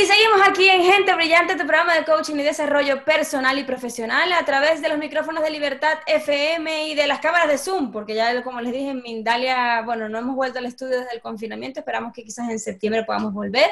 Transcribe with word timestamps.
Y 0.00 0.06
seguimos 0.06 0.40
aquí 0.46 0.68
en 0.68 0.84
Gente 0.84 1.12
Brillante, 1.12 1.56
tu 1.56 1.66
programa 1.66 1.92
de 1.96 2.04
coaching 2.04 2.36
y 2.36 2.44
desarrollo 2.44 3.04
personal 3.04 3.58
y 3.58 3.64
profesional 3.64 4.32
a 4.32 4.44
través 4.44 4.80
de 4.80 4.88
los 4.88 4.96
micrófonos 4.96 5.42
de 5.42 5.50
Libertad 5.50 5.98
FM 6.06 6.86
y 6.86 6.94
de 6.94 7.08
las 7.08 7.18
cámaras 7.18 7.48
de 7.48 7.58
Zoom, 7.58 7.90
porque 7.90 8.14
ya 8.14 8.44
como 8.44 8.60
les 8.60 8.72
dije 8.72 8.90
en 8.90 9.02
Mindalia, 9.02 9.82
bueno, 9.82 10.08
no 10.08 10.18
hemos 10.18 10.36
vuelto 10.36 10.60
al 10.60 10.66
estudio 10.66 11.00
desde 11.00 11.16
el 11.16 11.20
confinamiento, 11.20 11.80
esperamos 11.80 12.12
que 12.12 12.22
quizás 12.22 12.48
en 12.48 12.60
septiembre 12.60 13.02
podamos 13.02 13.32
volver. 13.32 13.68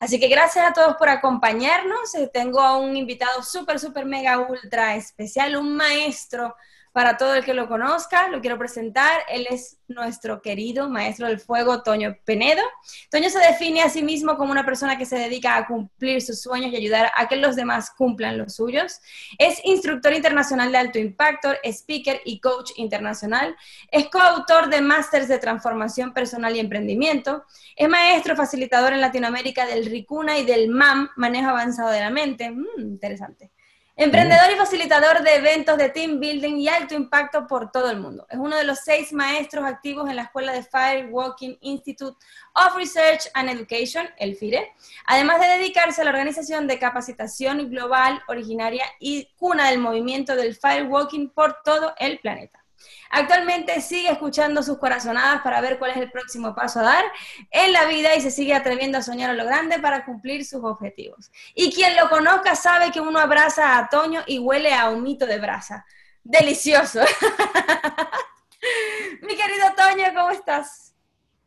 Así 0.00 0.18
que 0.18 0.28
gracias 0.28 0.66
a 0.66 0.72
todos 0.72 0.96
por 0.96 1.10
acompañarnos. 1.10 2.10
Tengo 2.32 2.60
a 2.60 2.78
un 2.78 2.96
invitado 2.96 3.42
súper, 3.42 3.78
súper, 3.78 4.06
mega, 4.06 4.38
ultra 4.38 4.96
especial, 4.96 5.56
un 5.56 5.76
maestro 5.76 6.56
para 6.96 7.18
todo 7.18 7.34
el 7.34 7.44
que 7.44 7.52
lo 7.52 7.68
conozca, 7.68 8.28
lo 8.28 8.40
quiero 8.40 8.56
presentar. 8.56 9.20
Él 9.28 9.46
es 9.50 9.76
nuestro 9.86 10.40
querido 10.40 10.88
maestro 10.88 11.26
del 11.26 11.38
fuego, 11.38 11.82
Toño 11.82 12.16
Penedo. 12.24 12.62
Toño 13.10 13.28
se 13.28 13.38
define 13.38 13.82
a 13.82 13.90
sí 13.90 14.02
mismo 14.02 14.38
como 14.38 14.50
una 14.50 14.64
persona 14.64 14.96
que 14.96 15.04
se 15.04 15.18
dedica 15.18 15.58
a 15.58 15.66
cumplir 15.66 16.22
sus 16.22 16.40
sueños 16.40 16.72
y 16.72 16.76
ayudar 16.76 17.12
a 17.14 17.28
que 17.28 17.36
los 17.36 17.54
demás 17.54 17.90
cumplan 17.90 18.38
los 18.38 18.54
suyos. 18.54 19.02
Es 19.36 19.62
instructor 19.66 20.14
internacional 20.14 20.72
de 20.72 20.78
alto 20.78 20.98
impacto, 20.98 21.50
speaker 21.64 22.22
y 22.24 22.40
coach 22.40 22.70
internacional. 22.76 23.54
Es 23.90 24.08
coautor 24.08 24.70
de 24.70 24.80
másters 24.80 25.28
de 25.28 25.36
transformación 25.36 26.14
personal 26.14 26.56
y 26.56 26.60
emprendimiento. 26.60 27.44
Es 27.76 27.90
maestro 27.90 28.36
facilitador 28.36 28.94
en 28.94 29.02
Latinoamérica 29.02 29.66
del 29.66 29.84
RICUNA 29.84 30.38
y 30.38 30.46
del 30.46 30.70
MAM, 30.70 31.10
Manejo 31.16 31.50
Avanzado 31.50 31.90
de 31.90 32.00
la 32.00 32.08
Mente. 32.08 32.50
Mm, 32.50 32.64
interesante. 32.78 33.50
Emprendedor 33.98 34.52
y 34.52 34.56
facilitador 34.56 35.22
de 35.22 35.36
eventos 35.36 35.78
de 35.78 35.88
team 35.88 36.20
building 36.20 36.56
y 36.56 36.68
alto 36.68 36.94
impacto 36.94 37.46
por 37.46 37.70
todo 37.70 37.90
el 37.90 37.98
mundo. 37.98 38.26
Es 38.28 38.36
uno 38.36 38.54
de 38.54 38.64
los 38.64 38.80
seis 38.80 39.10
maestros 39.10 39.64
activos 39.64 40.10
en 40.10 40.16
la 40.16 40.24
escuela 40.24 40.52
de 40.52 40.62
Firewalking 40.62 41.56
Institute 41.62 42.14
of 42.52 42.76
Research 42.76 43.22
and 43.32 43.48
Education, 43.48 44.06
el 44.18 44.36
FIRE, 44.36 44.70
además 45.06 45.40
de 45.40 45.46
dedicarse 45.46 46.02
a 46.02 46.04
la 46.04 46.10
organización 46.10 46.66
de 46.66 46.78
capacitación 46.78 47.70
global 47.70 48.22
originaria 48.28 48.84
y 49.00 49.30
cuna 49.38 49.70
del 49.70 49.78
movimiento 49.78 50.36
del 50.36 50.54
Firewalking 50.54 51.30
por 51.30 51.62
todo 51.64 51.94
el 51.98 52.18
planeta. 52.18 52.65
Actualmente 53.10 53.80
sigue 53.80 54.10
escuchando 54.10 54.62
sus 54.62 54.78
corazonadas 54.78 55.42
para 55.42 55.60
ver 55.60 55.78
cuál 55.78 55.92
es 55.92 55.96
el 55.98 56.10
próximo 56.10 56.54
paso 56.54 56.80
a 56.80 56.84
dar 56.84 57.04
en 57.50 57.72
la 57.72 57.86
vida 57.86 58.14
y 58.14 58.20
se 58.20 58.30
sigue 58.30 58.54
atreviendo 58.54 58.98
a 58.98 59.02
soñar 59.02 59.30
a 59.30 59.34
lo 59.34 59.44
grande 59.44 59.78
para 59.78 60.04
cumplir 60.04 60.44
sus 60.44 60.62
objetivos. 60.64 61.30
Y 61.54 61.72
quien 61.72 61.96
lo 61.96 62.08
conozca 62.08 62.54
sabe 62.54 62.90
que 62.90 63.00
uno 63.00 63.18
abraza 63.18 63.78
a 63.78 63.88
Toño 63.88 64.22
y 64.26 64.38
huele 64.38 64.74
a 64.74 64.90
humito 64.90 65.26
de 65.26 65.38
brasa. 65.38 65.86
Delicioso. 66.22 67.00
Mi 69.22 69.36
querido 69.36 69.74
Toño, 69.76 70.06
¿cómo 70.14 70.30
estás? 70.30 70.85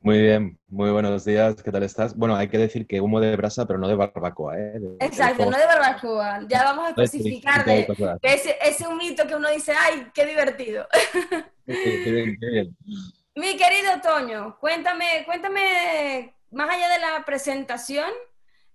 Muy 0.02 0.18
bien, 0.18 0.58
muy 0.68 0.92
buenos 0.92 1.26
días, 1.26 1.62
¿qué 1.62 1.72
tal 1.72 1.84
estás? 1.84 2.16
Bueno, 2.16 2.34
hay 2.34 2.48
que 2.48 2.58
decir 2.58 2.88
que 2.88 3.02
humo 3.02 3.20
de 3.20 3.36
brasa, 3.36 3.66
pero 3.66 3.78
no 3.78 3.88
de 3.88 3.96
barbacoa, 3.96 4.58
¿eh? 4.58 4.80
Exacto, 5.02 5.44
no 5.50 5.58
de 5.58 5.66
barbacoa. 5.66 6.48
Ya 6.48 6.64
vamos 6.64 6.86
a 6.88 6.90
especificar 7.04 7.66
de, 7.66 7.86
ese, 8.22 8.56
ese 8.62 8.88
humito 8.88 9.28
que 9.28 9.36
uno 9.36 9.50
dice, 9.50 9.74
¡ay, 9.78 10.08
qué 10.14 10.26
divertido! 10.26 10.88
qué 11.66 12.12
bien, 12.12 12.38
qué 12.40 12.48
bien. 12.48 12.78
Mi 13.36 13.58
querido 13.58 14.00
Toño, 14.02 14.58
cuéntame, 14.62 15.24
cuéntame, 15.26 16.34
más 16.52 16.70
allá 16.70 16.88
de 16.88 17.00
la 17.00 17.26
presentación, 17.26 18.10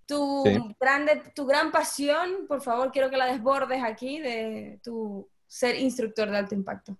tu, 0.06 0.44
grande, 0.78 1.22
tu 1.34 1.46
gran 1.46 1.72
pasión, 1.72 2.46
por 2.46 2.60
favor, 2.60 2.92
quiero 2.92 3.08
que 3.08 3.16
la 3.16 3.32
desbordes 3.32 3.82
aquí 3.82 4.18
de 4.18 4.78
tu 4.82 5.26
ser 5.46 5.76
instructor 5.76 6.30
de 6.30 6.36
alto 6.36 6.54
impacto. 6.54 6.98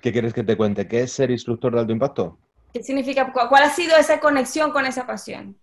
¿Qué 0.00 0.12
quieres 0.12 0.32
que 0.32 0.44
te 0.44 0.56
cuente? 0.56 0.88
¿Qué 0.88 1.02
es 1.02 1.12
ser 1.12 1.30
instructor 1.30 1.72
de 1.74 1.80
alto 1.80 1.92
impacto? 1.92 2.38
¿Qué 2.72 2.82
significa? 2.82 3.32
¿Cuál 3.32 3.64
ha 3.64 3.70
sido 3.70 3.96
esa 3.96 4.18
conexión 4.18 4.72
con 4.72 4.86
esa 4.86 5.06
pasión? 5.06 5.56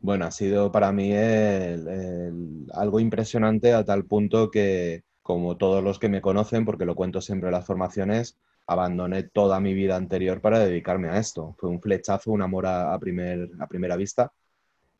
Bueno, 0.00 0.26
ha 0.26 0.30
sido 0.30 0.70
para 0.72 0.92
mí 0.92 1.12
algo 2.74 3.00
impresionante 3.00 3.72
a 3.72 3.84
tal 3.84 4.04
punto 4.04 4.50
que, 4.50 5.04
como 5.22 5.56
todos 5.56 5.82
los 5.82 5.98
que 5.98 6.08
me 6.08 6.20
conocen, 6.20 6.64
porque 6.64 6.84
lo 6.84 6.94
cuento 6.94 7.20
siempre 7.20 7.48
en 7.48 7.54
las 7.54 7.66
formaciones, 7.66 8.36
abandoné 8.66 9.22
toda 9.22 9.60
mi 9.60 9.74
vida 9.74 9.96
anterior 9.96 10.40
para 10.40 10.58
dedicarme 10.58 11.08
a 11.08 11.18
esto. 11.18 11.54
Fue 11.58 11.68
un 11.68 11.80
flechazo, 11.80 12.32
un 12.32 12.42
amor 12.42 12.66
a, 12.66 12.98
primer, 12.98 13.48
a 13.60 13.66
primera 13.66 13.96
vista 13.96 14.32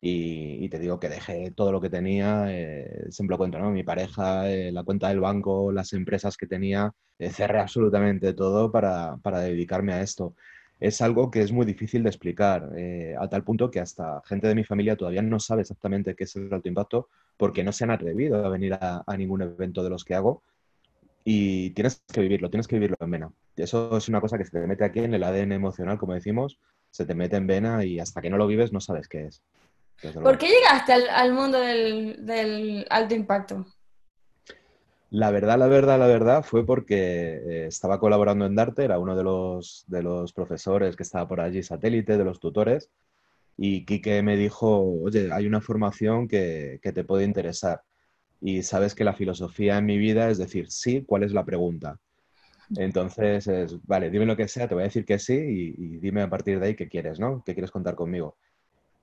y, 0.05 0.67
te 0.67 0.79
digo 0.79 0.99
que 0.99 1.07
dejé 1.07 1.51
todo 1.51 1.71
lo 1.71 1.79
que 1.79 1.89
tenía, 1.89 2.47
eh, 2.49 3.05
siempre 3.09 3.35
lo 3.35 3.37
cuento, 3.37 3.57
¿no? 3.57 3.71
Mi 3.71 3.83
pareja, 3.83 4.51
eh, 4.51 4.69
la 4.71 4.83
cuenta 4.83 5.07
del 5.07 5.21
banco, 5.21 5.71
las 5.71 5.93
empresas 5.93 6.35
que 6.35 6.45
tenía, 6.45 6.91
eh, 7.19 7.29
cerré 7.29 7.59
absolutamente 7.59 8.33
todo 8.33 8.69
para, 8.69 9.15
para, 9.23 9.39
dedicarme 9.39 9.93
a 9.93 10.01
esto. 10.01 10.35
Es 10.81 11.01
algo 11.01 11.31
que 11.31 11.41
es 11.41 11.53
muy 11.53 11.65
difícil 11.65 12.03
de 12.03 12.09
explicar, 12.09 12.69
a 13.19 13.29
tal 13.29 13.43
punto 13.45 13.71
que 13.71 13.79
hasta 13.79 14.21
gente 14.25 14.47
de 14.47 14.55
mi 14.55 14.65
familia 14.65 14.97
todavía 14.97 15.21
no 15.21 15.39
sabe 15.39 15.61
exactamente 15.61 16.15
qué 16.15 16.25
es 16.25 16.35
el 16.35 16.53
alto 16.53 16.67
impacto 16.67 17.07
porque 17.37 17.63
no 17.63 17.71
se 17.71 17.85
han 17.85 17.91
atrevido 17.91 18.45
a 18.45 18.49
venir 18.49 18.73
a, 18.73 19.03
a 19.07 19.17
ningún 19.17 19.41
evento 19.43 19.83
de 19.83 19.89
los 19.89 20.03
que 20.03 20.15
hago 20.15 20.43
y 21.23 21.69
tienes 21.71 22.01
que 22.11 22.21
vivirlo, 22.21 22.49
tienes 22.49 22.67
que 22.67 22.75
vivirlo 22.75 22.97
en 22.99 23.11
vena. 23.11 23.31
Eso 23.55 23.95
es 23.97 24.09
una 24.09 24.19
cosa 24.19 24.37
que 24.37 24.43
se 24.43 24.51
te 24.51 24.67
mete 24.67 24.83
aquí 24.83 24.99
en 24.99 25.13
el 25.13 25.23
ADN 25.23 25.53
emocional, 25.53 25.97
como 25.97 26.13
decimos, 26.13 26.59
se 26.91 27.05
te 27.05 27.15
mete 27.15 27.37
en 27.37 27.47
vena 27.47 27.85
y 27.85 27.99
hasta 27.99 28.21
que 28.21 28.29
no 28.29 28.37
lo 28.37 28.47
vives 28.47 28.73
no 28.73 28.81
sabes 28.81 29.07
qué 29.07 29.27
es. 29.27 29.41
¿Por 30.21 30.37
qué 30.37 30.47
llegaste 30.47 30.93
al, 30.93 31.33
mundo 31.33 31.59
del, 31.59 32.85
alto 32.89 33.15
impacto? 33.15 33.65
La 35.09 35.31
verdad, 35.31 35.57
la 35.59 35.67
verdad, 35.67 35.99
la 35.99 36.07
verdad 36.07 36.43
fue 36.43 36.65
porque 36.65 37.35
eh, 37.35 37.65
estaba 37.67 37.99
colaborando 37.99 38.45
en 38.45 38.55
Darte, 38.55 38.83
era 38.83 38.99
uno 38.99 39.15
de 39.15 39.23
los, 39.23 39.85
de 39.87 40.01
los 40.01 40.33
profesores 40.33 40.95
que 40.95 41.03
estaba 41.03 41.27
por 41.27 41.39
allí, 41.39 41.61
satélite, 41.61 42.17
de 42.17 42.25
los 42.25 42.39
tutores, 42.39 42.89
y 43.57 43.85
Quique 43.85 44.21
me 44.23 44.35
dijo, 44.35 44.81
oye, 45.03 45.29
hay 45.31 45.45
una 45.45 45.61
formación 45.61 46.27
que, 46.27 46.79
te 46.81 47.03
puede 47.03 47.25
interesar. 47.25 47.83
Y 48.41 48.63
sabes 48.63 48.95
que 48.95 49.03
la 49.03 49.13
filosofía 49.13 49.77
en 49.77 49.85
mi 49.85 49.97
vida 49.97 50.29
es 50.29 50.37
decir, 50.37 50.69
sí, 50.71 51.03
¿cuál 51.05 51.23
es 51.23 51.31
la 51.31 51.45
pregunta? 51.45 51.99
Entonces, 52.75 53.47
es, 53.47 53.85
vale, 53.85 54.09
dime 54.09 54.25
lo 54.25 54.35
que 54.35 54.47
sea, 54.47 54.67
te 54.67 54.73
voy 54.73 54.83
a 54.83 54.87
decir 54.87 55.05
que 55.05 55.19
sí 55.19 55.35
y, 55.35 55.75
y, 55.77 55.97
dime 55.97 56.23
a 56.23 56.29
partir 56.29 56.59
de 56.59 56.67
ahí 56.67 56.75
qué 56.75 56.89
quieres, 56.89 57.19
¿no? 57.19 57.43
¿Qué 57.45 57.53
quieres 57.53 57.71
contar 57.71 57.95
conmigo? 57.95 58.35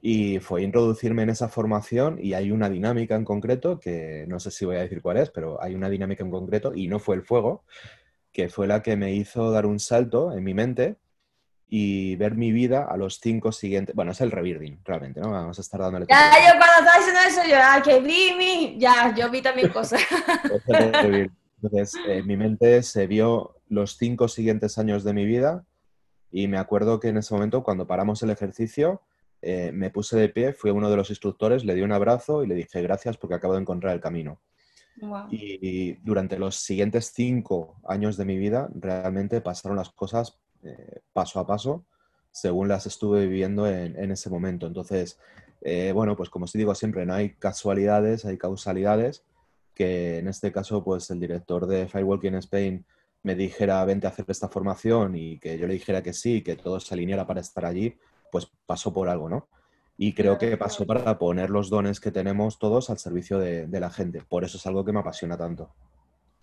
Y 0.03 0.39
fue 0.39 0.63
introducirme 0.63 1.23
en 1.23 1.31
esa 1.31 1.49
formación 1.49 2.19
y 2.21 2.33
hay 2.33 2.51
una 2.51 2.71
dinámica 2.71 3.17
en 3.17 3.25
concreto, 3.25 3.79
que 3.79 4.25
no 4.29 4.41
sé 4.41 4.51
si 4.51 4.65
voy 4.65 4.77
a 4.77 4.81
decir 4.81 5.03
cuál 5.03 5.19
es, 5.19 5.31
pero 5.31 5.63
hay 5.63 5.75
una 5.75 5.91
dinámica 5.91 6.25
en 6.25 6.31
concreto 6.31 6.73
y 6.75 6.89
no 6.89 6.99
fue 6.99 7.17
el 7.17 7.23
fuego, 7.23 7.65
que 8.33 8.49
fue 8.49 8.67
la 8.67 8.83
que 8.83 8.97
me 8.97 9.13
hizo 9.13 9.51
dar 9.51 9.67
un 9.67 9.79
salto 9.79 10.33
en 10.33 10.43
mi 10.43 10.55
mente 10.55 10.97
y 11.69 12.17
ver 12.17 12.35
mi 12.35 12.51
vida 12.51 12.85
a 12.85 12.97
los 12.97 13.21
cinco 13.21 13.53
siguientes. 13.53 13.95
Bueno, 13.95 14.11
es 14.13 14.21
el 14.21 14.33
rebirding, 14.33 14.81
realmente, 14.85 15.21
¿no? 15.21 15.31
Vamos 15.31 15.59
a 15.59 15.63
estar 15.63 15.81
dándole. 15.81 16.07
Ya, 16.09 16.33
yo 16.33 16.59
cuando 16.59 16.79
estaba 16.79 16.97
diciendo 16.99 17.21
eso, 17.29 17.41
yo, 17.49 17.57
ah, 17.63 17.81
que 17.83 18.01
vi 18.01 18.35
mi. 18.37 18.77
Ya, 18.79 19.15
yo 19.15 19.31
vi 19.31 19.41
también 19.41 19.69
cosas. 19.69 20.01
Entonces, 21.63 21.95
en 22.09 22.27
mi 22.27 22.37
mente 22.37 22.83
se 22.83 23.07
vio 23.07 23.57
los 23.69 23.97
cinco 23.97 24.27
siguientes 24.29 24.79
años 24.79 25.05
de 25.05 25.13
mi 25.13 25.27
vida 25.27 25.65
y 26.33 26.49
me 26.49 26.59
acuerdo 26.59 26.99
que 26.99 27.09
en 27.09 27.19
ese 27.19 27.35
momento, 27.35 27.63
cuando 27.63 27.87
paramos 27.87 28.23
el 28.23 28.31
ejercicio, 28.31 29.03
eh, 29.43 29.73
me 29.73 29.91
puse 29.91 30.17
de 30.19 30.29
pie, 30.29 30.53
fui 30.53 30.71
a 30.71 30.75
uno 30.75 30.91
de 30.91 30.97
los 30.97 31.11
instructores, 31.11 31.65
le 31.65 31.75
di 31.75 31.83
un 31.83 31.93
abrazo 31.93 32.43
y 32.43 32.47
le 32.47 32.55
dije 32.55 32.83
gracias 32.83 33.17
porque 33.17 33.37
acabo 33.37 33.55
de 33.55 33.61
encontrar 33.61 33.95
el 33.95 34.01
camino. 34.01 34.41
Y, 35.31 35.93
durante 36.03 36.39
los 36.39 36.57
siguientes 36.57 37.13
cinco 37.15 37.81
años 37.89 38.19
de 38.19 38.27
mi 38.27 38.37
vida 38.37 38.69
realmente 38.75 39.41
pasaron 39.41 39.79
las 39.79 39.91
cosas 39.91 40.39
eh, 40.63 41.01
paso 41.15 41.41
a 41.41 41.47
paso 41.47 41.87
según 42.33 42.69
las 42.69 42.87
estuve 42.87 43.27
viviendo 43.27 43.67
en, 43.67 44.11
ese 44.11 44.31
momento. 44.31 44.67
Entonces, 44.67 45.19
eh, 45.63 45.93
bueno, 45.93 46.17
pues 46.17 46.31
como 46.31 46.45
os 46.45 46.53
digo 46.53 46.75
siempre, 46.75 47.05
no 47.07 47.15
hay 47.15 47.31
casualidades, 47.35 48.25
hay 48.25 48.39
causalidades, 48.39 49.25
que 49.75 50.19
en 50.19 50.29
este 50.29 50.53
caso, 50.53 50.85
pues 50.85 51.11
el 51.11 51.21
director 51.21 51.67
de 51.67 51.89
Firewalking 51.89 52.37
Spain 52.37 52.85
me 53.23 53.35
dijera, 53.35 53.85
vente 53.85 54.07
a 54.07 54.11
hacer 54.11 54.25
esta 54.29 54.49
formación 54.49 55.17
y 55.17 55.39
que 55.39 55.59
yo 55.59 55.67
le 55.67 55.75
dijera 55.75 56.03
que 56.03 56.13
sí, 56.13 56.43
que 56.43 56.57
todo 56.57 56.81
se 56.81 56.95
alineara 56.95 57.27
para 57.27 57.41
estar 57.41 57.65
allí, 57.65 57.97
pues 58.31 58.51
pasó 58.67 58.93
por 58.93 59.09
algo, 59.09 59.29
¿no? 59.29 59.49
Y 59.97 60.15
creo 60.15 60.39
que 60.39 60.57
pasó 60.57 60.87
para 60.87 61.19
poner 61.19 61.51
los 61.51 61.69
dones 61.69 62.01
que 62.01 62.11
tenemos 62.11 62.59
todos 62.59 62.89
al 62.89 62.99
servicio 62.99 63.39
de, 63.39 63.69
la 63.69 63.91
gente. 63.91 64.23
Por 64.23 64.45
eso 64.45 64.57
es 64.57 64.67
algo 64.67 64.83
que 64.83 64.93
me 64.93 65.01
apasiona 65.01 65.37
tanto. 65.37 65.75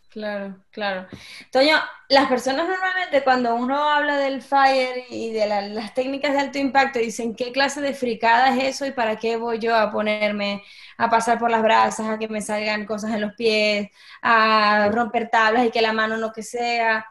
Claro, 0.10 0.57
claro. 0.72 1.07
Toño, 1.51 1.75
las 2.10 2.28
personas 2.28 2.68
normalmente 2.68 3.24
cuando 3.24 3.56
uno 3.56 3.89
habla 3.89 4.18
del 4.18 4.42
FIRE 4.42 5.07
y 5.10 5.31
de 5.31 5.48
las 5.48 5.94
técnicas 5.94 6.34
de 6.34 6.39
alto 6.39 6.60
impacto 6.60 7.00
dicen, 7.00 7.36
¿qué 7.36 7.51
clase 7.51 7.81
de 7.81 7.94
fricada 7.94 8.56
es 8.56 8.75
eso 8.75 8.86
y 8.86 8.92
para 8.92 9.18
qué 9.18 9.38
voy 9.38 9.60
yo 9.60 9.75
a 9.75 9.92
ponerme 9.92 10.63
a 10.98 11.10
pasar 11.10 11.39
por 11.39 11.50
las 11.50 11.62
brasas, 11.63 12.07
a 12.07 12.19
que 12.19 12.28
me 12.28 12.42
salgan 12.42 12.86
cosas 12.86 13.12
en 13.13 13.22
los 13.22 13.34
pies, 13.34 13.89
a 14.22 14.89
romper 14.92 15.30
tablas 15.30 15.66
y 15.66 15.72
que 15.72 15.81
la 15.81 15.94
mano 15.94 16.18
no 16.18 16.31
que 16.31 16.44
sea? 16.44 17.06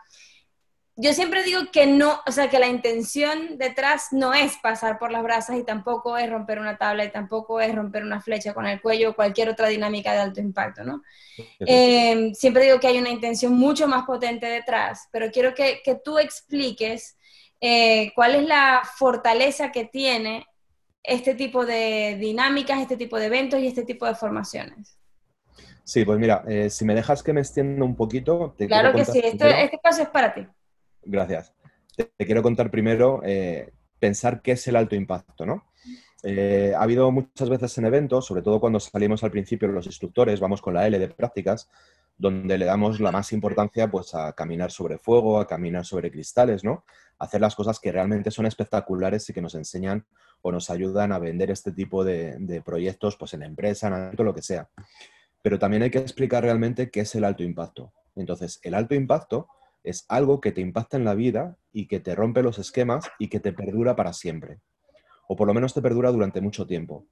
Yo 0.98 1.12
siempre 1.12 1.43
digo 1.43 1.60
que 1.70 1.87
no, 1.87 2.20
o 2.26 2.32
sea, 2.32 2.48
que 2.48 2.58
la 2.58 2.69
intención 2.69 3.58
detrás 3.58 4.08
no 4.12 4.32
es 4.32 4.56
pasar 4.56 4.98
por 4.98 5.12
las 5.12 5.22
brasas 5.22 5.58
y 5.58 5.62
tampoco 5.62 6.16
es 6.16 6.31
romper 6.31 6.58
una 6.58 6.78
tabla 6.78 7.04
y 7.04 7.10
tampoco 7.10 7.60
es 7.60 7.75
romper 7.75 8.02
una 8.02 8.22
flecha 8.22 8.54
con 8.54 8.66
el 8.66 8.81
cuello 8.81 9.10
o 9.10 9.14
cualquier 9.14 9.50
otra 9.50 9.69
dinámica 9.69 10.14
de 10.14 10.20
alto 10.20 10.40
impacto, 10.40 10.84
¿no? 10.84 11.02
Eh, 11.60 12.32
siempre 12.32 12.64
digo 12.64 12.81
que 12.81 12.87
hay 12.87 12.96
una 12.96 13.10
intención 13.10 13.52
mucho 13.52 13.87
más 13.87 14.06
potente 14.06 14.46
detrás, 14.46 15.08
pero 15.12 15.31
quiero 15.31 15.54
que, 15.54 15.82
tú 16.02 16.19
expliques 16.19 17.19
eh, 17.60 18.12
cuál 18.14 18.34
es 18.37 18.46
la 18.46 18.81
fortaleza 18.96 19.70
que 19.72 19.84
tiene 19.84 20.46
este 21.02 21.34
tipo 21.34 21.66
de 21.66 22.16
dinámicas, 22.19 22.81
este 22.81 22.96
tipo 22.96 23.19
de 23.19 23.26
eventos 23.26 23.60
y 23.60 23.66
este 23.66 23.84
tipo 23.84 24.06
de 24.06 24.14
formaciones. 24.14 24.99
Sí, 25.84 26.06
pues 26.06 26.19
mira, 26.19 26.42
eh, 26.49 26.70
si 26.70 26.87
me 26.87 26.94
dejas 26.94 27.22
que 27.22 27.34
me 27.34 27.42
extienda 27.42 27.84
un 27.84 27.94
poquito... 27.94 28.54
Te 28.56 28.66
claro 28.66 28.92
que 28.94 29.04
sí, 29.04 29.20
este 29.22 29.78
paso 29.82 30.02
es 30.02 30.08
para 30.08 30.32
ti. 30.32 30.46
Gracias. 31.06 31.52
Te, 31.96 32.08
quiero 32.26 32.42
contar 32.42 32.70
primero 32.70 33.22
eh, 33.24 33.72
pensar 33.98 34.42
qué 34.42 34.52
es 34.52 34.66
el 34.68 34.76
alto 34.76 34.94
impacto, 34.94 35.46
¿no? 35.46 35.64
Eh, 36.22 36.72
ha 36.76 36.82
habido 36.82 37.10
muchas 37.12 37.48
veces 37.48 37.78
en 37.78 37.86
eventos, 37.86 38.26
sobre 38.26 38.42
todo 38.42 38.58
cuando 38.58 38.80
salimos 38.80 39.22
al 39.22 39.30
principio 39.30 39.68
los 39.68 39.86
instructores, 39.86 40.40
vamos 40.40 40.60
con 40.60 40.74
la 40.74 40.86
L 40.86 40.98
de 40.98 41.08
prácticas, 41.08 41.70
donde 42.18 42.58
le 42.58 42.64
damos 42.64 42.98
la 42.98 43.12
más 43.12 43.32
importancia 43.32 43.88
pues, 43.88 44.14
a 44.14 44.32
caminar 44.32 44.72
sobre 44.72 44.98
fuego, 44.98 45.38
a 45.38 45.46
caminar 45.46 45.84
sobre 45.84 46.10
cristales, 46.10 46.64
¿no? 46.64 46.84
hacer 47.18 47.40
las 47.40 47.54
cosas 47.54 47.80
que 47.80 47.92
realmente 47.92 48.30
son 48.30 48.46
espectaculares 48.46 49.28
y 49.28 49.32
que 49.32 49.40
nos 49.40 49.54
enseñan 49.54 50.04
o 50.42 50.52
nos 50.52 50.70
ayudan 50.70 51.12
a 51.12 51.18
vender 51.18 51.50
este 51.50 51.72
tipo 51.72 52.04
de, 52.04 52.62
proyectos 52.64 53.16
pues, 53.16 53.34
en 53.34 53.42
empresa, 53.42 54.10
en 54.12 54.24
lo 54.24 54.34
que 54.34 54.42
sea. 54.42 54.68
Pero 55.42 55.58
también 55.58 55.82
hay 55.82 55.90
que 55.90 55.98
explicar 55.98 56.42
realmente 56.42 56.90
qué 56.90 57.00
es 57.00 57.14
el 57.14 57.24
alto 57.24 57.42
impacto. 57.42 57.92
Entonces, 58.16 58.60
el 58.62 58.74
alto 58.74 58.94
impacto 58.94 59.48
es 59.86 60.04
algo 60.08 60.40
que 60.40 60.50
te 60.52 60.60
impacta 60.60 60.96
en 60.96 61.04
la 61.04 61.14
vida 61.14 61.56
y 61.72 61.86
que 61.86 62.00
te 62.00 62.14
rompe 62.14 62.42
los 62.42 62.58
esquemas 62.58 63.08
y 63.20 63.28
que 63.28 63.38
te 63.38 63.52
perdura 63.52 63.94
para 63.94 64.12
siempre. 64.12 64.58
O 65.28 65.36
por 65.36 65.46
lo 65.46 65.54
menos 65.54 65.74
te 65.74 65.80
perdura 65.80 66.10
durante 66.10 66.40
mucho 66.40 66.66
tiempo. 66.66 67.06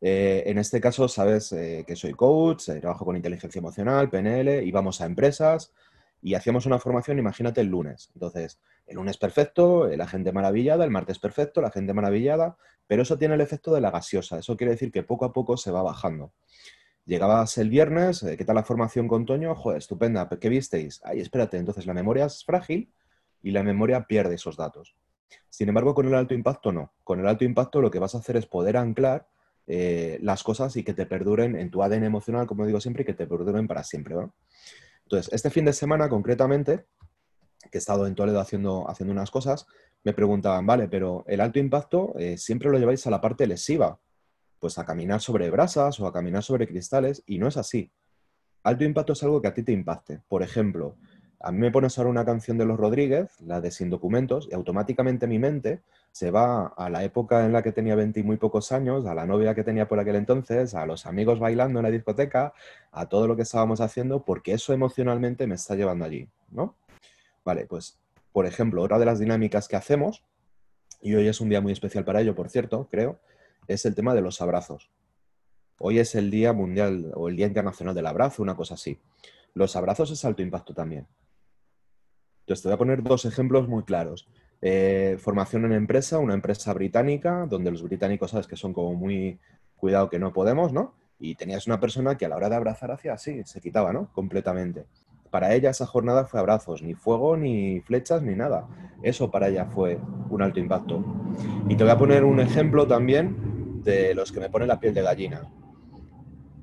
Eh, 0.00 0.42
en 0.46 0.58
este 0.58 0.80
caso, 0.80 1.08
sabes 1.08 1.52
eh, 1.52 1.84
que 1.86 1.94
soy 1.94 2.14
coach, 2.14 2.68
eh, 2.70 2.80
trabajo 2.80 3.04
con 3.04 3.16
inteligencia 3.16 3.60
emocional, 3.60 4.10
PNL, 4.10 4.64
y 4.64 4.70
vamos 4.72 5.00
a 5.00 5.06
empresas 5.06 5.72
y 6.20 6.34
hacíamos 6.34 6.66
una 6.66 6.80
formación, 6.80 7.20
imagínate, 7.20 7.60
el 7.60 7.68
lunes. 7.68 8.10
Entonces, 8.14 8.60
el 8.86 8.96
lunes 8.96 9.16
perfecto, 9.16 9.86
la 9.86 10.08
gente 10.08 10.32
maravillada, 10.32 10.84
el 10.84 10.90
martes 10.90 11.20
perfecto, 11.20 11.60
la 11.60 11.70
gente 11.70 11.94
maravillada, 11.94 12.56
pero 12.88 13.02
eso 13.02 13.16
tiene 13.16 13.34
el 13.36 13.40
efecto 13.40 13.72
de 13.72 13.80
la 13.80 13.92
gaseosa. 13.92 14.38
Eso 14.38 14.56
quiere 14.56 14.72
decir 14.72 14.90
que 14.90 15.04
poco 15.04 15.24
a 15.24 15.32
poco 15.32 15.56
se 15.56 15.70
va 15.70 15.82
bajando. 15.82 16.32
Llegabas 17.08 17.56
el 17.56 17.70
viernes, 17.70 18.22
¿qué 18.36 18.44
tal 18.44 18.56
la 18.56 18.64
formación 18.64 19.08
con 19.08 19.24
Toño? 19.24 19.54
Joder, 19.54 19.78
estupenda, 19.78 20.28
¿qué 20.28 20.50
visteis? 20.50 21.00
Ay, 21.02 21.20
espérate, 21.20 21.56
entonces 21.56 21.86
la 21.86 21.94
memoria 21.94 22.26
es 22.26 22.44
frágil 22.44 22.92
y 23.42 23.50
la 23.50 23.62
memoria 23.62 24.04
pierde 24.06 24.34
esos 24.34 24.58
datos. 24.58 24.94
Sin 25.48 25.70
embargo, 25.70 25.94
con 25.94 26.06
el 26.06 26.14
alto 26.14 26.34
impacto 26.34 26.70
no. 26.70 26.92
Con 27.04 27.18
el 27.18 27.26
alto 27.26 27.46
impacto 27.46 27.80
lo 27.80 27.90
que 27.90 27.98
vas 27.98 28.14
a 28.14 28.18
hacer 28.18 28.36
es 28.36 28.44
poder 28.44 28.76
anclar 28.76 29.26
eh, 29.66 30.18
las 30.20 30.42
cosas 30.42 30.76
y 30.76 30.84
que 30.84 30.92
te 30.92 31.06
perduren 31.06 31.56
en 31.56 31.70
tu 31.70 31.82
ADN 31.82 32.04
emocional, 32.04 32.46
como 32.46 32.66
digo 32.66 32.78
siempre, 32.78 33.04
y 33.04 33.06
que 33.06 33.14
te 33.14 33.26
perduren 33.26 33.66
para 33.66 33.84
siempre. 33.84 34.14
Entonces, 35.04 35.32
este 35.32 35.48
fin 35.48 35.64
de 35.64 35.72
semana 35.72 36.10
concretamente, 36.10 36.84
que 37.70 37.78
he 37.78 37.80
estado 37.80 38.06
en 38.06 38.16
Toledo 38.16 38.38
haciendo, 38.38 38.86
haciendo 38.86 39.12
unas 39.12 39.30
cosas, 39.30 39.66
me 40.04 40.12
preguntaban, 40.12 40.66
vale, 40.66 40.88
pero 40.88 41.24
el 41.26 41.40
alto 41.40 41.58
impacto 41.58 42.12
eh, 42.18 42.36
siempre 42.36 42.68
lo 42.68 42.78
lleváis 42.78 43.06
a 43.06 43.10
la 43.10 43.22
parte 43.22 43.46
lesiva, 43.46 43.98
pues 44.60 44.78
a 44.78 44.84
caminar 44.84 45.20
sobre 45.20 45.50
brasas 45.50 46.00
o 46.00 46.06
a 46.06 46.12
caminar 46.12 46.42
sobre 46.42 46.66
cristales, 46.66 47.22
y 47.26 47.38
no 47.38 47.48
es 47.48 47.56
así. 47.56 47.90
Alto 48.62 48.84
impacto 48.84 49.12
es 49.12 49.22
algo 49.22 49.40
que 49.40 49.48
a 49.48 49.54
ti 49.54 49.62
te 49.62 49.72
impacte. 49.72 50.20
Por 50.28 50.42
ejemplo, 50.42 50.96
a 51.40 51.52
mí 51.52 51.58
me 51.58 51.70
pones 51.70 51.96
ahora 51.96 52.10
una 52.10 52.24
canción 52.24 52.58
de 52.58 52.64
los 52.64 52.76
Rodríguez, 52.76 53.40
la 53.40 53.60
de 53.60 53.70
Sin 53.70 53.90
Documentos, 53.90 54.48
y 54.50 54.54
automáticamente 54.54 55.28
mi 55.28 55.38
mente 55.38 55.80
se 56.10 56.32
va 56.32 56.66
a 56.66 56.90
la 56.90 57.04
época 57.04 57.46
en 57.46 57.52
la 57.52 57.62
que 57.62 57.70
tenía 57.70 57.94
20 57.94 58.18
y 58.18 58.22
muy 58.24 58.38
pocos 58.38 58.72
años, 58.72 59.06
a 59.06 59.14
la 59.14 59.24
novia 59.24 59.54
que 59.54 59.62
tenía 59.62 59.86
por 59.86 60.00
aquel 60.00 60.16
entonces, 60.16 60.74
a 60.74 60.84
los 60.84 61.06
amigos 61.06 61.38
bailando 61.38 61.78
en 61.78 61.84
la 61.84 61.90
discoteca, 61.90 62.52
a 62.90 63.06
todo 63.06 63.28
lo 63.28 63.36
que 63.36 63.42
estábamos 63.42 63.80
haciendo, 63.80 64.24
porque 64.24 64.52
eso 64.52 64.72
emocionalmente 64.72 65.46
me 65.46 65.54
está 65.54 65.76
llevando 65.76 66.04
allí, 66.04 66.28
¿no? 66.50 66.74
Vale, 67.44 67.66
pues, 67.66 67.98
por 68.32 68.46
ejemplo, 68.46 68.82
otra 68.82 68.98
de 68.98 69.04
las 69.06 69.20
dinámicas 69.20 69.68
que 69.68 69.76
hacemos, 69.76 70.24
y 71.00 71.14
hoy 71.14 71.28
es 71.28 71.40
un 71.40 71.48
día 71.48 71.60
muy 71.60 71.70
especial 71.70 72.04
para 72.04 72.20
ello, 72.20 72.34
por 72.34 72.48
cierto, 72.48 72.88
creo, 72.90 73.20
es 73.68 73.84
el 73.84 73.94
tema 73.94 74.14
de 74.14 74.22
los 74.22 74.40
abrazos. 74.40 74.90
Hoy 75.78 76.00
es 76.00 76.14
el 76.14 76.30
Día 76.30 76.52
Mundial 76.52 77.12
o 77.14 77.28
el 77.28 77.36
Día 77.36 77.46
Internacional 77.46 77.94
del 77.94 78.06
Abrazo, 78.06 78.42
una 78.42 78.56
cosa 78.56 78.74
así. 78.74 78.98
Los 79.54 79.76
abrazos 79.76 80.10
es 80.10 80.24
alto 80.24 80.42
impacto 80.42 80.74
también. 80.74 81.06
Entonces, 82.40 82.62
te 82.62 82.68
voy 82.68 82.74
a 82.74 82.78
poner 82.78 83.02
dos 83.02 83.26
ejemplos 83.26 83.68
muy 83.68 83.84
claros. 83.84 84.26
Eh, 84.62 85.16
formación 85.20 85.66
en 85.66 85.72
empresa, 85.72 86.18
una 86.18 86.34
empresa 86.34 86.72
británica, 86.72 87.46
donde 87.48 87.70
los 87.70 87.82
británicos 87.82 88.32
sabes 88.32 88.48
que 88.48 88.56
son 88.56 88.72
como 88.72 88.94
muy 88.94 89.38
cuidado 89.76 90.08
que 90.08 90.18
no 90.18 90.32
podemos, 90.32 90.72
¿no? 90.72 90.94
Y 91.20 91.34
tenías 91.34 91.66
una 91.66 91.78
persona 91.78 92.16
que 92.16 92.24
a 92.24 92.28
la 92.28 92.36
hora 92.36 92.48
de 92.48 92.56
abrazar 92.56 92.90
hacía 92.90 93.12
así, 93.12 93.44
se 93.44 93.60
quitaba, 93.60 93.92
¿no? 93.92 94.10
Completamente. 94.12 94.86
Para 95.30 95.54
ella 95.54 95.70
esa 95.70 95.86
jornada 95.86 96.24
fue 96.24 96.40
abrazos, 96.40 96.82
ni 96.82 96.94
fuego, 96.94 97.36
ni 97.36 97.80
flechas, 97.82 98.22
ni 98.22 98.34
nada. 98.34 98.66
Eso 99.02 99.30
para 99.30 99.48
ella 99.48 99.66
fue 99.66 100.00
un 100.30 100.42
alto 100.42 100.58
impacto. 100.58 101.04
Y 101.68 101.76
te 101.76 101.84
voy 101.84 101.92
a 101.92 101.98
poner 101.98 102.24
un 102.24 102.40
ejemplo 102.40 102.86
también 102.86 103.57
de 103.82 104.14
los 104.14 104.32
que 104.32 104.40
me 104.40 104.50
ponen 104.50 104.68
la 104.68 104.80
piel 104.80 104.94
de 104.94 105.02
gallina. 105.02 105.50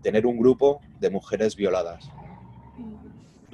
Tener 0.02 0.26
un 0.26 0.38
grupo 0.38 0.82
de 1.00 1.10
mujeres 1.10 1.56
violadas 1.56 2.10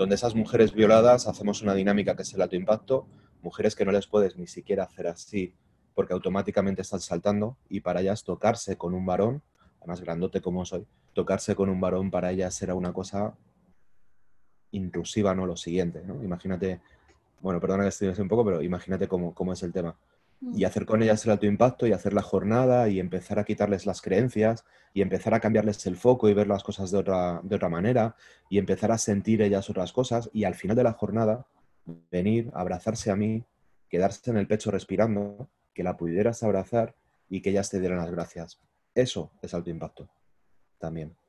donde 0.01 0.15
esas 0.15 0.33
mujeres 0.33 0.73
violadas 0.73 1.27
hacemos 1.27 1.61
una 1.61 1.75
dinámica 1.75 2.15
que 2.15 2.23
es 2.23 2.33
el 2.33 2.41
alto 2.41 2.55
impacto, 2.55 3.07
mujeres 3.43 3.75
que 3.75 3.85
no 3.85 3.91
les 3.91 4.07
puedes 4.07 4.35
ni 4.35 4.47
siquiera 4.47 4.85
hacer 4.85 5.05
así 5.05 5.53
porque 5.93 6.13
automáticamente 6.13 6.81
están 6.81 7.01
saltando 7.01 7.57
y 7.69 7.81
para 7.81 8.01
ellas 8.01 8.23
tocarse 8.23 8.77
con 8.77 8.95
un 8.95 9.05
varón, 9.05 9.43
además 9.79 10.01
grandote 10.01 10.41
como 10.41 10.65
soy, 10.65 10.87
tocarse 11.13 11.55
con 11.55 11.69
un 11.69 11.79
varón 11.79 12.09
para 12.09 12.31
ellas 12.31 12.55
será 12.55 12.73
una 12.73 12.93
cosa 12.93 13.35
intrusiva, 14.71 15.35
¿no? 15.35 15.45
Lo 15.45 15.55
siguiente, 15.55 16.01
¿no? 16.03 16.23
Imagínate, 16.23 16.79
bueno, 17.41 17.59
perdona 17.59 17.83
que 17.83 17.89
estoy 17.89 18.07
un 18.07 18.27
poco, 18.27 18.43
pero 18.43 18.63
imagínate 18.63 19.07
cómo, 19.07 19.35
cómo 19.35 19.53
es 19.53 19.61
el 19.61 19.71
tema 19.71 19.95
y 20.41 20.63
hacer 20.63 20.85
con 20.85 21.03
ellas 21.03 21.23
el 21.25 21.31
alto 21.31 21.45
impacto 21.45 21.85
y 21.85 21.93
hacer 21.93 22.13
la 22.13 22.23
jornada 22.23 22.89
y 22.89 22.99
empezar 22.99 23.37
a 23.37 23.43
quitarles 23.43 23.85
las 23.85 24.01
creencias 24.01 24.65
y 24.93 25.01
empezar 25.01 25.33
a 25.33 25.39
cambiarles 25.39 25.85
el 25.85 25.95
foco 25.95 26.29
y 26.29 26.33
ver 26.33 26.47
las 26.47 26.63
cosas 26.63 26.89
de 26.91 26.97
otra, 26.97 27.41
de 27.43 27.55
otra 27.55 27.69
manera 27.69 28.15
y 28.49 28.57
empezar 28.57 28.91
a 28.91 28.97
sentir 28.97 29.41
ellas 29.41 29.69
otras 29.69 29.93
cosas 29.93 30.29
y 30.33 30.43
al 30.45 30.55
final 30.55 30.75
de 30.75 30.83
la 30.83 30.93
jornada 30.93 31.45
venir, 32.11 32.49
abrazarse 32.53 33.11
a 33.11 33.15
mí, 33.15 33.45
quedarse 33.87 34.31
en 34.31 34.37
el 34.37 34.47
pecho 34.47 34.71
respirando, 34.71 35.49
que 35.73 35.83
la 35.83 35.95
pudieras 35.95 36.41
abrazar 36.43 36.95
y 37.29 37.41
que 37.41 37.51
ellas 37.51 37.69
te 37.69 37.79
dieran 37.79 37.99
las 37.99 38.11
gracias. 38.11 38.59
Eso 38.95 39.31
es 39.41 39.53
alto 39.53 39.69
impacto 39.69 40.09
también. 40.79 41.20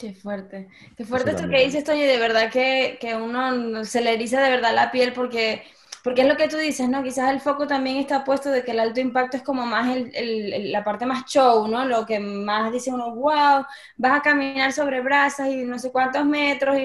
Qué 0.00 0.14
fuerte. 0.14 0.68
Qué 0.96 1.04
fuerte 1.04 1.32
esto 1.32 1.46
que 1.48 1.62
dices, 1.64 1.84
Toño, 1.84 2.00
de 2.06 2.18
verdad 2.18 2.50
que, 2.50 2.96
que 3.00 3.14
uno 3.14 3.84
se 3.84 4.00
le 4.00 4.14
eriza 4.14 4.40
de 4.40 4.48
verdad 4.50 4.74
la 4.74 4.90
piel 4.90 5.12
porque 5.12 5.62
porque 6.02 6.22
es 6.22 6.28
lo 6.28 6.36
que 6.38 6.48
tú 6.48 6.56
dices, 6.56 6.88
¿no? 6.88 7.02
Quizás 7.02 7.30
el 7.30 7.40
foco 7.42 7.66
también 7.66 7.98
está 7.98 8.24
puesto 8.24 8.50
de 8.50 8.64
que 8.64 8.70
el 8.70 8.80
alto 8.80 9.00
impacto 9.00 9.36
es 9.36 9.42
como 9.42 9.66
más 9.66 9.94
el, 9.94 10.72
la 10.72 10.82
parte 10.82 11.04
más 11.04 11.26
show, 11.26 11.68
¿no? 11.68 11.84
Lo 11.84 12.06
que 12.06 12.18
más 12.18 12.72
dice 12.72 12.90
uno, 12.90 13.14
wow, 13.14 13.66
vas 13.98 14.18
a 14.18 14.22
caminar 14.22 14.72
sobre 14.72 15.02
brasas 15.02 15.48
y 15.48 15.56
no 15.64 15.78
sé 15.78 15.92
cuántos 15.92 16.24
metros 16.24 16.78
y, 16.78 16.84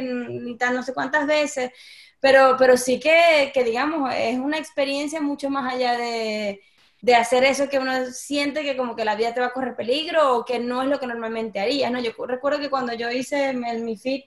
y 0.51 0.57
tal, 0.57 0.75
no 0.75 0.83
sé 0.83 0.93
cuántas 0.93 1.25
veces. 1.27 1.71
Pero, 2.19 2.55
pero 2.59 2.75
sí 2.75 2.99
que, 2.99 3.51
que, 3.53 3.63
digamos, 3.63 4.11
es 4.13 4.37
una 4.37 4.57
experiencia 4.57 5.21
mucho 5.21 5.49
más 5.49 5.73
allá 5.73 5.97
de, 5.97 6.61
de 7.05 7.13
hacer 7.13 7.43
eso 7.43 7.69
que 7.69 7.77
uno 7.77 8.07
siente 8.07 8.63
que 8.63 8.75
como 8.75 8.95
que 8.95 9.05
la 9.05 9.15
vida 9.15 9.31
te 9.31 9.39
va 9.39 9.47
a 9.47 9.53
correr 9.53 9.75
peligro 9.75 10.37
o 10.37 10.43
que 10.43 10.57
no 10.57 10.81
es 10.81 10.89
lo 10.89 10.99
que 10.99 11.05
normalmente 11.05 11.59
harías, 11.59 11.91
¿no? 11.91 11.99
Yo 11.99 12.13
recuerdo 12.25 12.59
que 12.59 12.71
cuando 12.71 12.93
yo 12.93 13.11
hice 13.11 13.53
mi 13.53 13.95
fit 13.95 14.25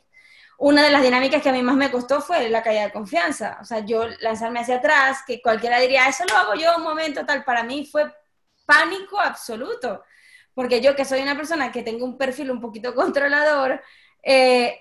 una 0.59 0.85
de 0.85 0.91
las 0.91 1.03
dinámicas 1.03 1.43
que 1.43 1.49
a 1.49 1.53
mí 1.53 1.61
más 1.63 1.75
me 1.75 1.91
costó 1.91 2.21
fue 2.21 2.49
la 2.49 2.63
caída 2.63 2.83
de 2.83 2.93
confianza. 2.93 3.59
O 3.61 3.65
sea, 3.65 3.85
yo 3.85 4.07
lanzarme 4.21 4.61
hacia 4.61 4.77
atrás, 4.77 5.25
que 5.27 5.43
cualquiera 5.43 5.81
diría, 5.81 6.09
eso 6.09 6.25
lo 6.29 6.37
hago 6.37 6.55
yo 6.55 6.77
un 6.77 6.85
momento 6.85 7.27
tal, 7.27 7.45
para 7.45 7.65
mí 7.65 7.85
fue 7.85 8.13
pánico 8.65 9.21
absoluto. 9.21 10.05
Porque 10.55 10.81
yo 10.81 10.95
que 10.95 11.05
soy 11.05 11.21
una 11.21 11.37
persona 11.37 11.73
que 11.73 11.83
tengo 11.83 12.05
un 12.05 12.17
perfil 12.17 12.51
un 12.53 12.61
poquito 12.61 12.95
controlador, 12.95 13.83
eh, 14.23 14.81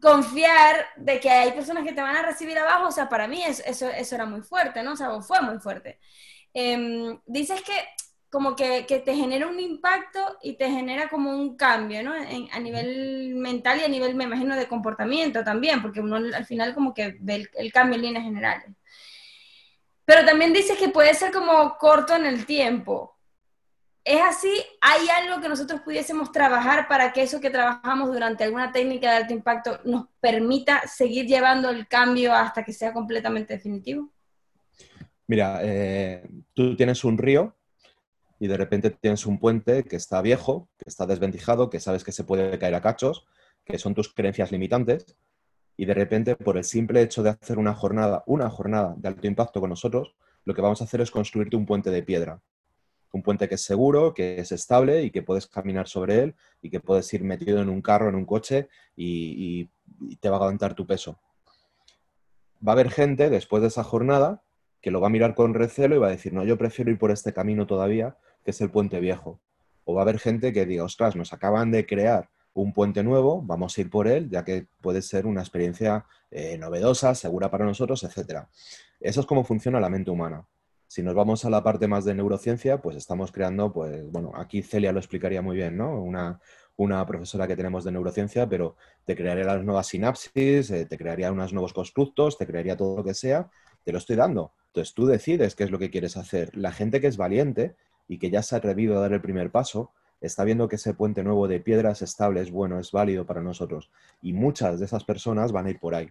confiar 0.00 0.86
de 0.96 1.20
que 1.20 1.30
hay 1.30 1.52
personas 1.52 1.84
que 1.84 1.92
te 1.92 2.00
van 2.00 2.16
a 2.16 2.22
recibir 2.22 2.58
abajo, 2.58 2.88
o 2.88 2.92
sea, 2.92 3.08
para 3.10 3.28
mí 3.28 3.42
eso, 3.44 3.88
eso, 3.90 4.14
era 4.14 4.24
muy 4.26 4.42
fuerte, 4.42 4.82
¿no? 4.82 4.92
O 4.92 4.96
sea, 4.96 5.20
fue 5.20 5.40
muy 5.42 5.58
fuerte. 5.58 5.98
Em, 6.54 7.18
dices 7.26 7.62
que 7.62 7.72
como 8.30 8.56
que, 8.56 8.82
te 8.82 9.14
genera 9.14 9.46
un 9.46 9.58
impacto 9.58 10.38
y 10.42 10.54
te 10.54 10.70
genera 10.70 11.08
como 11.08 11.30
un 11.30 11.56
cambio, 11.56 12.02
¿no? 12.02 12.12
a 12.12 12.60
nivel 12.60 13.34
mental 13.36 13.80
y 13.80 13.84
a 13.84 13.88
nivel, 13.88 14.14
me 14.14 14.24
imagino, 14.24 14.54
de 14.54 14.68
comportamiento 14.68 15.42
también, 15.42 15.80
porque 15.80 16.00
uno 16.00 16.16
al 16.16 16.44
final 16.44 16.74
como 16.74 16.92
que 16.92 17.16
ve 17.20 17.48
el, 17.54 17.72
cambio 17.72 17.96
en 17.96 18.02
líneas 18.02 18.24
generales. 18.24 18.66
Pero 20.04 20.24
también 20.26 20.52
dices 20.52 20.78
que 20.78 20.88
puede 20.88 21.14
ser 21.14 21.32
como 21.32 21.76
corto 21.78 22.14
en 22.16 22.26
el 22.26 22.46
tiempo. 22.46 23.16
¿Es 24.04 24.22
así? 24.22 24.52
¿Hay 24.80 25.06
algo 25.08 25.40
que 25.40 25.50
nosotros 25.50 25.82
pudiésemos 25.82 26.32
trabajar 26.32 26.88
para 26.88 27.12
que 27.12 27.22
eso 27.22 27.40
que 27.40 27.50
trabajamos 27.50 28.10
durante 28.10 28.44
alguna 28.44 28.72
técnica 28.72 29.10
de 29.10 29.16
alto 29.18 29.34
impacto 29.34 29.80
nos 29.84 30.06
permita 30.20 30.86
seguir 30.86 31.26
llevando 31.26 31.68
el 31.70 31.86
cambio 31.88 32.32
hasta 32.34 32.64
que 32.64 32.72
sea 32.72 32.92
completamente 32.92 33.54
definitivo? 33.54 34.10
Mira, 35.28 35.60
eh, 35.62 36.26
tú 36.54 36.74
tienes 36.74 37.04
un 37.04 37.18
río 37.18 37.54
y 38.40 38.46
de 38.46 38.56
repente 38.56 38.90
tienes 38.90 39.26
un 39.26 39.38
puente 39.38 39.84
que 39.84 39.96
está 39.96 40.22
viejo, 40.22 40.70
que 40.78 40.88
está 40.88 41.06
desvencijado, 41.06 41.68
que 41.68 41.80
sabes 41.80 42.02
que 42.02 42.12
se 42.12 42.24
puede 42.24 42.58
caer 42.58 42.74
a 42.74 42.80
cachos, 42.80 43.26
que 43.62 43.78
son 43.78 43.94
tus 43.94 44.12
creencias 44.14 44.50
limitantes, 44.52 45.18
y 45.76 45.84
de 45.84 45.92
repente 45.92 46.34
por 46.34 46.56
el 46.56 46.64
simple 46.64 47.02
hecho 47.02 47.22
de 47.22 47.30
hacer 47.30 47.58
una 47.58 47.74
jornada, 47.74 48.24
una 48.26 48.48
jornada 48.48 48.94
de 48.96 49.08
alto 49.08 49.26
impacto 49.26 49.60
con 49.60 49.68
nosotros, 49.68 50.14
lo 50.46 50.54
que 50.54 50.62
vamos 50.62 50.80
a 50.80 50.84
hacer 50.84 51.02
es 51.02 51.10
construirte 51.10 51.56
un 51.56 51.66
puente 51.66 51.90
de 51.90 52.02
piedra. 52.02 52.40
Un 53.12 53.22
puente 53.22 53.50
que 53.50 53.56
es 53.56 53.62
seguro, 53.62 54.14
que 54.14 54.40
es 54.40 54.50
estable 54.50 55.02
y 55.02 55.10
que 55.10 55.22
puedes 55.22 55.46
caminar 55.46 55.88
sobre 55.88 56.22
él 56.22 56.34
y 56.62 56.70
que 56.70 56.80
puedes 56.80 57.12
ir 57.12 57.22
metido 57.22 57.60
en 57.60 57.68
un 57.68 57.82
carro, 57.82 58.08
en 58.08 58.14
un 58.14 58.24
coche 58.24 58.68
y, 58.96 59.68
y 60.00 60.16
te 60.16 60.30
va 60.30 60.36
a 60.36 60.40
aguantar 60.40 60.74
tu 60.74 60.86
peso. 60.86 61.18
Va 62.66 62.72
a 62.72 62.74
haber 62.74 62.90
gente 62.90 63.28
después 63.28 63.60
de 63.60 63.68
esa 63.68 63.84
jornada 63.84 64.42
que 64.80 64.90
lo 64.90 65.00
va 65.00 65.08
a 65.08 65.10
mirar 65.10 65.34
con 65.34 65.54
recelo 65.54 65.96
y 65.96 65.98
va 65.98 66.08
a 66.08 66.10
decir, 66.10 66.32
no, 66.32 66.44
yo 66.44 66.56
prefiero 66.56 66.90
ir 66.90 66.98
por 66.98 67.10
este 67.10 67.32
camino 67.32 67.66
todavía, 67.66 68.16
que 68.44 68.52
es 68.52 68.60
el 68.60 68.70
puente 68.70 69.00
viejo. 69.00 69.40
O 69.84 69.94
va 69.94 70.02
a 70.02 70.04
haber 70.04 70.18
gente 70.18 70.52
que 70.52 70.66
diga, 70.66 70.84
ostras, 70.84 71.16
nos 71.16 71.32
acaban 71.32 71.70
de 71.70 71.86
crear 71.86 72.28
un 72.54 72.72
puente 72.72 73.02
nuevo, 73.02 73.42
vamos 73.42 73.76
a 73.76 73.80
ir 73.80 73.90
por 73.90 74.08
él, 74.08 74.28
ya 74.30 74.44
que 74.44 74.66
puede 74.80 75.02
ser 75.02 75.26
una 75.26 75.40
experiencia 75.40 76.06
eh, 76.30 76.58
novedosa, 76.58 77.14
segura 77.14 77.50
para 77.50 77.64
nosotros, 77.64 78.02
etc. 78.04 78.44
Eso 79.00 79.20
es 79.20 79.26
cómo 79.26 79.44
funciona 79.44 79.80
la 79.80 79.88
mente 79.88 80.10
humana. 80.10 80.46
Si 80.86 81.02
nos 81.02 81.14
vamos 81.14 81.44
a 81.44 81.50
la 81.50 81.62
parte 81.62 81.86
más 81.86 82.04
de 82.04 82.14
neurociencia, 82.14 82.80
pues 82.80 82.96
estamos 82.96 83.30
creando, 83.30 83.72
pues, 83.72 84.10
bueno, 84.10 84.32
aquí 84.34 84.62
Celia 84.62 84.92
lo 84.92 84.98
explicaría 84.98 85.42
muy 85.42 85.56
bien, 85.56 85.76
¿no? 85.76 86.02
Una, 86.02 86.40
una 86.76 87.04
profesora 87.04 87.46
que 87.46 87.56
tenemos 87.56 87.84
de 87.84 87.92
neurociencia, 87.92 88.48
pero 88.48 88.76
te 89.04 89.14
crearía 89.14 89.44
las 89.44 89.62
nuevas 89.62 89.86
sinapsis, 89.86 90.70
eh, 90.70 90.86
te 90.86 90.96
crearía 90.96 91.30
unos 91.30 91.52
nuevos 91.52 91.72
constructos, 91.72 92.38
te 92.38 92.46
crearía 92.46 92.76
todo 92.76 92.96
lo 92.96 93.04
que 93.04 93.14
sea, 93.14 93.50
te 93.88 93.92
lo 93.92 93.96
estoy 93.96 94.16
dando. 94.16 94.52
Entonces 94.66 94.92
tú 94.92 95.06
decides 95.06 95.54
qué 95.54 95.64
es 95.64 95.70
lo 95.70 95.78
que 95.78 95.88
quieres 95.88 96.18
hacer. 96.18 96.54
La 96.54 96.72
gente 96.72 97.00
que 97.00 97.06
es 97.06 97.16
valiente 97.16 97.74
y 98.06 98.18
que 98.18 98.28
ya 98.28 98.42
se 98.42 98.54
ha 98.54 98.58
atrevido 98.58 98.98
a 98.98 99.00
dar 99.00 99.14
el 99.14 99.22
primer 99.22 99.50
paso, 99.50 99.92
está 100.20 100.44
viendo 100.44 100.68
que 100.68 100.76
ese 100.76 100.92
puente 100.92 101.24
nuevo 101.24 101.48
de 101.48 101.58
piedras 101.58 102.02
estable 102.02 102.42
es 102.42 102.50
bueno, 102.50 102.78
es 102.78 102.92
válido 102.92 103.24
para 103.24 103.40
nosotros. 103.40 103.90
Y 104.20 104.34
muchas 104.34 104.78
de 104.78 104.84
esas 104.84 105.04
personas 105.04 105.52
van 105.52 105.64
a 105.64 105.70
ir 105.70 105.80
por 105.80 105.94
ahí. 105.94 106.10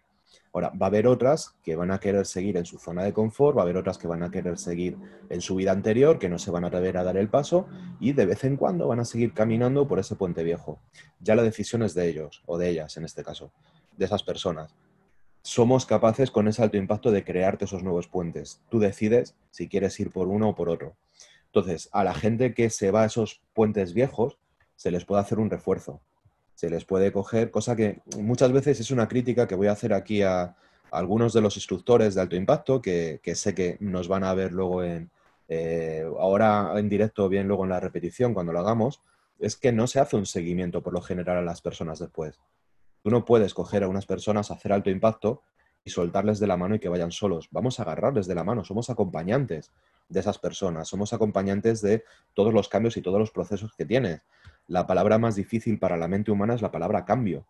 Ahora, 0.53 0.69
va 0.69 0.87
a 0.87 0.89
haber 0.89 1.05
otras 1.05 1.53
que 1.61 1.75
van 1.75 1.91
a 1.91 1.99
querer 1.99 2.25
seguir 2.25 2.57
en 2.57 2.65
su 2.65 2.79
zona 2.79 3.03
de 3.03 3.13
confort, 3.13 3.55
va 3.55 3.61
a 3.61 3.65
haber 3.65 3.77
otras 3.77 3.99
que 3.99 4.07
van 4.07 4.23
a 4.23 4.31
querer 4.31 4.57
seguir 4.57 4.97
en 5.29 5.41
su 5.41 5.53
vida 5.53 5.71
anterior, 5.71 6.17
que 6.17 6.29
no 6.29 6.39
se 6.39 6.49
van 6.49 6.63
a 6.63 6.69
atrever 6.69 6.97
a 6.97 7.03
dar 7.03 7.17
el 7.17 7.29
paso 7.29 7.67
y 7.99 8.13
de 8.13 8.25
vez 8.25 8.43
en 8.43 8.57
cuando 8.57 8.87
van 8.87 9.01
a 9.01 9.05
seguir 9.05 9.35
caminando 9.35 9.87
por 9.87 9.99
ese 9.99 10.15
puente 10.15 10.43
viejo. 10.43 10.79
Ya 11.19 11.35
la 11.35 11.43
decisión 11.43 11.83
es 11.83 11.93
de 11.93 12.07
ellos, 12.09 12.41
o 12.47 12.57
de 12.57 12.69
ellas 12.69 12.97
en 12.97 13.05
este 13.05 13.23
caso, 13.23 13.51
de 13.95 14.05
esas 14.05 14.23
personas. 14.23 14.73
Somos 15.47 15.85
capaces 15.85 16.29
con 16.29 16.49
ese 16.49 16.61
alto 16.61 16.75
impacto 16.75 17.09
de 17.09 17.23
crearte 17.23 17.63
esos 17.63 17.81
nuevos 17.81 18.09
puentes. 18.09 18.59
Tú 18.67 18.79
decides 18.79 19.33
si 19.49 19.69
quieres 19.69 19.97
ir 19.97 20.09
por 20.11 20.27
uno 20.27 20.49
o 20.49 20.55
por 20.55 20.67
otro. 20.67 20.97
Entonces, 21.45 21.87
a 21.93 22.03
la 22.03 22.13
gente 22.13 22.53
que 22.53 22.69
se 22.69 22.91
va 22.91 23.03
a 23.03 23.05
esos 23.05 23.41
puentes 23.53 23.93
viejos, 23.93 24.37
se 24.75 24.91
les 24.91 25.05
puede 25.05 25.21
hacer 25.21 25.39
un 25.39 25.49
refuerzo. 25.49 26.01
Se 26.53 26.69
les 26.69 26.83
puede 26.83 27.13
coger, 27.13 27.49
cosa 27.49 27.77
que 27.77 28.01
muchas 28.17 28.51
veces 28.51 28.81
es 28.81 28.91
una 28.91 29.07
crítica 29.07 29.47
que 29.47 29.55
voy 29.55 29.67
a 29.67 29.71
hacer 29.71 29.93
aquí 29.93 30.21
a, 30.21 30.57
algunos 30.91 31.31
de 31.31 31.39
los 31.39 31.55
instructores 31.55 32.13
de 32.13 32.19
alto 32.19 32.35
impacto, 32.35 32.81
que, 32.81 33.21
sé 33.33 33.55
que 33.55 33.77
nos 33.79 34.09
van 34.09 34.25
a 34.25 34.33
ver 34.33 34.51
luego 34.51 34.83
en, 34.83 35.09
eh, 35.47 36.05
ahora 36.19 36.73
en 36.75 36.89
directo, 36.89 37.29
bien 37.29 37.47
luego 37.47 37.63
en 37.63 37.69
la 37.69 37.79
repetición, 37.79 38.33
cuando 38.33 38.51
lo 38.51 38.59
hagamos, 38.59 38.99
es 39.39 39.55
que 39.55 39.71
no 39.71 39.87
se 39.87 40.01
hace 40.01 40.17
un 40.17 40.25
seguimiento 40.25 40.83
por 40.83 40.91
lo 40.91 41.01
general 41.01 41.37
a 41.37 41.41
las 41.41 41.61
personas 41.61 41.99
después. 41.99 42.37
Tú 43.07 43.11
no 43.11 43.23
puedes 43.23 43.53
coger 43.53 43.85
a 43.85 43.87
unas 43.87 44.05
personas, 44.05 44.51
hacer 44.51 44.73
alto 44.73 44.89
impacto 44.89 45.41
y 45.85 45.91
soltarles 45.91 46.41
de 46.41 46.47
la 46.47 46.57
mano 46.57 46.75
y 46.75 46.79
que 46.79 46.89
vayan 46.89 47.13
solos. 47.13 47.47
Vamos 47.51 47.79
a 47.79 47.83
agarrarles 47.83 48.27
de 48.27 48.35
la 48.35 48.43
mano, 48.43 48.65
somos 48.65 48.89
acompañantes 48.89 49.71
de 50.09 50.19
esas 50.19 50.39
personas, 50.39 50.89
somos 50.89 51.13
acompañantes 51.13 51.81
de 51.81 52.03
todos 52.33 52.53
los 52.53 52.67
cambios 52.67 52.97
y 52.97 53.01
todos 53.01 53.17
los 53.17 53.31
procesos 53.31 53.71
que 53.77 53.85
tienes. 53.85 54.23
La 54.67 54.85
palabra 54.87 55.19
más 55.19 55.37
difícil 55.37 55.79
para 55.79 55.95
la 55.95 56.09
mente 56.09 56.31
humana 56.31 56.55
es 56.55 56.61
la 56.61 56.69
palabra 56.69 57.05
cambio. 57.05 57.47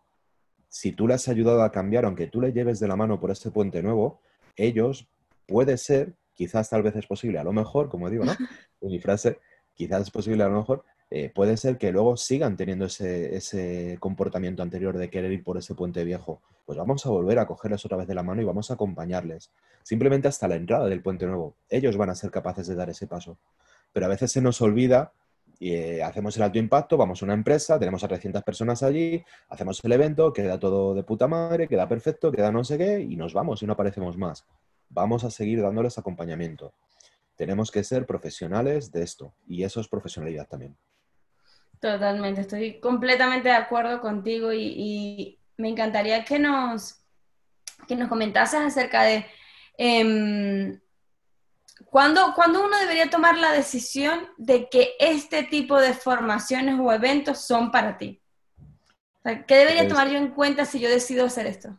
Si 0.68 0.92
tú 0.92 1.08
le 1.08 1.14
has 1.14 1.26
ayudado 1.26 1.64
a 1.64 1.72
cambiar, 1.72 2.04
aunque 2.04 2.28
tú 2.28 2.40
le 2.40 2.52
lleves 2.52 2.78
de 2.78 2.86
la 2.86 2.94
mano 2.94 3.18
por 3.18 3.32
este 3.32 3.50
puente 3.50 3.82
nuevo, 3.82 4.20
ellos 4.54 5.08
puede 5.44 5.76
ser, 5.76 6.14
quizás 6.34 6.70
tal 6.70 6.84
vez 6.84 6.94
es 6.94 7.08
posible, 7.08 7.40
a 7.40 7.42
lo 7.42 7.52
mejor, 7.52 7.88
como 7.88 8.08
digo, 8.08 8.24
¿no? 8.24 8.32
En 8.80 8.90
mi 8.90 9.00
frase, 9.00 9.40
quizás 9.74 10.02
es 10.02 10.10
posible 10.12 10.44
a 10.44 10.48
lo 10.48 10.58
mejor, 10.58 10.84
eh, 11.10 11.30
puede 11.34 11.56
ser 11.56 11.78
que 11.78 11.90
luego 11.90 12.16
sigan 12.16 12.56
teniendo 12.56 12.84
ese, 12.84 13.96
comportamiento 13.98 14.62
anterior 14.62 14.98
de 14.98 15.08
querer 15.08 15.32
ir 15.32 15.42
por 15.42 15.56
ese 15.56 15.74
puente 15.74 16.04
viejo. 16.04 16.42
Pues 16.66 16.76
vamos 16.76 17.06
a 17.06 17.10
volver 17.10 17.38
a 17.38 17.46
cogerles 17.46 17.84
otra 17.84 17.96
vez 17.96 18.06
de 18.06 18.14
la 18.14 18.22
mano 18.22 18.42
y 18.42 18.44
vamos 18.44 18.70
a 18.70 18.74
acompañarles. 18.74 19.50
Simplemente 19.82 20.28
hasta 20.28 20.48
la 20.48 20.56
entrada 20.56 20.86
del 20.86 21.02
puente 21.02 21.26
nuevo. 21.26 21.56
Ellos 21.70 21.96
van 21.96 22.10
a 22.10 22.14
ser 22.14 22.30
capaces 22.30 22.66
de 22.66 22.74
dar 22.74 22.90
ese 22.90 23.06
paso. 23.06 23.38
Pero 23.92 24.04
a 24.04 24.10
veces 24.10 24.30
se 24.32 24.42
nos 24.42 24.60
olvida 24.60 25.12
y 25.58 25.72
eh, 25.72 26.02
hacemos 26.02 26.36
el 26.36 26.42
alto 26.42 26.58
impacto, 26.58 26.96
vamos 26.96 27.20
a 27.20 27.24
una 27.24 27.34
empresa, 27.34 27.78
tenemos 27.78 28.04
a 28.04 28.08
300 28.08 28.44
personas 28.44 28.82
allí, 28.82 29.24
hacemos 29.48 29.82
el 29.82 29.92
evento, 29.92 30.32
queda 30.32 30.58
todo 30.58 30.94
de 30.94 31.02
puta 31.02 31.26
madre, 31.26 31.66
queda 31.66 31.88
perfecto, 31.88 32.30
queda 32.30 32.52
no 32.52 32.62
sé 32.62 32.78
qué, 32.78 33.00
y 33.00 33.16
nos 33.16 33.34
vamos 33.34 33.62
y 33.62 33.66
no 33.66 33.72
aparecemos 33.72 34.16
más. 34.16 34.46
Vamos 34.90 35.24
a 35.24 35.30
seguir 35.30 35.60
dándoles 35.60 35.98
acompañamiento. 35.98 36.74
Tenemos 37.34 37.70
que 37.70 37.82
ser 37.82 38.06
profesionales 38.06 38.92
de 38.92 39.02
esto, 39.02 39.34
y 39.48 39.64
eso 39.64 39.80
es 39.80 39.88
profesionalidad 39.88 40.46
también. 40.46 40.76
Totalmente, 41.80 42.40
estoy 42.40 42.80
completamente 42.80 43.48
de 43.48 43.54
acuerdo 43.54 44.00
contigo 44.00 44.52
y, 44.52 45.34
me 45.56 45.68
encantaría 45.68 46.24
que 46.24 46.38
nos, 46.38 47.00
que 47.88 47.96
nos 47.96 48.08
comentases 48.08 48.60
acerca 48.60 49.02
de 49.02 49.26
eh, 49.76 50.78
¿cuándo, 51.86 52.34
uno 52.36 52.78
debería 52.80 53.10
tomar 53.10 53.36
la 53.38 53.52
decisión 53.52 54.28
de 54.36 54.68
que 54.68 54.92
este 54.98 55.42
tipo 55.44 55.80
de 55.80 55.94
formaciones 55.94 56.78
o 56.78 56.92
eventos 56.92 57.44
son 57.44 57.70
para 57.70 57.96
ti. 57.98 58.22
¿Qué 59.46 59.56
debería 59.56 59.82
pues 59.82 59.88
tomar 59.90 60.08
yo 60.08 60.16
en 60.16 60.28
cuenta 60.28 60.64
si 60.64 60.80
yo 60.80 60.88
decido 60.88 61.26
hacer 61.26 61.46
esto? 61.46 61.76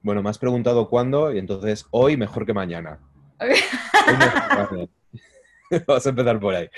Bueno, 0.00 0.22
me 0.22 0.30
has 0.30 0.38
preguntado 0.38 0.88
cuándo 0.88 1.32
y 1.32 1.38
entonces 1.38 1.86
hoy 1.90 2.16
mejor 2.16 2.46
que 2.46 2.54
mañana. 2.54 3.00
Vamos 5.86 6.06
a 6.06 6.08
empezar 6.08 6.40
por 6.40 6.54
ahí. 6.54 6.70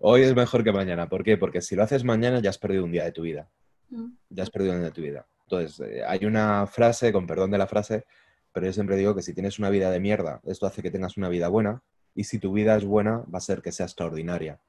Hoy 0.00 0.22
es 0.22 0.34
mejor 0.34 0.62
que 0.62 0.72
mañana. 0.72 1.08
¿Por 1.08 1.24
qué? 1.24 1.36
Porque 1.36 1.60
si 1.60 1.74
lo 1.74 1.82
haces 1.82 2.04
mañana 2.04 2.40
ya 2.40 2.50
has 2.50 2.58
perdido 2.58 2.84
un 2.84 2.92
día 2.92 3.04
de 3.04 3.12
tu 3.12 3.22
vida. 3.22 3.48
Mm. 3.90 4.12
Ya 4.30 4.42
has 4.44 4.50
perdido 4.50 4.72
un 4.74 4.78
día 4.78 4.88
de 4.88 4.94
tu 4.94 5.02
vida. 5.02 5.26
Entonces, 5.42 5.80
eh, 5.80 6.02
hay 6.06 6.24
una 6.24 6.66
frase, 6.66 7.12
con 7.12 7.26
perdón 7.26 7.50
de 7.50 7.58
la 7.58 7.66
frase, 7.66 8.04
pero 8.52 8.66
yo 8.66 8.72
siempre 8.72 8.96
digo 8.96 9.14
que 9.14 9.22
si 9.22 9.34
tienes 9.34 9.58
una 9.58 9.70
vida 9.70 9.90
de 9.90 9.98
mierda, 9.98 10.40
esto 10.44 10.66
hace 10.66 10.82
que 10.82 10.90
tengas 10.90 11.16
una 11.16 11.28
vida 11.28 11.48
buena. 11.48 11.82
Y 12.14 12.24
si 12.24 12.38
tu 12.38 12.52
vida 12.52 12.76
es 12.76 12.84
buena, 12.84 13.24
va 13.32 13.38
a 13.38 13.40
ser 13.40 13.60
que 13.60 13.72
sea 13.72 13.86
extraordinaria. 13.86 14.60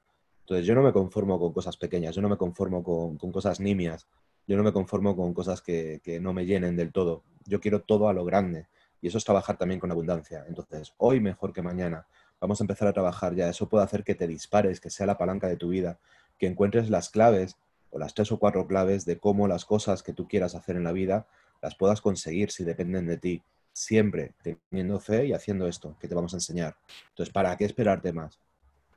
Entonces, 0.41 0.65
yo 0.65 0.73
no 0.73 0.81
me 0.81 0.91
conformo 0.91 1.39
con 1.39 1.53
cosas 1.53 1.77
pequeñas, 1.77 2.15
yo 2.15 2.21
no 2.21 2.29
me 2.29 2.37
conformo 2.37 2.83
con, 2.83 3.17
cosas 3.31 3.59
nimias, 3.59 4.07
yo 4.47 4.57
no 4.57 4.63
me 4.63 4.73
conformo 4.73 5.15
con 5.15 5.33
cosas 5.33 5.61
que, 5.61 6.01
que 6.03 6.19
no 6.19 6.33
me 6.33 6.45
llenen 6.45 6.75
del 6.75 6.91
todo. 6.91 7.23
Yo 7.45 7.59
quiero 7.59 7.81
todo 7.81 8.09
a 8.09 8.13
lo 8.13 8.25
grande. 8.25 8.67
Y 9.01 9.07
eso 9.07 9.17
es 9.17 9.23
trabajar 9.23 9.57
también 9.57 9.79
con 9.79 9.91
abundancia. 9.91 10.43
Entonces, 10.47 10.93
hoy 10.97 11.19
mejor 11.19 11.53
que 11.53 11.61
mañana 11.61 12.07
vamos 12.39 12.59
a 12.61 12.63
empezar 12.63 12.87
a 12.87 12.93
trabajar 12.93 13.35
ya. 13.35 13.49
Eso 13.49 13.69
puede 13.69 13.83
hacer 13.83 14.03
que 14.03 14.15
te 14.15 14.27
dispares, 14.27 14.79
que 14.79 14.89
sea 14.89 15.05
la 15.05 15.17
palanca 15.17 15.47
de 15.47 15.57
tu 15.57 15.69
vida, 15.69 15.99
que 16.37 16.47
encuentres 16.47 16.89
las 16.89 17.09
claves 17.09 17.57
o 17.91 17.99
las 17.99 18.13
tres 18.13 18.31
o 18.31 18.39
cuatro 18.39 18.67
claves 18.67 19.05
de 19.05 19.17
cómo 19.17 19.47
las 19.47 19.65
cosas 19.65 20.03
que 20.03 20.13
tú 20.13 20.27
quieras 20.27 20.55
hacer 20.55 20.75
en 20.75 20.83
la 20.83 20.91
vida 20.91 21.27
las 21.61 21.75
puedas 21.75 22.01
conseguir 22.01 22.51
si 22.51 22.63
dependen 22.63 23.07
de 23.07 23.17
ti. 23.17 23.43
Siempre 23.73 24.33
teniendo 24.41 24.99
fe 24.99 25.27
y 25.27 25.33
haciendo 25.33 25.67
esto 25.67 25.95
que 25.99 26.07
te 26.07 26.15
vamos 26.15 26.33
a 26.33 26.37
enseñar. 26.37 26.75
Entonces, 27.09 27.31
¿para 27.31 27.55
qué 27.57 27.65
esperarte 27.65 28.11
más? 28.13 28.39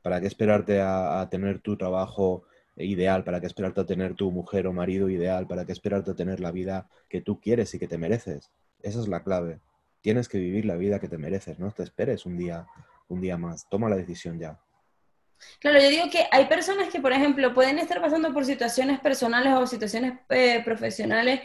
¿Para 0.03 0.21
qué 0.21 0.27
esperarte 0.27 0.81
a, 0.81 1.27
tener 1.31 1.61
tu 1.61 1.77
trabajo 1.77 2.45
ideal? 2.77 3.23
¿Para 3.23 3.41
qué 3.41 3.47
esperarte 3.47 3.81
a 3.81 3.87
tener 3.87 4.15
tu 4.15 4.31
mujer 4.33 4.67
o 4.67 4.73
marido 4.73 5.09
ideal? 5.09 5.47
¿Para 5.47 5.65
qué 5.65 5.73
esperarte 5.73 6.11
a 6.11 6.15
tener 6.15 6.41
la 6.41 6.51
vida 6.51 6.89
que 7.09 7.21
tú 7.21 7.41
quieres 7.41 7.73
y 7.75 7.79
que 7.79 7.87
te 7.87 7.99
mereces? 7.99 8.51
Esa 8.83 9.01
es 9.01 9.09
la 9.09 9.23
clave. 9.23 9.61
Tienes 10.01 10.29
que 10.29 10.39
vivir 10.39 10.65
la 10.65 10.75
vida 10.75 10.99
que 10.99 11.09
te 11.09 11.19
mereces, 11.19 11.61
no 11.61 11.71
te 11.71 11.85
esperes 11.85 12.27
un 12.27 12.37
día 12.37 12.67
un 13.09 13.21
día 13.21 13.37
más. 13.37 13.69
Toma 13.69 13.89
la 13.89 13.97
decisión 13.97 14.39
ya. 14.39 14.59
Claro, 15.59 15.81
yo 15.81 15.89
digo 15.89 16.11
que 16.11 16.27
hay 16.31 16.47
personas 16.47 16.89
que, 16.89 17.01
por 17.01 17.13
ejemplo, 17.13 17.55
pueden 17.55 17.79
estar 17.79 18.01
pasando 18.01 18.33
por 18.33 18.45
situaciones 18.45 19.01
personales 19.01 19.53
o 19.55 19.67
situaciones 19.67 20.15
eh, 20.29 20.63
profesionales 20.65 21.41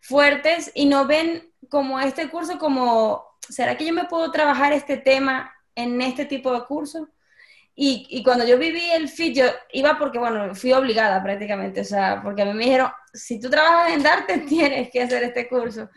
fuertes 0.00 0.70
y 0.74 0.86
no 0.86 1.06
ven 1.06 1.52
como 1.68 2.00
este 2.00 2.28
curso 2.28 2.58
como, 2.58 3.24
¿será 3.48 3.76
que 3.76 3.86
yo 3.86 3.92
me 3.92 4.04
puedo 4.04 4.30
trabajar 4.30 4.72
este 4.72 4.96
tema 4.96 5.52
en 5.74 6.00
este 6.02 6.24
tipo 6.24 6.52
de 6.52 6.64
curso? 6.64 7.08
Y, 7.74 8.06
y, 8.10 8.22
cuando 8.22 8.46
yo 8.46 8.58
viví 8.58 8.82
el 8.90 9.08
FIT, 9.08 9.34
yo 9.34 9.44
iba 9.72 9.96
porque, 9.98 10.18
bueno, 10.18 10.54
fui 10.54 10.72
obligada 10.72 11.22
prácticamente, 11.22 11.80
o 11.80 11.84
sea, 11.84 12.20
porque 12.22 12.42
a 12.42 12.44
mí 12.44 12.52
me 12.52 12.64
dijeron, 12.64 12.90
si 13.14 13.40
tú 13.40 13.48
trabajas 13.48 13.92
en 13.94 14.02
Darte, 14.02 14.38
tienes 14.48 14.90
que 14.90 15.02
hacer 15.02 15.22
este 15.22 15.48
curso. 15.48 15.88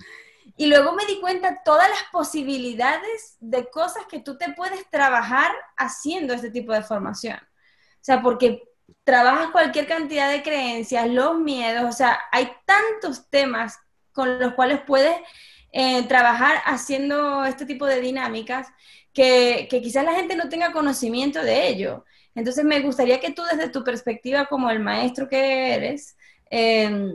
Y 0.58 0.68
luego 0.68 0.94
me 0.94 1.06
di 1.06 1.20
cuenta 1.20 1.62
todas 1.64 1.90
las 1.90 2.04
posibilidades 2.12 3.36
de 3.40 3.70
cosas 3.70 4.06
que 4.10 4.20
tú 4.20 4.38
te 4.38 4.54
puedes 4.54 4.90
trabajar 4.90 5.52
haciendo 5.76 6.34
este 6.34 6.50
tipo 6.50 6.72
de 6.72 6.82
formación. 6.82 7.38
O 7.38 8.06
sea, 8.06 8.22
porque 8.22 8.64
trabajas 9.04 9.52
cualquier 9.52 9.88
cantidad 9.88 10.32
de 10.32 10.44
creencias, 10.44 11.10
los 11.10 11.40
miedos, 11.40 11.86
o 11.86 11.92
sea, 11.92 12.20
hay 12.32 12.52
tantos 12.66 13.30
temas 13.30 13.78
con 14.14 14.40
los 14.40 14.54
cuales 14.54 14.80
puedes 14.86 15.16
eh, 15.72 16.04
trabajar 16.08 16.62
haciendo 16.66 17.44
este 17.44 17.66
tipo 17.66 17.86
de 17.86 18.00
dinámicas 18.00 18.68
que, 19.14 19.68
quizás 19.70 20.06
la 20.06 20.14
gente 20.14 20.36
no 20.36 20.48
tenga 20.48 20.72
conocimiento 20.72 21.42
de 21.42 21.68
ello. 21.68 22.06
Entonces 22.34 22.64
me 22.64 22.80
gustaría 22.82 23.20
que 23.20 23.32
tú 23.32 23.44
desde 23.44 23.70
tu 23.70 23.84
perspectiva 23.84 24.46
como 24.46 24.70
el 24.70 24.80
maestro 24.80 25.28
que 25.28 25.74
eres, 25.74 26.16
eh, 26.50 27.14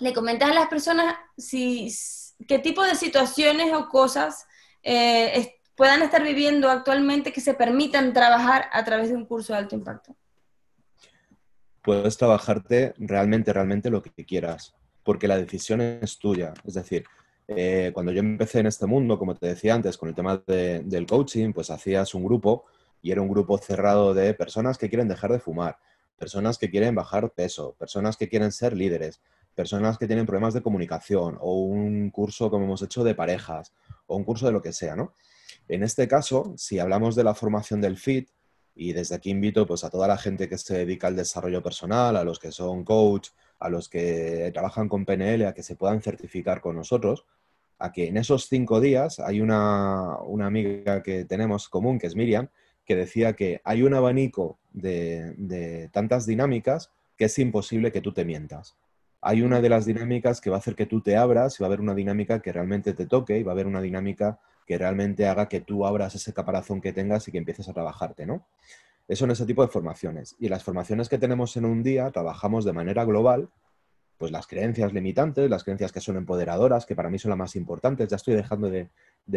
le 0.00 0.12
comentas 0.12 0.50
a 0.50 0.54
las 0.54 0.68
personas 0.68 1.16
si 1.36 1.90
qué 2.46 2.58
tipo 2.58 2.84
de 2.84 2.94
situaciones 2.94 3.72
o 3.74 3.88
cosas 3.88 4.46
eh, 4.82 5.56
puedan 5.74 6.02
estar 6.02 6.22
viviendo 6.22 6.70
actualmente 6.70 7.32
que 7.32 7.40
se 7.40 7.54
permitan 7.54 8.12
trabajar 8.12 8.66
a 8.72 8.84
través 8.84 9.08
de 9.08 9.16
un 9.16 9.24
curso 9.24 9.52
de 9.52 9.60
alto 9.60 9.74
impacto? 9.74 10.14
Puedes 11.82 12.16
trabajarte 12.16 12.94
realmente, 12.98 13.52
realmente 13.52 13.90
lo 13.90 14.02
que 14.02 14.24
quieras, 14.24 14.74
porque 15.02 15.28
la 15.28 15.36
decisión 15.36 15.80
es 15.80 16.18
tuya. 16.18 16.52
Es 16.64 16.74
decir, 16.74 17.04
eh, 17.46 17.92
cuando 17.94 18.12
yo 18.12 18.20
empecé 18.20 18.60
en 18.60 18.66
este 18.66 18.86
mundo, 18.86 19.18
como 19.18 19.34
te 19.34 19.46
decía 19.46 19.74
antes, 19.74 19.96
con 19.96 20.08
el 20.08 20.14
tema 20.14 20.36
del 20.46 21.06
coaching, 21.06 21.52
pues 21.52 21.70
hacías 21.70 22.14
un 22.14 22.24
grupo 22.24 22.66
y 23.00 23.10
era 23.10 23.22
un 23.22 23.28
grupo 23.28 23.56
cerrado 23.58 24.12
de 24.12 24.34
personas 24.34 24.76
que 24.76 24.88
quieren 24.88 25.08
dejar 25.08 25.32
de 25.32 25.38
fumar, 25.38 25.78
personas 26.18 26.58
que 26.58 26.70
quieren 26.70 26.94
bajar 26.94 27.30
peso, 27.30 27.74
personas 27.78 28.16
que 28.16 28.28
quieren 28.28 28.52
ser 28.52 28.76
líderes, 28.76 29.20
personas 29.58 29.98
que 29.98 30.06
tienen 30.06 30.24
problemas 30.24 30.54
de 30.54 30.62
comunicación 30.62 31.36
o 31.40 31.62
un 31.62 32.10
curso 32.10 32.48
como 32.48 32.64
hemos 32.64 32.80
hecho 32.82 33.02
de 33.02 33.16
parejas 33.16 33.72
o 34.06 34.14
un 34.14 34.22
curso 34.22 34.46
de 34.46 34.52
lo 34.52 34.62
que 34.62 34.72
sea, 34.72 34.94
¿no? 34.94 35.14
En 35.66 35.82
este 35.82 36.06
caso, 36.06 36.54
si 36.56 36.78
hablamos 36.78 37.16
de 37.16 37.24
la 37.24 37.34
formación 37.34 37.80
del 37.80 37.96
FIT, 37.96 38.30
y 38.76 38.92
desde 38.92 39.16
aquí 39.16 39.30
invito 39.30 39.66
pues, 39.66 39.82
a 39.82 39.90
toda 39.90 40.06
la 40.06 40.16
gente 40.16 40.48
que 40.48 40.56
se 40.56 40.78
dedica 40.78 41.08
al 41.08 41.16
desarrollo 41.16 41.60
personal, 41.60 42.16
a 42.16 42.22
los 42.22 42.38
que 42.38 42.52
son 42.52 42.84
coach, 42.84 43.30
a 43.58 43.68
los 43.68 43.88
que 43.88 44.50
trabajan 44.54 44.88
con 44.88 45.04
PNL, 45.04 45.46
a 45.46 45.52
que 45.52 45.64
se 45.64 45.74
puedan 45.74 46.00
certificar 46.00 46.60
con 46.60 46.76
nosotros, 46.76 47.24
a 47.80 47.90
que 47.90 48.06
en 48.06 48.16
esos 48.16 48.46
cinco 48.48 48.80
días 48.80 49.18
hay 49.18 49.40
una, 49.40 50.14
amiga 50.46 51.02
que 51.02 51.24
tenemos 51.24 51.68
común, 51.68 51.98
que 51.98 52.06
es 52.06 52.14
Miriam, 52.14 52.48
que 52.84 52.94
decía 52.94 53.32
que 53.32 53.60
hay 53.64 53.82
un 53.82 53.94
abanico 53.94 54.60
de, 54.72 55.90
tantas 55.92 56.26
dinámicas 56.26 56.92
que 57.16 57.24
es 57.24 57.36
imposible 57.40 57.90
que 57.90 58.00
tú 58.00 58.12
te 58.12 58.24
mientas. 58.24 58.76
Hay 59.28 59.42
una 59.42 59.60
de 59.60 59.68
las 59.68 59.84
dinámicas 59.84 60.40
que 60.40 60.48
va 60.48 60.56
a 60.56 60.58
hacer 60.58 60.74
que 60.74 60.86
tú 60.86 61.02
te 61.02 61.14
abras 61.14 61.60
y 61.60 61.62
va 61.62 61.66
a 61.66 61.68
haber 61.68 61.82
una 61.82 61.94
dinámica 61.94 62.40
que 62.40 62.50
realmente 62.50 62.94
te 62.94 63.04
toque 63.04 63.36
y 63.38 63.42
va 63.42 63.52
a 63.52 63.56
haber 63.56 63.66
una 63.66 63.82
dinámica 63.82 64.40
que 64.66 64.78
realmente 64.78 65.26
haga 65.26 65.50
que 65.50 65.60
tú 65.60 65.84
abras 65.84 66.14
ese 66.14 66.32
caparazón 66.32 66.80
que 66.80 66.94
tengas 66.94 67.28
y 67.28 67.32
que 67.32 67.36
empieces 67.36 67.68
a 67.68 67.74
trabajarte, 67.74 68.24
¿no? 68.24 68.46
Eso 69.06 69.26
en 69.26 69.32
ese 69.32 69.44
tipo 69.44 69.60
de 69.60 69.68
formaciones. 69.68 70.34
Y 70.38 70.48
las 70.48 70.64
formaciones 70.64 71.10
que 71.10 71.18
tenemos 71.18 71.54
en 71.58 71.66
un 71.66 71.82
día 71.82 72.10
trabajamos 72.10 72.64
de 72.64 72.72
manera 72.72 73.04
global 73.04 73.50
pues 74.16 74.32
las 74.32 74.46
creencias 74.46 74.94
limitantes, 74.94 75.48
las 75.48 75.62
creencias 75.62 75.92
que 75.92 76.00
son 76.00 76.16
empoderadoras, 76.16 76.86
que 76.86 76.96
para 76.96 77.10
mí 77.10 77.18
son 77.18 77.28
las 77.28 77.38
más 77.38 77.54
importantes. 77.54 78.08
Ya 78.08 78.16
estoy 78.16 78.34
dejando 78.34 78.70
de, 78.70 78.88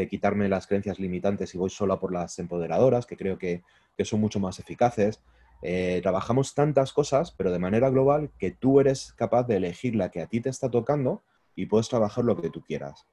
quitarme 0.08 0.48
las 0.48 0.68
creencias 0.68 1.00
limitantes 1.00 1.54
y 1.54 1.58
voy 1.58 1.70
solo 1.70 2.00
por 2.00 2.14
las 2.14 2.40
empoderadoras, 2.40 3.06
que 3.06 3.18
creo 3.18 3.38
que, 3.38 3.62
son 4.06 4.22
mucho 4.22 4.40
más 4.40 4.58
eficaces. 4.58 5.22
Eh, 5.62 6.00
trabajamos 6.02 6.56
tantas 6.56 6.92
cosas, 6.92 7.32
pero 7.32 7.52
de 7.52 7.60
manera 7.60 7.90
global, 7.90 8.32
que 8.40 8.52
tú 8.52 8.80
eres 8.80 9.14
capaz 9.14 9.44
de 9.44 9.58
elegir 9.58 9.96
la 9.96 10.10
que 10.10 10.22
a 10.22 10.28
ti 10.28 10.42
te 10.42 10.50
está 10.50 10.70
tocando 10.70 11.22
y 11.56 11.68
puedes 11.68 11.90
trabajar 11.90 12.26
lo 12.26 12.36
que 12.36 12.50
tú 12.50 12.62
quieras. 12.62 13.06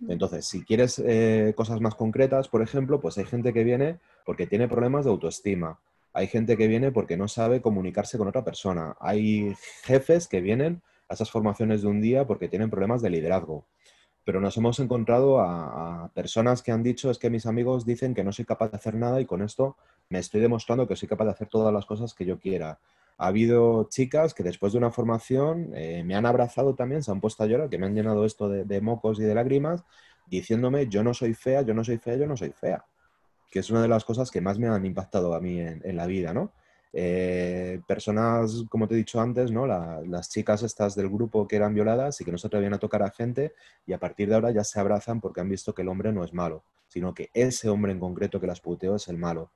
Mm. 0.00 0.12
Entonces, 0.12 0.46
si 0.46 0.64
quieres 0.64 1.02
eh, 1.04 1.54
cosas 1.56 1.80
más 1.80 1.94
concretas, 1.94 2.48
por 2.48 2.62
ejemplo, 2.62 3.00
pues 3.00 3.16
hay 3.18 3.24
gente 3.24 3.52
que 3.52 3.64
viene 3.64 3.98
porque 4.26 4.46
tiene 4.46 4.68
problemas 4.68 5.04
de 5.04 5.10
autoestima. 5.10 5.80
Hay 6.12 6.26
gente 6.26 6.56
que 6.56 6.68
viene 6.68 6.92
porque 6.92 7.16
no 7.16 7.28
sabe 7.28 7.60
comunicarse 7.60 8.18
con 8.18 8.28
otra 8.28 8.44
persona. 8.44 8.96
Hay 9.00 9.54
jefes 9.84 10.26
que 10.28 10.40
vienen 10.40 10.82
a 11.08 11.14
esas 11.14 11.30
formaciones 11.30 11.82
de 11.82 11.88
un 11.88 12.00
día 12.00 12.26
porque 12.26 12.48
tienen 12.48 12.70
problemas 12.70 13.02
de 13.02 13.10
liderazgo. 13.10 13.66
Pero 14.28 14.42
nos 14.42 14.54
hemos 14.58 14.78
encontrado 14.78 15.40
a, 15.40 16.10
personas 16.12 16.60
que 16.60 16.70
han 16.70 16.82
dicho 16.82 17.10
es 17.10 17.16
que 17.16 17.30
mis 17.30 17.46
amigos 17.46 17.86
dicen 17.86 18.12
que 18.12 18.22
no 18.22 18.30
soy 18.30 18.44
capaz 18.44 18.68
de 18.68 18.76
hacer 18.76 18.94
nada 18.94 19.22
y 19.22 19.24
con 19.24 19.40
esto 19.40 19.78
me 20.10 20.18
estoy 20.18 20.42
demostrando 20.42 20.86
que 20.86 20.96
soy 20.96 21.08
capaz 21.08 21.24
de 21.24 21.30
hacer 21.30 21.48
todas 21.48 21.72
las 21.72 21.86
cosas 21.86 22.12
que 22.12 22.26
yo 22.26 22.38
quiera. 22.38 22.78
Ha 23.16 23.28
habido 23.28 23.88
chicas 23.88 24.34
que 24.34 24.42
después 24.42 24.74
de 24.74 24.80
una 24.80 24.90
formación 24.90 25.70
eh, 25.74 26.02
me 26.04 26.14
han 26.14 26.26
abrazado 26.26 26.74
también, 26.74 27.02
se 27.02 27.10
han 27.10 27.22
puesto 27.22 27.42
a 27.42 27.46
llorar, 27.46 27.70
que 27.70 27.78
me 27.78 27.86
han 27.86 27.94
llenado 27.94 28.26
esto 28.26 28.50
de, 28.50 28.80
mocos 28.82 29.18
y 29.18 29.22
de 29.22 29.34
lágrimas, 29.34 29.82
diciéndome 30.26 30.88
yo 30.88 31.02
no 31.02 31.14
soy 31.14 31.32
fea, 31.32 31.62
yo 31.62 31.72
no 31.72 31.82
soy 31.82 31.96
fea, 31.96 32.16
yo 32.16 32.26
no 32.26 32.36
soy 32.36 32.50
fea. 32.50 32.84
Que 33.50 33.60
es 33.60 33.70
una 33.70 33.80
de 33.80 33.88
las 33.88 34.04
cosas 34.04 34.30
que 34.30 34.42
más 34.42 34.58
me 34.58 34.68
han 34.68 34.84
impactado 34.84 35.32
a 35.32 35.40
mí 35.40 35.58
en, 35.58 35.80
en 35.82 35.96
la 35.96 36.06
vida, 36.06 36.34
¿no? 36.34 36.52
Eh, 36.92 37.80
personas, 37.86 38.64
como 38.70 38.88
te 38.88 38.94
he 38.94 38.96
dicho 38.96 39.20
antes, 39.20 39.50
¿no? 39.50 39.66
las 39.66 40.30
chicas 40.30 40.62
estas 40.62 40.94
del 40.94 41.08
grupo 41.08 41.46
que 41.46 41.56
eran 41.56 41.74
violadas 41.74 42.20
y 42.20 42.24
que 42.24 42.32
no 42.32 42.38
se 42.38 42.46
atrevían 42.46 42.74
a 42.74 42.78
tocar 42.78 43.02
a 43.02 43.10
gente 43.10 43.52
y 43.86 43.92
a 43.92 43.98
partir 43.98 44.28
de 44.28 44.34
ahora 44.34 44.50
ya 44.50 44.64
se 44.64 44.80
abrazan 44.80 45.20
porque 45.20 45.40
han 45.40 45.48
visto 45.48 45.74
que 45.74 45.82
el 45.82 45.88
hombre 45.88 46.12
no 46.12 46.24
es 46.24 46.32
malo, 46.32 46.64
sino 46.88 47.12
que 47.12 47.30
ese 47.34 47.68
hombre 47.68 47.92
en 47.92 48.00
concreto 48.00 48.40
que 48.40 48.46
las 48.46 48.60
puteó 48.60 48.96
es 48.96 49.08
el 49.08 49.18
malo. 49.18 49.50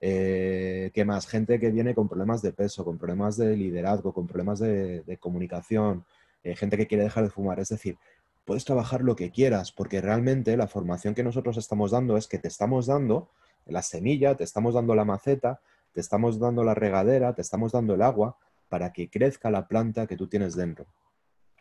Eh, 0.00 0.90
¿Qué 0.92 1.04
más? 1.04 1.28
Gente 1.28 1.60
que 1.60 1.70
viene 1.70 1.94
con 1.94 2.08
problemas 2.08 2.42
de 2.42 2.52
peso, 2.52 2.84
con 2.84 2.98
problemas 2.98 3.36
de 3.36 3.56
liderazgo, 3.56 4.12
con 4.12 4.26
problemas 4.26 4.58
de, 4.58 5.16
comunicación, 5.20 6.04
eh, 6.42 6.56
gente 6.56 6.76
que 6.76 6.88
quiere 6.88 7.04
dejar 7.04 7.22
de 7.22 7.30
fumar. 7.30 7.60
Es 7.60 7.68
decir, 7.68 7.96
puedes 8.44 8.64
trabajar 8.64 9.02
lo 9.02 9.14
que 9.14 9.30
quieras 9.30 9.70
porque 9.70 10.00
realmente 10.00 10.56
la 10.56 10.66
formación 10.66 11.14
que 11.14 11.22
nosotros 11.22 11.56
estamos 11.56 11.92
dando 11.92 12.16
es 12.16 12.26
que 12.26 12.38
te 12.38 12.48
estamos 12.48 12.86
dando 12.86 13.28
la 13.66 13.82
semilla, 13.82 14.34
te 14.36 14.42
estamos 14.42 14.74
dando 14.74 14.96
la 14.96 15.04
maceta 15.04 15.60
te 15.92 16.00
estamos 16.00 16.38
dando 16.38 16.64
la 16.64 16.74
regadera, 16.74 17.34
te 17.34 17.42
estamos 17.42 17.72
dando 17.72 17.94
el 17.94 18.02
agua 18.02 18.36
para 18.68 18.92
que 18.92 19.10
crezca 19.10 19.50
la 19.50 19.68
planta 19.68 20.06
que 20.06 20.16
tú 20.16 20.26
tienes 20.26 20.56
dentro. 20.56 20.86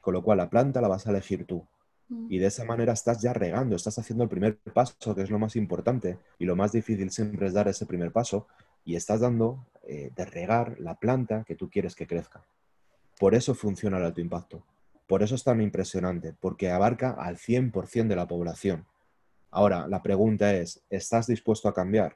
Con 0.01 0.13
lo 0.13 0.23
cual 0.23 0.37
la 0.37 0.49
planta 0.49 0.81
la 0.81 0.87
vas 0.87 1.05
a 1.05 1.11
elegir 1.11 1.45
tú. 1.45 1.67
Mm. 2.09 2.27
Y 2.29 2.39
de 2.39 2.47
esa 2.47 2.63
manera 2.63 2.93
estás 2.93 3.21
ya 3.21 3.33
regando, 3.33 3.75
estás 3.75 3.99
haciendo 3.99 4.23
el 4.23 4.29
primer 4.29 4.57
paso, 4.57 5.13
que 5.13 5.21
es 5.21 5.29
lo 5.29 5.37
más 5.37 5.55
importante. 5.55 6.17
Y 6.39 6.45
lo 6.45 6.55
más 6.55 6.71
difícil 6.71 7.11
siempre 7.11 7.47
es 7.47 7.53
dar 7.53 7.67
ese 7.67 7.85
primer 7.85 8.11
paso. 8.11 8.47
Y 8.85 8.95
estás 8.95 9.19
dando 9.19 9.67
eh, 9.83 10.11
de 10.15 10.25
regar 10.25 10.79
la 10.79 10.95
planta 10.95 11.43
que 11.43 11.55
tú 11.55 11.69
quieres 11.69 11.95
que 11.95 12.07
crezca. 12.07 12.43
Por 13.19 13.35
eso 13.35 13.53
funciona 13.53 13.97
el 13.97 14.05
alto 14.05 14.21
impacto. 14.21 14.63
Por 15.05 15.21
eso 15.21 15.35
es 15.35 15.43
tan 15.43 15.61
impresionante, 15.61 16.33
porque 16.39 16.71
abarca 16.71 17.11
al 17.11 17.37
100% 17.37 18.07
de 18.07 18.15
la 18.15 18.27
población. 18.27 18.85
Ahora, 19.49 19.85
la 19.87 20.01
pregunta 20.01 20.53
es, 20.53 20.81
¿estás 20.89 21.27
dispuesto 21.27 21.67
a 21.67 21.73
cambiar? 21.73 22.15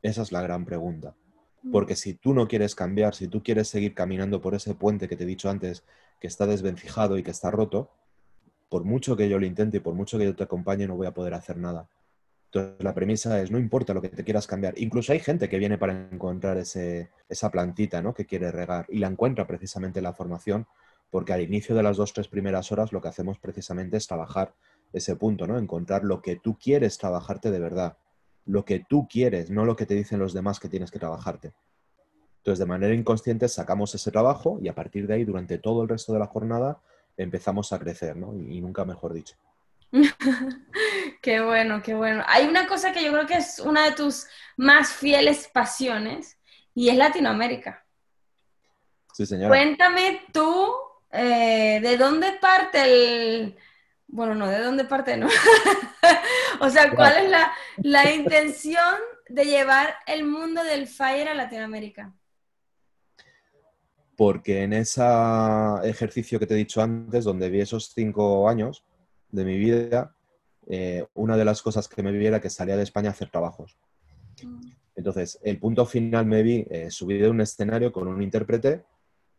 Esa 0.00 0.22
es 0.22 0.30
la 0.30 0.40
gran 0.40 0.64
pregunta. 0.64 1.16
Porque 1.70 1.94
si 1.94 2.14
tú 2.14 2.34
no 2.34 2.48
quieres 2.48 2.74
cambiar, 2.74 3.14
si 3.14 3.28
tú 3.28 3.42
quieres 3.42 3.68
seguir 3.68 3.94
caminando 3.94 4.40
por 4.40 4.54
ese 4.54 4.74
puente 4.74 5.08
que 5.08 5.16
te 5.16 5.22
he 5.22 5.26
dicho 5.26 5.48
antes, 5.48 5.84
que 6.18 6.26
está 6.26 6.46
desvencijado 6.46 7.18
y 7.18 7.22
que 7.22 7.30
está 7.30 7.50
roto, 7.50 7.90
por 8.68 8.84
mucho 8.84 9.16
que 9.16 9.28
yo 9.28 9.38
lo 9.38 9.46
intente 9.46 9.76
y 9.76 9.80
por 9.80 9.94
mucho 9.94 10.18
que 10.18 10.24
yo 10.24 10.34
te 10.34 10.44
acompañe, 10.44 10.86
no 10.86 10.96
voy 10.96 11.06
a 11.06 11.14
poder 11.14 11.34
hacer 11.34 11.58
nada. 11.58 11.88
Entonces, 12.46 12.84
la 12.84 12.94
premisa 12.94 13.40
es, 13.40 13.50
no 13.50 13.58
importa 13.58 13.94
lo 13.94 14.02
que 14.02 14.08
te 14.08 14.24
quieras 14.24 14.46
cambiar. 14.46 14.74
Incluso 14.78 15.12
hay 15.12 15.20
gente 15.20 15.48
que 15.48 15.58
viene 15.58 15.78
para 15.78 16.08
encontrar 16.10 16.58
ese, 16.58 17.10
esa 17.28 17.50
plantita 17.50 18.02
¿no? 18.02 18.12
que 18.12 18.26
quiere 18.26 18.50
regar 18.50 18.86
y 18.88 18.98
la 18.98 19.06
encuentra 19.06 19.46
precisamente 19.46 20.00
en 20.00 20.04
la 20.04 20.12
formación, 20.12 20.66
porque 21.10 21.32
al 21.32 21.40
inicio 21.40 21.74
de 21.74 21.82
las 21.82 21.96
dos, 21.96 22.12
tres 22.12 22.28
primeras 22.28 22.72
horas 22.72 22.92
lo 22.92 23.00
que 23.00 23.08
hacemos 23.08 23.38
precisamente 23.38 23.96
es 23.96 24.06
trabajar 24.06 24.54
ese 24.92 25.16
punto, 25.16 25.46
¿no? 25.46 25.58
encontrar 25.58 26.04
lo 26.04 26.20
que 26.20 26.36
tú 26.36 26.58
quieres 26.58 26.98
trabajarte 26.98 27.50
de 27.50 27.58
verdad 27.58 27.96
lo 28.46 28.64
que 28.64 28.84
tú 28.88 29.06
quieres, 29.08 29.50
no 29.50 29.64
lo 29.64 29.76
que 29.76 29.86
te 29.86 29.94
dicen 29.94 30.18
los 30.18 30.32
demás 30.32 30.58
que 30.58 30.68
tienes 30.68 30.90
que 30.90 30.98
trabajarte. 30.98 31.52
Entonces, 32.38 32.58
de 32.58 32.66
manera 32.66 32.94
inconsciente 32.94 33.48
sacamos 33.48 33.94
ese 33.94 34.10
trabajo 34.10 34.58
y 34.60 34.68
a 34.68 34.74
partir 34.74 35.06
de 35.06 35.14
ahí, 35.14 35.24
durante 35.24 35.58
todo 35.58 35.82
el 35.82 35.88
resto 35.88 36.12
de 36.12 36.18
la 36.18 36.26
jornada, 36.26 36.80
empezamos 37.16 37.72
a 37.72 37.78
crecer, 37.78 38.16
¿no? 38.16 38.34
Y, 38.34 38.60
nunca 38.60 38.84
mejor 38.84 39.12
dicho. 39.12 39.36
qué 41.22 41.40
bueno, 41.40 41.82
qué 41.82 41.94
bueno. 41.94 42.24
Hay 42.26 42.46
una 42.46 42.66
cosa 42.66 42.92
que 42.92 43.04
yo 43.04 43.12
creo 43.12 43.26
que 43.26 43.36
es 43.36 43.60
una 43.60 43.84
de 43.84 43.92
tus 43.92 44.26
más 44.56 44.92
fieles 44.92 45.48
pasiones 45.52 46.36
y 46.74 46.88
es 46.88 46.96
Latinoamérica. 46.96 47.84
Sí, 49.12 49.24
señora. 49.24 49.48
Cuéntame 49.48 50.22
tú, 50.32 50.72
eh, 51.12 51.78
¿de 51.80 51.96
dónde 51.96 52.32
parte 52.40 52.82
el, 52.82 53.56
bueno, 54.12 54.34
no, 54.34 54.46
¿de 54.46 54.62
dónde 54.62 54.84
parte? 54.84 55.16
No. 55.16 55.26
o 56.60 56.68
sea, 56.68 56.94
¿cuál 56.94 57.14
es 57.16 57.30
la, 57.78 58.14
intención 58.14 58.94
de 59.28 59.46
llevar 59.46 59.94
el 60.06 60.24
mundo 60.24 60.62
del 60.62 60.86
FIRE 60.86 61.30
a 61.30 61.34
Latinoamérica? 61.34 62.14
Porque 64.14 64.64
en 64.64 64.74
ese 64.74 65.02
ejercicio 65.84 66.38
que 66.38 66.46
te 66.46 66.52
he 66.52 66.58
dicho 66.58 66.82
antes, 66.82 67.24
donde 67.24 67.48
vi 67.48 67.62
esos 67.62 67.90
cinco 67.94 68.46
años 68.50 68.84
de 69.30 69.44
mi 69.46 69.56
vida, 69.56 70.14
eh, 70.68 71.06
una 71.14 71.38
de 71.38 71.46
las 71.46 71.62
cosas 71.62 71.88
que 71.88 72.02
me 72.02 72.12
vi 72.12 72.26
era 72.26 72.40
que 72.40 72.50
salía 72.50 72.76
de 72.76 72.82
España 72.82 73.08
a 73.08 73.12
hacer 73.12 73.30
trabajos. 73.30 73.78
Mm. 74.44 74.60
Entonces, 74.94 75.40
el 75.42 75.58
punto 75.58 75.86
final 75.86 76.26
me 76.26 76.42
vi 76.42 76.66
eh, 76.68 76.90
subido 76.90 77.24
de 77.24 77.30
un 77.30 77.40
escenario 77.40 77.90
con 77.90 78.08
un 78.08 78.22
intérprete 78.22 78.84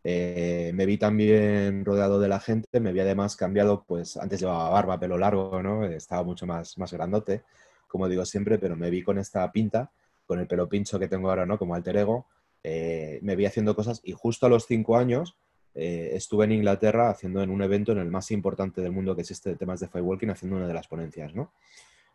eh, 0.04 0.72
me 0.74 0.86
vi 0.86 0.98
también 0.98 1.86
rodeado 1.86 2.20
de 2.20 2.28
la 2.28 2.40
gente, 2.40 2.80
me 2.80 2.92
vi 2.92 3.00
además 3.00 3.36
cambiado, 3.36 3.86
pues 3.88 4.18
antes 4.18 4.42
llevaba 4.42 4.70
barba, 4.70 5.00
pelo 5.00 5.18
largo, 5.18 5.62
¿no? 5.64 5.86
Estaba 5.86 6.24
mucho 6.24 6.46
más, 6.46 6.78
más 6.78 6.92
grandote, 6.92 7.44
como 7.88 8.10
digo 8.10 8.26
siempre, 8.26 8.58
pero 8.58 8.76
me 8.76 8.90
vi 8.90 9.02
con 9.02 9.18
esta 9.18 9.50
pinta, 9.52 9.92
con 10.26 10.40
el 10.40 10.48
pelo 10.48 10.68
pincho 10.68 11.00
que 11.00 11.08
tengo 11.08 11.30
ahora, 11.30 11.46
¿no? 11.46 11.58
Como 11.58 11.76
alter 11.76 11.98
ego, 11.98 12.28
eh, 12.64 13.20
me 13.22 13.36
vi 13.36 13.46
haciendo 13.46 13.76
cosas 13.76 14.02
y 14.04 14.14
justo 14.14 14.46
a 14.46 14.50
los 14.50 14.66
cinco 14.66 14.98
años 14.98 15.38
eh, 15.76 16.12
estuve 16.14 16.46
en 16.46 16.54
Inglaterra 16.54 17.10
haciendo 17.10 17.42
en 17.42 17.50
un 17.50 17.62
evento 17.62 17.92
en 17.92 17.98
el 17.98 18.10
más 18.10 18.32
importante 18.32 18.82
del 18.82 18.92
mundo 18.92 19.16
que 19.16 19.22
existe 19.22 19.50
de 19.50 19.56
temas 19.56 19.80
de 19.80 19.88
firewalking, 19.88 20.30
haciendo 20.30 20.58
una 20.58 20.68
de 20.68 20.74
las 20.74 20.88
ponencias, 20.88 21.34
¿no? 21.34 21.52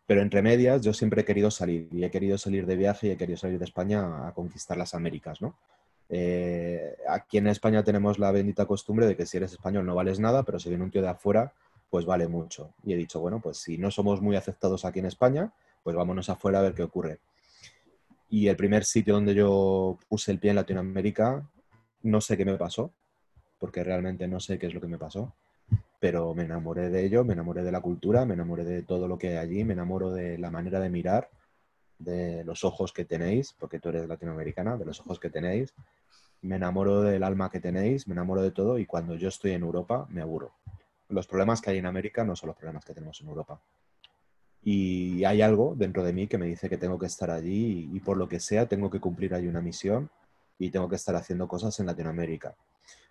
Pero 0.05 0.21
entre 0.21 0.41
medias 0.41 0.81
yo 0.81 0.93
siempre 0.93 1.21
he 1.21 1.25
querido 1.25 1.51
salir 1.51 1.87
y 1.91 2.03
he 2.03 2.09
querido 2.09 2.37
salir 2.37 2.65
de 2.65 2.75
viaje 2.75 3.07
y 3.07 3.11
he 3.11 3.17
querido 3.17 3.37
salir 3.37 3.59
de 3.59 3.65
España 3.65 4.27
a 4.27 4.33
conquistar 4.33 4.77
las 4.77 4.95
Américas, 4.95 5.41
¿no? 5.41 5.55
Eh, 6.09 6.97
aquí 7.07 7.37
en 7.37 7.47
España 7.47 7.83
tenemos 7.83 8.17
la 8.17 8.31
bendita 8.31 8.65
costumbre 8.65 9.05
de 9.05 9.15
que 9.15 9.25
si 9.25 9.37
eres 9.37 9.51
español 9.51 9.85
no 9.85 9.95
vales 9.95 10.19
nada, 10.19 10.43
pero 10.43 10.59
si 10.59 10.69
viene 10.69 10.83
un 10.83 10.91
tío 10.91 11.01
de 11.01 11.09
afuera, 11.09 11.53
pues 11.89 12.05
vale 12.05 12.27
mucho. 12.27 12.73
Y 12.83 12.93
he 12.93 12.97
dicho, 12.97 13.19
bueno, 13.19 13.39
pues 13.39 13.57
si 13.57 13.77
no 13.77 13.91
somos 13.91 14.21
muy 14.21 14.35
aceptados 14.35 14.85
aquí 14.85 14.99
en 14.99 15.05
España, 15.05 15.53
pues 15.83 15.95
vámonos 15.95 16.29
afuera 16.29 16.59
a 16.59 16.63
ver 16.63 16.73
qué 16.73 16.83
ocurre. 16.83 17.19
Y 18.29 18.47
el 18.47 18.55
primer 18.55 18.85
sitio 18.85 19.13
donde 19.13 19.33
yo 19.33 19.97
puse 20.07 20.31
el 20.31 20.39
pie 20.39 20.51
en 20.51 20.57
Latinoamérica, 20.57 21.47
no 22.03 22.21
sé 22.21 22.37
qué 22.37 22.45
me 22.45 22.57
pasó, 22.57 22.91
porque 23.59 23.83
realmente 23.83 24.27
no 24.27 24.39
sé 24.39 24.59
qué 24.59 24.67
es 24.67 24.73
lo 24.73 24.81
que 24.81 24.87
me 24.87 24.97
pasó, 24.97 25.33
pero 25.99 26.33
me 26.33 26.43
enamoré 26.43 26.89
de 26.89 27.05
ello, 27.05 27.23
me 27.23 27.33
enamoré 27.33 27.63
de 27.63 27.71
la 27.71 27.81
cultura, 27.81 28.25
me 28.25 28.35
enamoré 28.35 28.63
de 28.63 28.83
todo 28.83 29.07
lo 29.07 29.17
que 29.17 29.29
hay 29.29 29.37
allí, 29.37 29.63
me 29.63 29.73
enamoro 29.73 30.11
de 30.11 30.37
la 30.37 30.51
manera 30.51 30.79
de 30.79 30.89
mirar, 30.89 31.29
de 31.99 32.43
los 32.43 32.63
ojos 32.63 32.91
que 32.93 33.05
tenéis, 33.05 33.53
porque 33.53 33.79
tú 33.79 33.89
eres 33.89 34.07
latinoamericana, 34.07 34.77
de 34.77 34.85
los 34.85 34.99
ojos 35.01 35.19
que 35.19 35.29
tenéis, 35.29 35.73
me 36.41 36.55
enamoro 36.55 37.01
del 37.01 37.23
alma 37.23 37.49
que 37.49 37.59
tenéis, 37.59 38.07
me 38.07 38.13
enamoro 38.13 38.41
de 38.41 38.51
todo 38.51 38.79
y 38.79 38.85
cuando 38.85 39.15
yo 39.15 39.27
estoy 39.27 39.51
en 39.51 39.61
Europa 39.61 40.07
me 40.09 40.21
aburro. 40.21 40.53
Los 41.09 41.27
problemas 41.27 41.61
que 41.61 41.71
hay 41.71 41.77
en 41.77 41.85
América 41.85 42.23
no 42.23 42.35
son 42.35 42.47
los 42.47 42.55
problemas 42.55 42.85
que 42.85 42.93
tenemos 42.93 43.19
en 43.21 43.27
Europa. 43.27 43.59
Y 44.61 45.23
hay 45.23 45.41
algo 45.41 45.73
dentro 45.75 46.03
de 46.03 46.13
mí 46.13 46.27
que 46.27 46.37
me 46.37 46.45
dice 46.45 46.69
que 46.69 46.77
tengo 46.77 46.99
que 46.99 47.05
estar 47.05 47.31
allí 47.31 47.89
y, 47.93 47.99
por 47.99 48.17
lo 48.17 48.27
que 48.27 48.39
sea 48.39 48.67
tengo 48.67 48.89
que 48.89 48.99
cumplir 48.99 49.33
ahí 49.33 49.47
una 49.47 49.61
misión 49.61 50.09
y 50.57 50.69
tengo 50.69 50.89
que 50.89 50.95
estar 50.95 51.15
haciendo 51.15 51.47
cosas 51.47 51.79
en 51.79 51.85
Latinoamérica. 51.85 52.55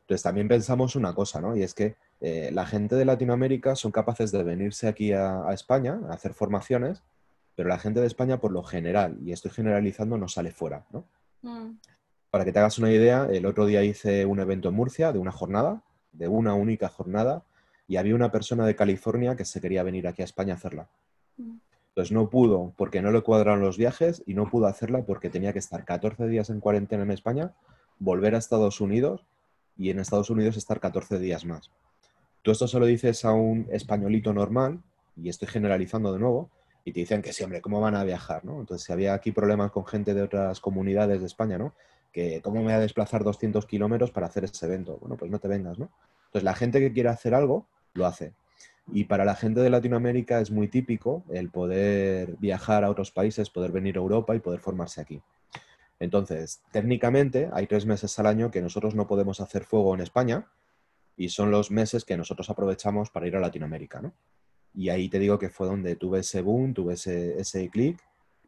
Entonces 0.01 0.22
también 0.22 0.48
pensamos 0.48 0.96
una 0.96 1.14
cosa, 1.14 1.40
¿no? 1.40 1.57
Y 1.57 1.62
es 1.62 1.74
que 1.74 1.96
eh, 2.20 2.51
la 2.53 2.66
gente 2.66 2.96
de 2.96 3.05
Latinoamérica 3.05 3.77
son 3.77 3.92
capaces 3.92 4.33
de 4.33 4.42
venirse 4.42 4.88
aquí 4.88 5.12
a, 5.12 5.44
España 5.53 6.01
a 6.09 6.14
hacer 6.14 6.35
formaciones, 6.35 7.03
pero 7.59 7.71
la 7.71 7.79
gente 7.81 7.99
de 7.99 8.07
España 8.07 8.38
por 8.38 8.53
lo 8.53 8.62
general, 8.62 9.18
y 9.21 9.33
estoy 9.33 9.51
generalizando, 9.51 10.16
no 10.16 10.29
sale 10.29 10.53
fuera, 10.53 10.87
¿no? 10.92 11.07
Mm. 11.42 11.77
Para 12.31 12.44
que 12.44 12.53
te 12.53 12.61
hagas 12.61 12.79
una 12.79 12.92
idea, 12.92 13.27
el 13.33 13.47
otro 13.47 13.66
día 13.66 13.83
hice 13.83 14.25
un 14.27 14.38
evento 14.38 14.68
en 14.68 14.77
Murcia 14.77 15.11
de 15.11 15.18
una 15.18 15.33
jornada, 15.33 15.83
de 16.12 16.29
una 16.29 16.55
única 16.55 16.88
jornada, 16.88 17.42
y 17.88 17.97
había 17.97 18.14
una 18.14 18.31
persona 18.31 18.64
de 18.64 18.77
California 18.77 19.35
que 19.35 19.44
se 19.44 19.61
quería 19.61 19.83
venir 19.83 20.07
aquí 20.07 20.23
a 20.23 20.25
España 20.25 20.55
a 20.55 20.57
hacerla. 20.57 20.88
Mm. 21.37 21.57
Entonces 21.88 22.12
no 22.12 22.31
pudo 22.31 22.75
porque 22.77 23.03
no 23.03 23.11
le 23.11 23.23
cuadraron 23.23 23.61
los 23.61 23.77
viajes 23.77 24.23
y 24.25 24.35
no 24.35 24.49
pudo 24.49 24.68
hacerla 24.68 25.03
porque 25.03 25.29
tenía 25.29 25.53
que 25.53 25.59
estar 25.59 25.85
14 25.85 26.29
días 26.29 26.51
en 26.51 26.61
cuarentena 26.61 27.03
en 27.03 27.11
España, 27.11 27.55
volver 27.99 28.37
a 28.37 28.38
Estados 28.38 28.81
Unidos 28.81 29.27
y 29.77 29.90
en 29.90 29.99
Estados 29.99 30.31
Unidos 30.31 30.57
estar 30.57 30.79
14 30.79 31.18
días 31.18 31.44
más. 31.44 31.73
Tú 32.42 32.53
esto 32.53 32.68
se 32.68 32.79
lo 32.79 32.87
dices 32.87 33.25
a 33.25 33.33
un 33.33 33.66
españolito 33.73 34.33
normal, 34.33 34.81
y 35.16 35.29
estoy 35.29 35.49
generalizando 35.49 36.12
de 36.12 36.21
nuevo, 36.21 36.51
y 36.88 36.92
te 36.92 37.01
dicen 37.01 37.20
que 37.20 37.35
sí, 37.35 37.44
hombre, 37.44 37.61
¿cómo 37.61 37.83
van 37.83 37.94
a 37.94 38.03
viajar? 38.03 38.46
¿no? 38.46 38.61
Entonces, 38.61 38.87
si 38.87 38.94
había 38.94 39.12
aquí 39.12 39.31
problemas 39.31 39.70
con 39.70 39.85
gente 39.85 40.14
de 40.14 40.22
otras 40.22 40.59
comunidades 40.59 41.20
de 41.20 41.27
España, 41.27 41.59
¿no? 41.59 41.74
Que 42.11 42.40
cómo 42.40 42.61
me 42.61 42.64
voy 42.64 42.72
a 42.72 42.79
desplazar 42.79 43.24
200 43.24 43.66
kilómetros 43.66 44.11
para 44.11 44.27
hacer 44.27 44.44
ese 44.44 44.64
evento. 44.64 44.96
Bueno, 44.98 45.18
pues 45.18 45.31
no 45.31 45.38
te 45.38 45.48
vengas, 45.48 45.79
¿no? 45.79 45.90
Entonces, 46.29 46.44
la 46.44 46.55
gente 46.55 46.81
que 46.81 46.90
quiere 46.90 47.11
hacer 47.11 47.35
algo, 47.35 47.66
lo 47.92 48.07
hace. 48.07 48.33
Y 48.90 49.05
para 49.05 49.27
la 49.27 49.35
gente 49.35 49.61
de 49.61 49.68
Latinoamérica 49.68 50.40
es 50.40 50.51
muy 50.51 50.68
típico 50.68 51.24
el 51.29 51.51
poder 51.51 52.37
viajar 52.38 52.85
a 52.85 52.90
otros 52.90 53.11
países, 53.11 53.51
poder 53.51 53.70
venir 53.70 53.96
a 53.96 54.01
Europa 54.01 54.35
y 54.35 54.40
poder 54.40 54.61
formarse 54.61 55.03
aquí. 55.03 55.20
Entonces, 56.01 56.62
técnicamente 56.72 57.51
hay 57.53 57.66
tres 57.66 57.85
meses 57.85 58.18
al 58.18 58.29
año 58.29 58.51
que 58.51 58.62
nosotros 58.62 58.94
no 58.94 59.07
podemos 59.07 59.40
hacer 59.42 59.64
fuego 59.64 59.94
en 59.94 60.01
España 60.01 60.46
y 61.18 61.29
son 61.29 61.51
los 61.51 61.70
meses 61.70 62.07
que 62.07 62.16
nosotros 62.16 62.48
aprovechamos 62.48 63.11
para 63.11 63.27
ir 63.27 63.37
a 63.37 63.40
Latinoamérica, 63.40 64.01
¿no? 64.01 64.14
Y 64.79 64.91
ahí 64.91 65.09
te 65.09 65.19
digo 65.19 65.41
que 65.41 65.49
fue 65.49 65.67
donde 65.67 65.97
tuve 65.97 66.21
ese 66.21 66.41
boom, 66.41 66.73
tuve 66.73 66.95
ese, 66.95 67.37
ese 67.41 67.69
clic 67.69 67.99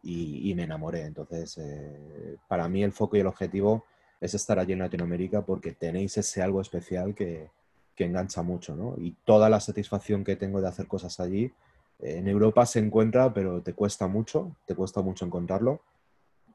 y, 0.00 0.54
me 0.54 0.62
enamoré. 0.62 1.02
Entonces, 1.02 1.58
eh, 1.58 2.36
para 2.46 2.68
mí 2.68 2.84
el 2.84 2.92
foco 2.92 3.16
y 3.16 3.20
el 3.20 3.26
objetivo 3.26 3.84
es 4.20 4.34
estar 4.34 4.56
allí 4.60 4.74
en 4.74 4.78
Latinoamérica 4.78 5.44
porque 5.44 5.72
tenéis 5.72 6.16
ese 6.18 6.40
algo 6.40 6.60
especial 6.60 7.16
que, 7.16 7.50
que 7.96 8.04
engancha 8.04 8.42
mucho, 8.42 8.76
¿no? 8.76 8.94
Y 8.96 9.16
toda 9.24 9.50
la 9.50 9.58
satisfacción 9.58 10.22
que 10.22 10.36
tengo 10.36 10.60
de 10.60 10.68
hacer 10.68 10.86
cosas 10.86 11.18
allí, 11.18 11.46
eh, 11.98 12.18
en 12.18 12.28
Europa 12.28 12.64
se 12.64 12.78
encuentra, 12.78 13.34
pero 13.34 13.60
te 13.60 13.74
cuesta 13.74 14.06
mucho, 14.06 14.56
te 14.66 14.76
cuesta 14.76 15.02
mucho 15.02 15.24
encontrarlo 15.24 15.82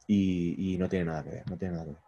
y, 0.08 0.78
no 0.80 0.88
tiene 0.88 1.04
nada 1.04 1.24
que 1.26 1.32
ver, 1.32 1.50
no 1.50 1.58
tiene 1.58 1.74
nada. 1.76 2.02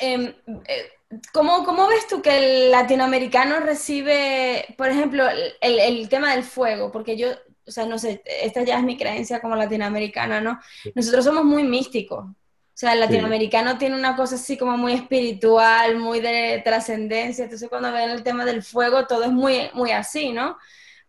Em, 0.00 0.34
eh, 0.66 0.88
¿cómo, 1.32 1.88
ves 1.88 2.06
tú 2.08 2.22
que 2.22 2.36
el 2.66 2.70
latinoamericano 2.70 3.60
recibe, 3.60 4.74
por 4.76 4.88
ejemplo, 4.88 5.24
el, 5.60 6.08
tema 6.08 6.34
del 6.34 6.44
fuego? 6.44 6.90
Porque 6.90 7.16
yo, 7.16 7.28
o 7.66 7.70
sea, 7.70 7.86
no 7.86 7.98
sé, 7.98 8.22
esta 8.24 8.62
ya 8.62 8.78
es 8.78 8.84
mi 8.84 8.96
creencia 8.96 9.40
como 9.40 9.56
latinoamericana, 9.56 10.40
¿no? 10.40 10.58
Nosotros 10.94 11.24
somos 11.24 11.44
muy 11.44 11.64
místicos. 11.64 12.24
O 12.24 12.80
sea, 12.80 12.92
el 12.92 13.00
latinoamericano 13.00 13.76
tiene 13.76 13.96
una 13.96 14.14
cosa 14.14 14.36
así 14.36 14.56
como 14.56 14.76
muy 14.76 14.92
espiritual, 14.92 15.96
muy 15.98 16.20
de 16.20 16.62
trascendencia. 16.64 17.44
Entonces, 17.44 17.68
cuando 17.68 17.90
ven 17.90 18.10
el 18.10 18.22
tema 18.22 18.44
del 18.44 18.62
fuego, 18.62 19.06
todo 19.06 19.24
es 19.24 19.32
muy, 19.32 19.68
muy 19.74 19.90
así, 19.90 20.32
¿no? 20.32 20.56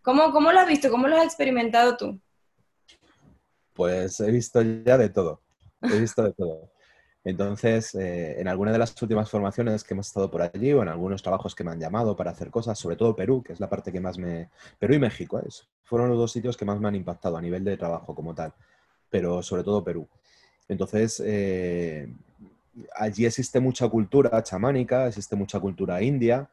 ¿Cómo, 0.02 0.32
¿Cómo 0.32 0.50
lo 0.50 0.58
has 0.58 0.66
visto? 0.66 0.90
¿Cómo 0.90 1.06
lo 1.06 1.16
has 1.16 1.24
experimentado 1.24 1.96
tú? 1.96 2.20
Pues 3.74 4.18
he 4.18 4.30
visto 4.32 4.60
ya 4.62 4.98
de 4.98 5.10
todo 5.10 5.42
he 5.82 5.98
visto 5.98 6.22
de 6.22 6.32
todo. 6.32 6.72
Entonces, 7.22 7.94
eh, 7.94 8.40
en 8.40 8.48
alguna 8.48 8.72
de 8.72 8.78
las 8.78 9.00
últimas 9.02 9.28
formaciones 9.30 9.84
que 9.84 9.92
hemos 9.92 10.06
estado 10.06 10.30
por 10.30 10.40
allí 10.40 10.72
o 10.72 10.82
en 10.82 10.88
algunos 10.88 11.22
trabajos 11.22 11.54
que 11.54 11.62
me 11.64 11.70
han 11.70 11.78
llamado 11.78 12.16
para 12.16 12.30
hacer 12.30 12.50
cosas, 12.50 12.78
sobre 12.78 12.96
todo 12.96 13.14
Perú, 13.14 13.42
que 13.42 13.52
es 13.52 13.60
la 13.60 13.68
parte 13.68 13.92
que 13.92 14.00
más 14.00 14.16
me... 14.16 14.48
Perú 14.78 14.94
y 14.94 14.98
México, 14.98 15.38
¿eh? 15.38 15.48
fueron 15.84 16.08
los 16.08 16.16
dos 16.16 16.32
sitios 16.32 16.56
que 16.56 16.64
más 16.64 16.80
me 16.80 16.88
han 16.88 16.94
impactado 16.94 17.36
a 17.36 17.42
nivel 17.42 17.62
de 17.64 17.76
trabajo 17.76 18.14
como 18.14 18.34
tal, 18.34 18.54
pero 19.10 19.42
sobre 19.42 19.64
todo 19.64 19.84
Perú. 19.84 20.08
Entonces, 20.66 21.22
eh, 21.26 22.10
allí 22.96 23.26
existe 23.26 23.60
mucha 23.60 23.88
cultura 23.88 24.42
chamánica, 24.42 25.06
existe 25.08 25.36
mucha 25.36 25.60
cultura 25.60 26.00
india, 26.00 26.48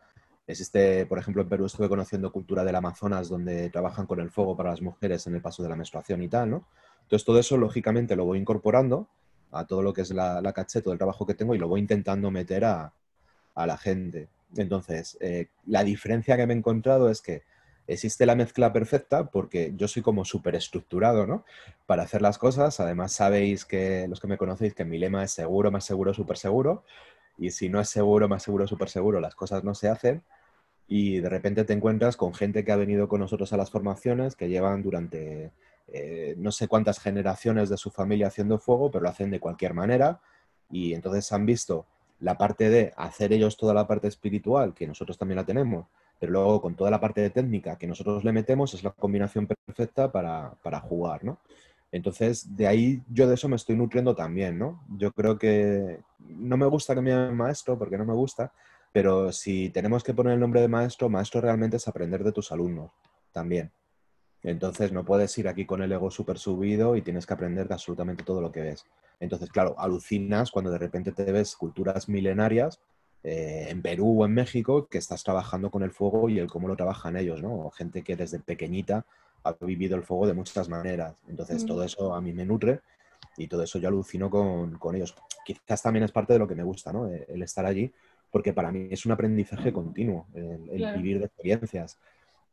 existe, 0.47 1.05
por 1.05 1.17
ejemplo, 1.17 1.43
en 1.43 1.49
Perú 1.49 1.65
estuve 1.65 1.87
conociendo 1.87 2.31
cultura 2.31 2.65
del 2.65 2.75
Amazonas, 2.75 3.29
donde 3.29 3.69
trabajan 3.69 4.05
con 4.05 4.19
el 4.19 4.31
fuego 4.31 4.57
para 4.57 4.71
las 4.71 4.81
mujeres 4.81 5.27
en 5.27 5.35
el 5.35 5.41
paso 5.41 5.63
de 5.63 5.69
la 5.69 5.75
menstruación 5.77 6.21
y 6.23 6.27
tal, 6.27 6.49
¿no? 6.49 6.67
Entonces, 7.03 7.25
todo 7.25 7.39
eso, 7.39 7.55
lógicamente, 7.57 8.17
lo 8.17 8.25
voy 8.25 8.39
incorporando 8.39 9.07
a 9.51 9.65
todo 9.65 9.81
lo 9.81 9.93
que 9.93 10.01
es 10.01 10.11
la, 10.11 10.41
la 10.41 10.53
todo 10.53 10.93
el 10.93 10.97
trabajo 10.97 11.25
que 11.25 11.33
tengo 11.33 11.55
y 11.55 11.57
lo 11.57 11.67
voy 11.67 11.79
intentando 11.81 12.31
meter 12.31 12.65
a, 12.65 12.93
la 13.55 13.77
gente. 13.77 14.27
Entonces, 14.55 15.17
eh, 15.19 15.47
la 15.65 15.83
diferencia 15.83 16.37
que 16.37 16.45
me 16.45 16.53
he 16.53 16.57
encontrado 16.57 17.09
es 17.09 17.21
que 17.21 17.41
existe 17.87 18.25
la 18.25 18.35
mezcla 18.35 18.71
perfecta 18.71 19.31
porque 19.31 19.73
yo 19.75 19.87
soy 19.87 20.03
como 20.03 20.25
súper 20.25 20.55
estructurado, 20.55 21.25
¿no? 21.25 21.43
Para 21.87 22.03
hacer 22.03 22.21
las 22.21 22.37
cosas. 22.37 22.79
Además, 22.79 23.13
sabéis 23.13 23.65
que 23.65 24.07
los 24.07 24.19
que 24.19 24.27
me 24.27 24.37
conocéis 24.37 24.75
que 24.75 24.85
mi 24.85 24.99
lema 24.99 25.23
es 25.23 25.31
seguro, 25.31 25.71
más 25.71 25.85
seguro, 25.85 26.13
súper 26.13 26.37
seguro. 26.37 26.83
Y 27.37 27.51
si 27.51 27.69
no 27.69 27.79
es 27.79 27.89
seguro, 27.89 28.27
más 28.27 28.43
seguro, 28.43 28.67
súper 28.67 28.89
seguro, 28.89 29.19
las 29.19 29.35
cosas 29.35 29.63
no 29.63 29.73
se 29.73 29.89
hacen. 29.89 30.23
Y 30.87 31.19
de 31.19 31.29
repente 31.29 31.65
te 31.65 31.73
encuentras 31.73 32.15
con 32.15 32.33
gente 32.33 32.63
que 32.63 32.71
ha 32.71 32.77
venido 32.77 33.07
con 33.07 33.19
nosotros 33.21 33.51
a 33.53 33.57
las 33.57 33.71
formaciones, 33.71 34.35
que 34.35 34.49
llevan 34.49 34.83
durante 34.83 35.51
eh, 35.89 36.35
no 36.37 36.51
sé 36.51 36.67
cuántas 36.67 36.99
generaciones 36.99 37.69
de 37.69 37.77
su 37.77 37.89
familia 37.89 38.27
haciendo 38.27 38.59
fuego, 38.59 38.91
pero 38.91 39.03
lo 39.03 39.09
hacen 39.09 39.31
de 39.31 39.39
cualquier 39.39 39.73
manera 39.73 40.19
y 40.69 40.93
entonces 40.93 41.31
han 41.31 41.45
visto 41.45 41.85
la 42.19 42.37
parte 42.37 42.69
de 42.69 42.93
hacer 42.97 43.31
ellos 43.31 43.57
toda 43.57 43.73
la 43.73 43.87
parte 43.87 44.07
espiritual, 44.07 44.73
que 44.73 44.87
nosotros 44.87 45.17
también 45.17 45.37
la 45.37 45.45
tenemos, 45.45 45.85
pero 46.19 46.31
luego 46.31 46.61
con 46.61 46.75
toda 46.75 46.89
la 46.91 46.99
parte 46.99 47.21
de 47.21 47.29
técnica 47.29 47.77
que 47.77 47.87
nosotros 47.87 48.23
le 48.23 48.31
metemos 48.31 48.73
es 48.73 48.83
la 48.83 48.91
combinación 48.91 49.47
perfecta 49.47 50.11
para, 50.11 50.53
para 50.63 50.79
jugar, 50.79 51.23
¿no? 51.23 51.39
Entonces, 51.91 52.55
de 52.55 52.67
ahí 52.67 53.01
yo 53.09 53.27
de 53.27 53.35
eso 53.35 53.47
me 53.47 53.55
estoy 53.55 53.75
nutriendo 53.77 54.13
también, 54.13 54.59
¿no? 54.59 54.83
Yo 54.97 55.11
creo 55.13 55.37
que 55.37 56.01
no 56.19 56.57
me 56.57 56.65
gusta 56.65 56.93
que 56.93 57.01
me 57.01 57.11
llamen 57.11 57.37
maestro 57.37 57.77
porque 57.77 57.97
no 57.97 58.05
me 58.05 58.13
gusta, 58.13 58.51
pero 58.91 59.31
si 59.31 59.69
tenemos 59.69 60.03
que 60.03 60.13
poner 60.13 60.33
el 60.33 60.39
nombre 60.39 60.59
de 60.59 60.67
maestro, 60.67 61.07
maestro 61.07 61.39
realmente 61.39 61.77
es 61.77 61.87
aprender 61.87 62.23
de 62.23 62.31
tus 62.31 62.51
alumnos 62.51 62.91
también. 63.31 63.71
Entonces 64.47 64.93
no 64.93 65.03
puedes 65.03 65.37
ir 65.37 65.49
aquí 65.49 65.65
con 65.65 65.81
el 65.81 65.91
ego 65.91 66.09
súper 66.09 66.37
subido 66.37 66.95
y 66.95 67.01
tienes 67.01 67.25
que 67.25 67.33
aprender 67.33 67.67
de 67.67 67.73
absolutamente 67.73 68.23
todo 68.23 68.39
lo 68.39 68.49
que 68.49 68.61
ves. 68.61 68.85
Entonces, 69.19 69.49
claro, 69.49 69.75
alucinas 69.77 70.51
cuando 70.51 70.71
de 70.71 70.77
repente 70.77 71.11
te 71.11 71.29
ves 71.33 71.57
culturas 71.57 72.07
milenarias 72.07 72.79
eh, 73.23 73.67
en 73.67 73.81
Perú 73.81 74.21
o 74.21 74.25
en 74.25 74.33
México 74.33 74.87
que 74.87 74.99
estás 74.99 75.21
trabajando 75.21 75.69
con 75.69 75.83
el 75.83 75.91
fuego 75.91 76.29
y 76.29 76.39
el 76.39 76.47
cómo 76.47 76.69
lo 76.69 76.77
trabajan 76.77 77.17
ellos, 77.17 77.43
¿no? 77.43 77.69
Gente 77.71 78.03
que 78.03 78.15
desde 78.15 78.39
pequeñita 78.39 79.05
ha 79.43 79.51
vivido 79.59 79.97
el 79.97 80.03
fuego 80.03 80.25
de 80.27 80.33
muchas 80.33 80.69
maneras. 80.69 81.15
Entonces, 81.27 81.65
todo 81.65 81.83
eso 81.83 82.15
a 82.15 82.21
mí 82.21 82.31
me 82.31 82.45
nutre 82.45 82.79
y 83.35 83.47
todo 83.47 83.63
eso 83.63 83.79
yo 83.79 83.89
alucino 83.89 84.29
con, 84.29 84.95
ellos. 84.95 85.13
Quizás 85.45 85.81
también 85.81 86.05
es 86.05 86.13
parte 86.13 86.31
de 86.31 86.39
lo 86.39 86.47
que 86.47 86.55
me 86.55 86.63
gusta, 86.63 86.93
¿no? 86.93 87.09
El, 87.09 87.43
estar 87.43 87.65
allí, 87.65 87.91
porque 88.31 88.53
para 88.53 88.71
mí 88.71 88.87
es 88.91 89.05
un 89.05 89.11
aprendizaje 89.11 89.73
continuo, 89.73 90.25
el, 90.33 90.93
vivir 90.95 91.19
de 91.19 91.25
experiencias. 91.25 91.99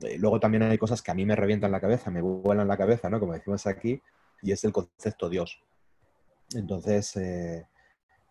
Eh, 0.04 0.18
luego 0.18 0.40
también 0.40 0.62
hay 0.64 0.78
cosas 0.78 1.02
que 1.02 1.10
a 1.10 1.14
mí 1.14 1.24
me 1.24 1.36
revientan 1.36 1.72
la 1.72 1.80
cabeza, 1.80 2.10
me 2.10 2.22
vuelan 2.22 2.68
la 2.68 2.76
cabeza, 2.76 3.10
¿no? 3.10 3.20
Como 3.20 3.32
decimos 3.32 3.66
aquí, 3.66 4.00
y 4.42 4.52
es 4.52 4.64
el 4.64 4.72
concepto 4.72 5.28
Dios. 5.28 5.62
Entonces, 6.54 7.16
eh, 7.16 7.66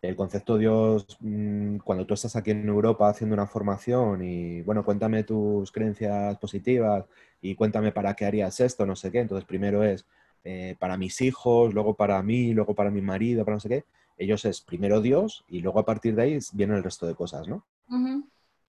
el 0.02 0.16
concepto 0.16 0.58
Dios, 0.58 1.18
mm, 1.22 1.78
cuando 1.78 2.06
tú 2.06 2.14
estás 2.14 2.36
aquí 2.36 2.52
en 2.52 2.68
Europa 2.68 3.10
haciendo 3.10 3.34
una 3.34 3.48
formación 3.48 4.24
y, 4.24 4.62
bueno, 4.62 4.84
cuéntame 4.84 5.24
tus 5.24 5.72
creencias 5.72 6.38
positivas 6.40 7.06
y 7.42 7.56
cuéntame 7.56 7.92
para 7.92 8.14
qué 8.14 8.26
harías 8.26 8.60
esto, 8.60 8.86
no 8.86 8.96
sé 8.96 9.12
qué. 9.12 9.20
Entonces, 9.22 9.46
primero 9.46 9.84
es 9.84 10.06
eh, 10.44 10.76
para 10.80 10.98
mis 10.98 11.22
hijos, 11.22 11.74
luego 11.74 11.96
para 11.96 12.22
mí, 12.22 12.54
luego 12.54 12.76
para 12.76 12.92
mi 12.92 13.02
marido, 13.02 13.46
para 13.46 13.56
no 13.56 13.62
sé 13.62 13.70
qué. 13.70 13.86
Ellos 14.18 14.46
es 14.46 14.62
primero 14.62 15.02
Dios 15.02 15.44
y 15.48 15.62
luego 15.62 15.80
a 15.80 15.86
partir 15.86 16.16
de 16.16 16.22
ahí 16.24 16.40
viene 16.54 16.76
el 16.76 16.84
resto 16.84 17.08
de 17.08 17.16
cosas, 17.16 17.48
¿no? 17.48 17.66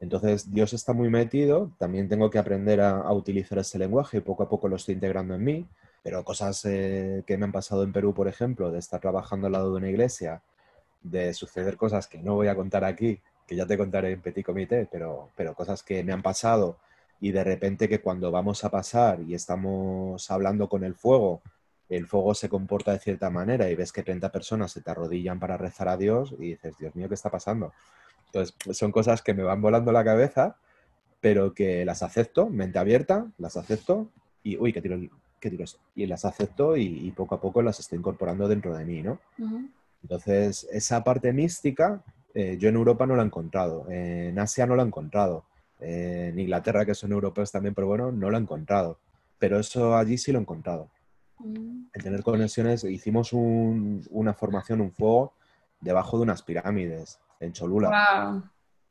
Entonces, 0.05 0.53
Dios 0.53 0.75
está 0.75 0.93
muy 0.93 1.09
metido, 1.09 1.71
también 1.79 2.11
tengo 2.11 2.29
que 2.29 2.39
aprender 2.39 2.83
a, 2.83 3.11
utilizar 3.13 3.59
ese 3.59 3.79
lenguaje 3.79 4.19
y 4.19 4.21
poco 4.21 4.43
a 4.43 4.49
poco 4.51 4.69
lo 4.69 4.77
estoy 4.77 4.95
integrando 4.95 5.35
en 5.35 5.43
mí. 5.43 5.67
pero 6.03 6.23
cosas 6.25 6.63
eh, 6.67 7.23
que 7.27 7.39
me 7.39 7.47
han 7.47 7.53
pasado 7.53 7.83
en 7.85 7.93
Perú, 7.93 8.13
por 8.13 8.29
ejemplo, 8.29 8.71
de 8.71 8.79
estar 8.81 9.01
trabajando 9.01 9.47
al 9.47 9.55
lado 9.55 9.71
de 9.71 9.79
una 9.79 9.89
iglesia, 9.89 10.43
de 11.03 11.33
suceder 11.33 11.79
cosas 11.79 12.07
que 12.07 12.19
no 12.19 12.35
voy 12.35 12.49
a 12.49 12.55
contar 12.55 12.85
aquí, 12.85 13.21
que 13.47 13.57
ya 13.57 13.67
te 13.67 13.79
contaré 13.79 14.13
en 14.13 14.21
Petit 14.21 14.45
Comité, 14.45 14.87
pero, 14.93 15.31
pero 15.37 15.55
cosas 15.55 15.83
que 15.83 16.05
me 16.05 16.13
han 16.13 16.23
pasado 16.23 16.77
y 17.21 17.33
de 17.33 17.43
repente 17.45 17.89
que 17.89 18.01
cuando 18.03 18.31
vamos 18.31 18.63
a 18.65 18.71
pasar 18.71 19.21
y 19.23 19.35
estamos 19.35 20.31
hablando 20.31 20.69
con 20.69 20.85
el 20.85 20.95
fuego, 20.95 21.41
el 21.89 22.07
fuego 22.07 22.35
se 22.35 22.51
comporta 22.51 22.93
de 22.93 22.99
cierta 22.99 23.31
manera 23.31 23.71
y 23.71 23.75
ves 23.75 23.91
que 23.93 24.03
30 24.03 24.31
personas 24.31 24.73
se 24.73 24.83
te 24.83 24.91
arrodillan 24.91 25.41
para 25.41 25.57
rezar 25.57 25.89
a 25.89 25.97
Dios 25.97 26.35
y 26.39 26.51
dices, 26.51 26.77
Dios 26.79 26.95
mío, 26.95 27.09
¿qué 27.09 27.15
está 27.15 27.31
pasando? 27.31 27.73
Entonces, 28.35 28.77
son 28.77 28.91
cosas 28.91 29.23
que 29.23 29.33
me 29.33 29.45
van 29.45 29.63
volando 29.63 29.93
la 29.93 30.03
cabeza, 30.03 30.57
pero 31.21 31.55
que 31.55 31.85
las 31.85 32.03
acepto, 32.03 32.51
mente 32.51 32.79
abierta, 32.79 33.31
las 33.39 33.57
acepto 33.57 34.11
y, 34.43 34.57
uy, 34.57 34.73
¿qué 34.73 34.83
tiro, 34.83 34.99
qué 35.39 35.51
tiro 35.51 35.65
Y 35.95 36.07
las 36.07 36.25
acepto 36.25 36.77
y, 36.77 37.11
poco 37.13 37.37
a 37.37 37.41
poco 37.41 37.63
las 37.63 37.79
estoy 37.79 37.99
incorporando 37.99 38.49
dentro 38.49 38.77
de 38.77 38.85
mí, 38.85 39.03
¿no? 39.03 39.21
Entonces, 40.03 40.67
esa 40.73 41.05
parte 41.05 41.33
mística, 41.33 42.03
eh, 42.35 42.57
yo 42.59 42.69
en 42.69 42.75
Europa 42.75 43.07
no 43.07 43.15
la 43.15 43.23
he 43.23 43.27
encontrado, 43.27 43.89
en 43.89 44.37
Asia 44.39 44.67
no 44.67 44.75
la 44.75 44.83
he 44.83 44.87
encontrado, 44.87 45.45
en 45.79 46.39
Inglaterra, 46.39 46.85
que 46.85 46.95
son 46.95 47.13
europeos 47.13 47.53
también, 47.53 47.75
pero 47.75 47.87
bueno, 47.87 48.11
no 48.11 48.31
lo 48.31 48.37
he 48.37 48.41
encontrado. 48.41 48.99
Pero 49.39 49.61
eso 49.61 49.97
allí 49.97 50.19
sí 50.19 50.33
lo 50.33 50.39
he 50.39 50.43
encontrado. 50.43 50.89
Mm. 51.39 51.87
En 51.93 52.03
tener 52.03 52.23
conexiones, 52.23 52.85
hicimos 52.85 53.33
una 53.33 54.35
formación, 54.35 54.81
un 54.81 54.93
fuego, 54.93 55.35
debajo 55.81 56.17
de 56.17 56.23
unas 56.23 56.43
pirámides, 56.43 57.19
en 57.41 57.53
Cholula. 57.53 58.43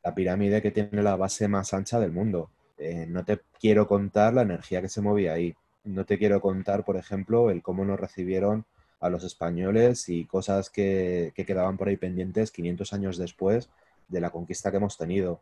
La 0.02 0.14
pirámide 0.14 0.60
que 0.60 0.70
tiene 0.70 1.02
la 1.02 1.16
base 1.16 1.48
más 1.48 1.72
ancha 1.72 1.98
del 1.98 2.12
mundo. 2.12 2.50
Eh, 2.76 3.06
no 3.08 3.24
te 3.24 3.40
quiero 3.58 3.86
contar 3.86 4.34
la 4.34 4.42
energía 4.42 4.82
que 4.82 4.88
se 4.88 5.00
movía 5.00 5.32
ahí. 5.32 5.54
No 5.84 6.04
te 6.04 6.18
quiero 6.18 6.40
contar, 6.40 6.84
por 6.84 6.96
ejemplo, 6.96 7.50
el 7.50 7.62
cómo 7.62 7.84
nos 7.84 8.00
recibieron 8.00 8.66
a 9.00 9.08
los 9.10 9.24
españoles 9.24 10.08
y 10.08 10.24
cosas 10.24 10.70
que, 10.70 11.32
que 11.34 11.44
quedaban 11.44 11.76
por 11.76 11.88
ahí 11.88 11.96
pendientes 11.96 12.50
500 12.50 12.92
años 12.92 13.18
después 13.18 13.70
de 14.08 14.20
la 14.20 14.30
conquista 14.30 14.70
que 14.70 14.78
hemos 14.78 14.96
tenido 14.96 15.40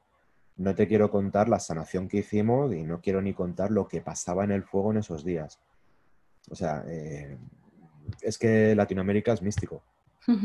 no 0.57 0.75
te 0.75 0.87
quiero 0.87 1.11
contar 1.11 1.49
la 1.49 1.59
sanación 1.59 2.09
que 2.09 2.19
hicimos 2.19 2.73
y 2.75 2.83
no 2.83 3.01
quiero 3.01 3.23
ni 3.23 3.33
contar 3.33 3.71
lo 3.71 3.89
que 3.89 4.01
pasaba 4.01 4.45
en 4.45 4.53
el 4.53 4.63
fuego 4.63 4.93
en 4.93 4.99
esos 4.99 5.25
días. 5.25 5.59
O 6.51 6.55
sea, 6.55 6.85
eh, 6.87 7.39
es 8.21 8.39
que 8.39 8.75
Latinoamérica 8.75 9.33
es 9.33 9.43
místico. 9.43 9.83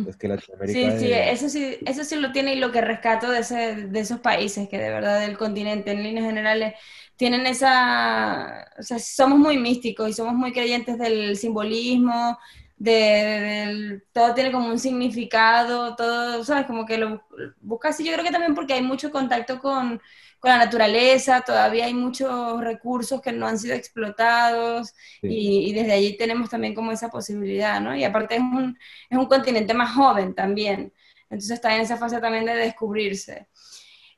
Es 0.06 0.18
que 0.18 0.28
Latinoamérica 0.28 0.92
sí, 0.92 1.00
sí, 1.00 1.12
eso 1.13 1.50
sí, 1.50 1.78
eso 1.86 2.04
sí 2.04 2.16
lo 2.16 2.32
tiene 2.32 2.56
y 2.56 2.60
lo 2.60 2.72
que 2.72 2.82
rescato 2.82 3.30
de, 3.30 3.42
de 3.88 4.00
esos 4.00 4.20
países 4.20 4.68
que 4.70 4.78
de 4.78 4.90
verdad 4.90 5.22
del 5.22 5.38
continente 5.38 5.92
en 5.92 6.04
líneas 6.04 6.26
generales 6.26 6.74
tienen 7.16 7.46
esa, 7.48 8.68
o 8.78 8.84
sea, 8.84 9.00
somos 9.00 9.40
muy 9.40 9.58
místicos 9.58 10.10
y 10.10 10.13
somos 10.13 10.34
muy 10.34 10.54
creyentes 10.54 10.98
del 11.00 11.36
simbolismo, 11.36 12.38
de, 12.78 14.02
todo 14.13 14.34
tiene 14.36 14.52
como 14.52 14.68
un 14.70 14.80
significado, 14.80 15.96
todo, 15.96 16.44
¿sabes? 16.44 16.68
Como 16.68 16.86
que 16.86 16.98
lo 16.98 17.24
buscas 17.62 18.00
y 18.00 18.06
yo 18.06 18.13
creo 18.13 18.24
que 18.24 18.32
también 18.32 18.54
porque 18.56 18.74
hay 18.74 18.84
mucho 18.84 19.12
contacto 19.12 19.60
con, 19.60 20.00
con 20.39 20.52
la 20.52 20.58
naturaleza, 20.58 21.41
todavía 21.41 21.86
hay 21.86 21.93
muchos 21.93 22.62
recursos 22.62 23.21
que 23.21 23.32
no 23.32 23.47
han 23.47 23.58
sido 23.58 23.76
explotados 23.76 24.93
y, 25.21 25.69
y, 25.69 25.73
desde 25.73 25.93
allí 25.93 26.17
tenemos 26.17 26.50
también 26.50 26.76
como 26.76 26.91
esa 26.91 27.10
posibilidad, 27.10 27.82
¿no? 27.82 27.95
Y 27.95 28.04
aparte 28.04 28.36
es 28.36 28.41
un, 28.41 28.78
es 29.10 29.17
un 29.17 29.26
continente 29.26 29.73
más 29.73 29.95
joven 29.95 30.36
también, 30.36 30.93
entonces 31.23 31.52
está 31.52 31.76
en 31.76 31.82
esa 31.82 31.97
fase 31.97 32.19
también 32.19 32.45
de 32.45 32.56
descubrirse. 32.56 33.47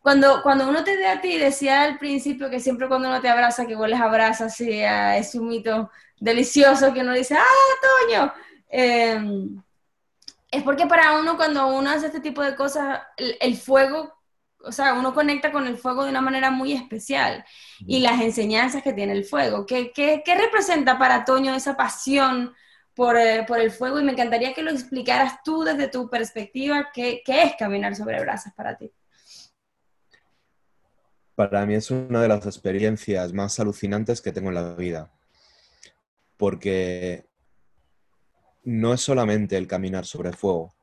Cuando, 0.01 0.41
cuando 0.41 0.67
uno 0.69 0.83
te 0.83 0.95
ve 0.95 1.07
a 1.07 1.19
ti, 1.19 1.37
decía 1.37 1.83
al 1.83 1.97
principio 1.97 2.49
que 2.49 2.59
siempre 2.59 2.87
cuando 2.87 3.09
uno 3.09 3.21
te 3.21 3.29
abraza, 3.29 3.65
que 3.65 3.75
vos 3.75 3.89
les 3.89 3.99
abrazas, 3.99 4.53
así, 4.53 4.81
a 4.81 5.17
ese 5.17 5.39
mito 5.39 5.91
delicioso 6.19 6.93
que 6.93 7.01
uno 7.01 7.13
dice, 7.13 7.35
¡ah, 7.35 8.07
Toño! 8.07 8.33
Em, 8.69 9.61
es 10.51 10.63
porque 10.63 10.85
para 10.87 11.19
uno 11.19 11.35
cuando 11.37 11.67
uno 11.67 11.89
hace 11.89 12.07
este 12.07 12.21
tipo 12.21 12.41
de 12.41 12.55
cosas, 12.55 13.01
el, 13.17 13.57
fuego, 13.57 14.18
o 14.61 14.71
sea, 14.71 14.93
uno 14.93 15.13
conecta 15.13 15.51
con 15.51 15.67
el 15.67 15.77
fuego 15.77 16.03
de 16.03 16.09
una 16.09 16.21
manera 16.21 16.51
muy 16.51 16.73
especial 16.73 17.45
y 17.79 17.99
las 17.99 18.21
enseñanzas 18.21 18.83
que 18.83 18.93
tiene 18.93 19.13
el 19.13 19.25
fuego. 19.25 19.65
¿Qué, 19.65 19.91
qué, 19.91 20.21
qué 20.25 20.35
representa 20.35 20.97
para 20.97 21.23
Toño 21.23 21.55
esa 21.55 21.77
pasión 21.77 22.53
por, 22.93 23.17
eh, 23.17 23.45
por, 23.47 23.59
el 23.59 23.71
fuego? 23.71 23.99
Y 23.99 24.03
me 24.03 24.11
encantaría 24.11 24.53
que 24.53 24.63
lo 24.63 24.71
explicaras 24.71 25.41
tú 25.43 25.63
desde 25.63 25.87
tu 25.87 26.09
perspectiva, 26.09 26.89
qué, 26.93 27.21
qué 27.25 27.43
es 27.43 27.55
caminar 27.57 27.95
sobre 27.95 28.19
brasas 28.19 28.53
para 28.53 28.77
ti. 28.77 28.91
Para 31.35 31.65
mí 31.65 31.75
es 31.75 31.89
una 31.89 32.21
de 32.21 32.27
las 32.27 32.45
experiencias 32.45 33.31
más 33.31 33.59
alucinantes 33.61 34.21
que 34.21 34.33
tengo 34.33 34.49
en 34.49 34.55
la 34.55 34.75
vida, 34.75 35.09
porque 36.35 37.25
no 38.65 38.93
es 38.93 38.99
solamente 38.99 39.55
el 39.55 39.67
caminar 39.67 40.05
sobre 40.05 40.33
fuego, 40.33 40.73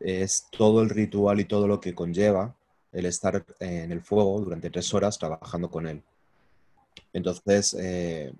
es 0.00 0.48
todo 0.50 0.80
el 0.80 0.88
ritual 0.88 1.38
y 1.38 1.44
todo 1.44 1.68
lo 1.68 1.78
que 1.80 1.94
conlleva 1.94 2.56
el 2.92 3.06
estar 3.06 3.44
en 3.60 3.90
el 3.90 4.02
fuego 4.02 4.40
durante 4.40 4.70
tres 4.70 4.92
horas 4.94 5.18
trabajando 5.18 5.70
con 5.70 5.86
él. 5.86 6.02
Entonces, 7.12 7.74
eh, 7.80 8.32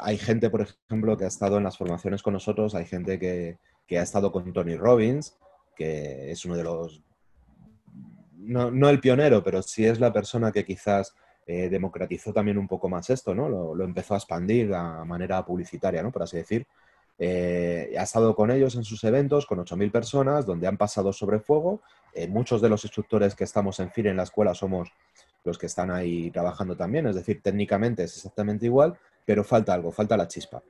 hay 0.00 0.18
gente, 0.18 0.50
por 0.50 0.62
ejemplo, 0.62 1.16
que 1.16 1.24
ha 1.24 1.28
estado 1.28 1.58
en 1.58 1.64
las 1.64 1.76
formaciones 1.76 2.22
con 2.22 2.32
nosotros, 2.32 2.74
hay 2.74 2.86
gente 2.86 3.18
que, 3.18 3.58
ha 3.98 4.02
estado 4.02 4.30
con 4.30 4.52
Tony 4.52 4.76
Robbins, 4.76 5.36
que 5.74 6.30
es 6.30 6.44
uno 6.44 6.56
de 6.56 6.64
los, 6.64 7.02
no, 8.36 8.88
el 8.88 9.00
pionero, 9.00 9.42
pero 9.42 9.62
sí 9.62 9.84
es 9.84 9.98
la 9.98 10.12
persona 10.12 10.52
que 10.52 10.64
quizás 10.64 11.14
eh, 11.46 11.68
democratizó 11.68 12.32
también 12.32 12.58
un 12.58 12.68
poco 12.68 12.88
más 12.88 13.10
esto, 13.10 13.34
¿no? 13.34 13.48
Lo, 13.48 13.74
lo, 13.74 13.84
empezó 13.84 14.14
a 14.14 14.18
expandir 14.18 14.72
a 14.74 15.04
manera 15.04 15.44
publicitaria, 15.44 16.02
¿no? 16.02 16.12
Por 16.12 16.22
así 16.22 16.36
decir. 16.36 16.66
Eh, 17.18 17.94
ha 17.98 18.02
estado 18.02 18.34
con 18.36 18.50
ellos 18.50 18.76
en 18.76 18.84
sus 18.84 19.02
eventos, 19.04 19.46
con 19.46 19.58
8.000 19.58 19.90
personas, 19.90 20.46
donde 20.46 20.66
han 20.66 20.76
pasado 20.76 21.12
sobre 21.12 21.40
fuego. 21.40 21.82
Eh, 22.14 22.28
muchos 22.28 22.62
de 22.62 22.68
los 22.68 22.84
instructores 22.84 23.34
que 23.34 23.44
estamos 23.44 23.80
en 23.80 23.90
FIR 23.90 24.08
en 24.08 24.16
la 24.16 24.22
escuela 24.22 24.54
somos 24.54 24.92
los 25.44 25.58
que 25.58 25.66
están 25.66 25.90
ahí 25.90 26.30
trabajando 26.30 26.76
también, 26.76 27.06
es 27.06 27.14
decir, 27.14 27.40
técnicamente 27.42 28.04
es 28.04 28.16
exactamente 28.16 28.66
igual, 28.66 28.98
pero 29.24 29.44
falta 29.44 29.72
algo, 29.72 29.90
falta 29.90 30.16
la 30.16 30.28
chispa. 30.28 30.62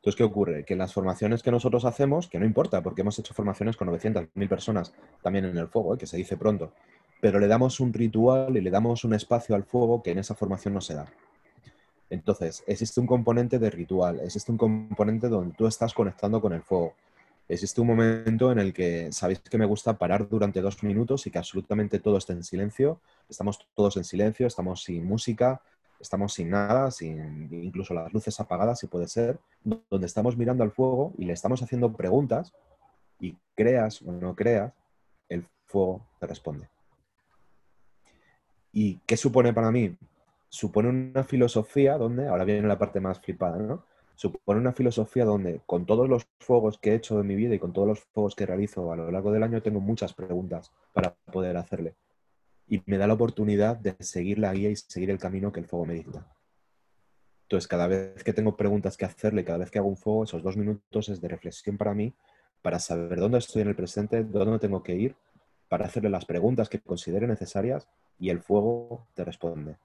Entonces, 0.00 0.16
¿qué 0.16 0.24
ocurre? 0.24 0.64
Que 0.64 0.72
en 0.72 0.78
las 0.78 0.94
formaciones 0.94 1.42
que 1.42 1.50
nosotros 1.50 1.84
hacemos, 1.84 2.28
que 2.28 2.38
no 2.38 2.46
importa, 2.46 2.82
porque 2.82 3.02
hemos 3.02 3.18
hecho 3.18 3.34
formaciones 3.34 3.76
con 3.76 3.88
900.000 3.88 4.48
personas 4.48 4.94
también 5.22 5.44
en 5.44 5.58
el 5.58 5.68
fuego, 5.68 5.94
¿eh? 5.94 5.98
que 5.98 6.06
se 6.06 6.16
dice 6.16 6.38
pronto, 6.38 6.72
pero 7.20 7.38
le 7.38 7.46
damos 7.46 7.80
un 7.80 7.92
ritual 7.92 8.56
y 8.56 8.62
le 8.62 8.70
damos 8.70 9.04
un 9.04 9.14
espacio 9.14 9.54
al 9.54 9.64
fuego 9.64 10.02
que 10.02 10.12
en 10.12 10.18
esa 10.18 10.34
formación 10.34 10.74
no 10.74 10.80
se 10.80 10.94
da. 10.94 11.06
Entonces, 12.10 12.64
existe 12.66 13.00
un 13.00 13.06
componente 13.06 13.58
de 13.58 13.70
ritual, 13.70 14.20
existe 14.20 14.50
un 14.50 14.58
componente 14.58 15.28
donde 15.28 15.54
tú 15.54 15.66
estás 15.66 15.94
conectando 15.94 16.40
con 16.40 16.52
el 16.52 16.62
fuego. 16.62 16.94
Existe 17.48 17.80
un 17.80 17.86
momento 17.86 18.52
en 18.52 18.58
el 18.58 18.72
que 18.72 19.10
sabéis 19.12 19.40
que 19.40 19.58
me 19.58 19.64
gusta 19.64 19.96
parar 19.96 20.28
durante 20.28 20.60
dos 20.60 20.82
minutos 20.82 21.26
y 21.26 21.30
que 21.30 21.38
absolutamente 21.38 21.98
todo 21.98 22.18
esté 22.18 22.32
en 22.32 22.44
silencio. 22.44 23.00
Estamos 23.28 23.58
todos 23.74 23.96
en 23.96 24.04
silencio, 24.04 24.46
estamos 24.46 24.82
sin 24.82 25.04
música, 25.04 25.60
estamos 26.00 26.32
sin 26.32 26.50
nada, 26.50 26.90
sin 26.90 27.52
incluso 27.52 27.94
las 27.94 28.12
luces 28.12 28.38
apagadas, 28.40 28.80
si 28.80 28.86
puede 28.86 29.08
ser, 29.08 29.38
donde 29.64 30.06
estamos 30.06 30.36
mirando 30.36 30.64
al 30.64 30.70
fuego 30.72 31.12
y 31.16 31.24
le 31.24 31.32
estamos 31.32 31.62
haciendo 31.62 31.92
preguntas 31.92 32.52
y 33.20 33.36
creas 33.54 34.02
o 34.02 34.12
no 34.12 34.34
creas, 34.34 34.72
el 35.28 35.46
fuego 35.66 36.06
te 36.18 36.26
responde. 36.26 36.68
¿Y 38.72 38.96
qué 39.06 39.16
supone 39.16 39.52
para 39.52 39.70
mí? 39.70 39.96
Supone 40.50 40.88
una 40.88 41.24
filosofía 41.24 41.96
donde, 41.96 42.28
ahora 42.28 42.44
viene 42.44 42.66
la 42.66 42.76
parte 42.76 43.00
más 43.00 43.20
flipada, 43.20 43.56
¿no? 43.56 43.84
Supone 44.16 44.60
una 44.60 44.72
filosofía 44.72 45.24
donde 45.24 45.62
con 45.64 45.86
todos 45.86 46.08
los 46.08 46.26
fuegos 46.40 46.76
que 46.76 46.90
he 46.90 46.94
hecho 46.96 47.20
en 47.20 47.26
mi 47.26 47.36
vida 47.36 47.54
y 47.54 47.58
con 47.58 47.72
todos 47.72 47.88
los 47.88 48.00
fuegos 48.00 48.34
que 48.34 48.44
realizo 48.44 48.92
a 48.92 48.96
lo 48.96 49.10
largo 49.10 49.32
del 49.32 49.44
año 49.44 49.62
tengo 49.62 49.80
muchas 49.80 50.12
preguntas 50.12 50.70
para 50.92 51.14
poder 51.32 51.56
hacerle. 51.56 51.94
Y 52.66 52.82
me 52.84 52.98
da 52.98 53.06
la 53.06 53.14
oportunidad 53.14 53.76
de 53.76 53.96
seguir 54.00 54.38
la 54.38 54.52
guía 54.52 54.68
y 54.68 54.76
seguir 54.76 55.10
el 55.10 55.18
camino 55.18 55.52
que 55.52 55.60
el 55.60 55.66
fuego 55.66 55.86
me 55.86 55.94
dicta. 55.94 56.26
Entonces, 57.44 57.66
cada 57.66 57.86
vez 57.86 58.22
que 58.22 58.32
tengo 58.32 58.56
preguntas 58.56 58.96
que 58.96 59.04
hacerle, 59.04 59.44
cada 59.44 59.58
vez 59.58 59.70
que 59.70 59.78
hago 59.78 59.88
un 59.88 59.96
fuego, 59.96 60.24
esos 60.24 60.42
dos 60.42 60.56
minutos 60.56 61.08
es 61.08 61.20
de 61.20 61.28
reflexión 61.28 61.78
para 61.78 61.94
mí, 61.94 62.12
para 62.60 62.78
saber 62.78 63.18
dónde 63.18 63.38
estoy 63.38 63.62
en 63.62 63.68
el 63.68 63.76
presente, 63.76 64.22
dónde 64.24 64.58
tengo 64.58 64.82
que 64.82 64.94
ir, 64.94 65.16
para 65.68 65.86
hacerle 65.86 66.10
las 66.10 66.26
preguntas 66.26 66.68
que 66.68 66.80
considere 66.80 67.26
necesarias 67.26 67.88
y 68.18 68.30
el 68.30 68.40
fuego 68.40 69.06
te 69.14 69.24
responde. 69.24 69.76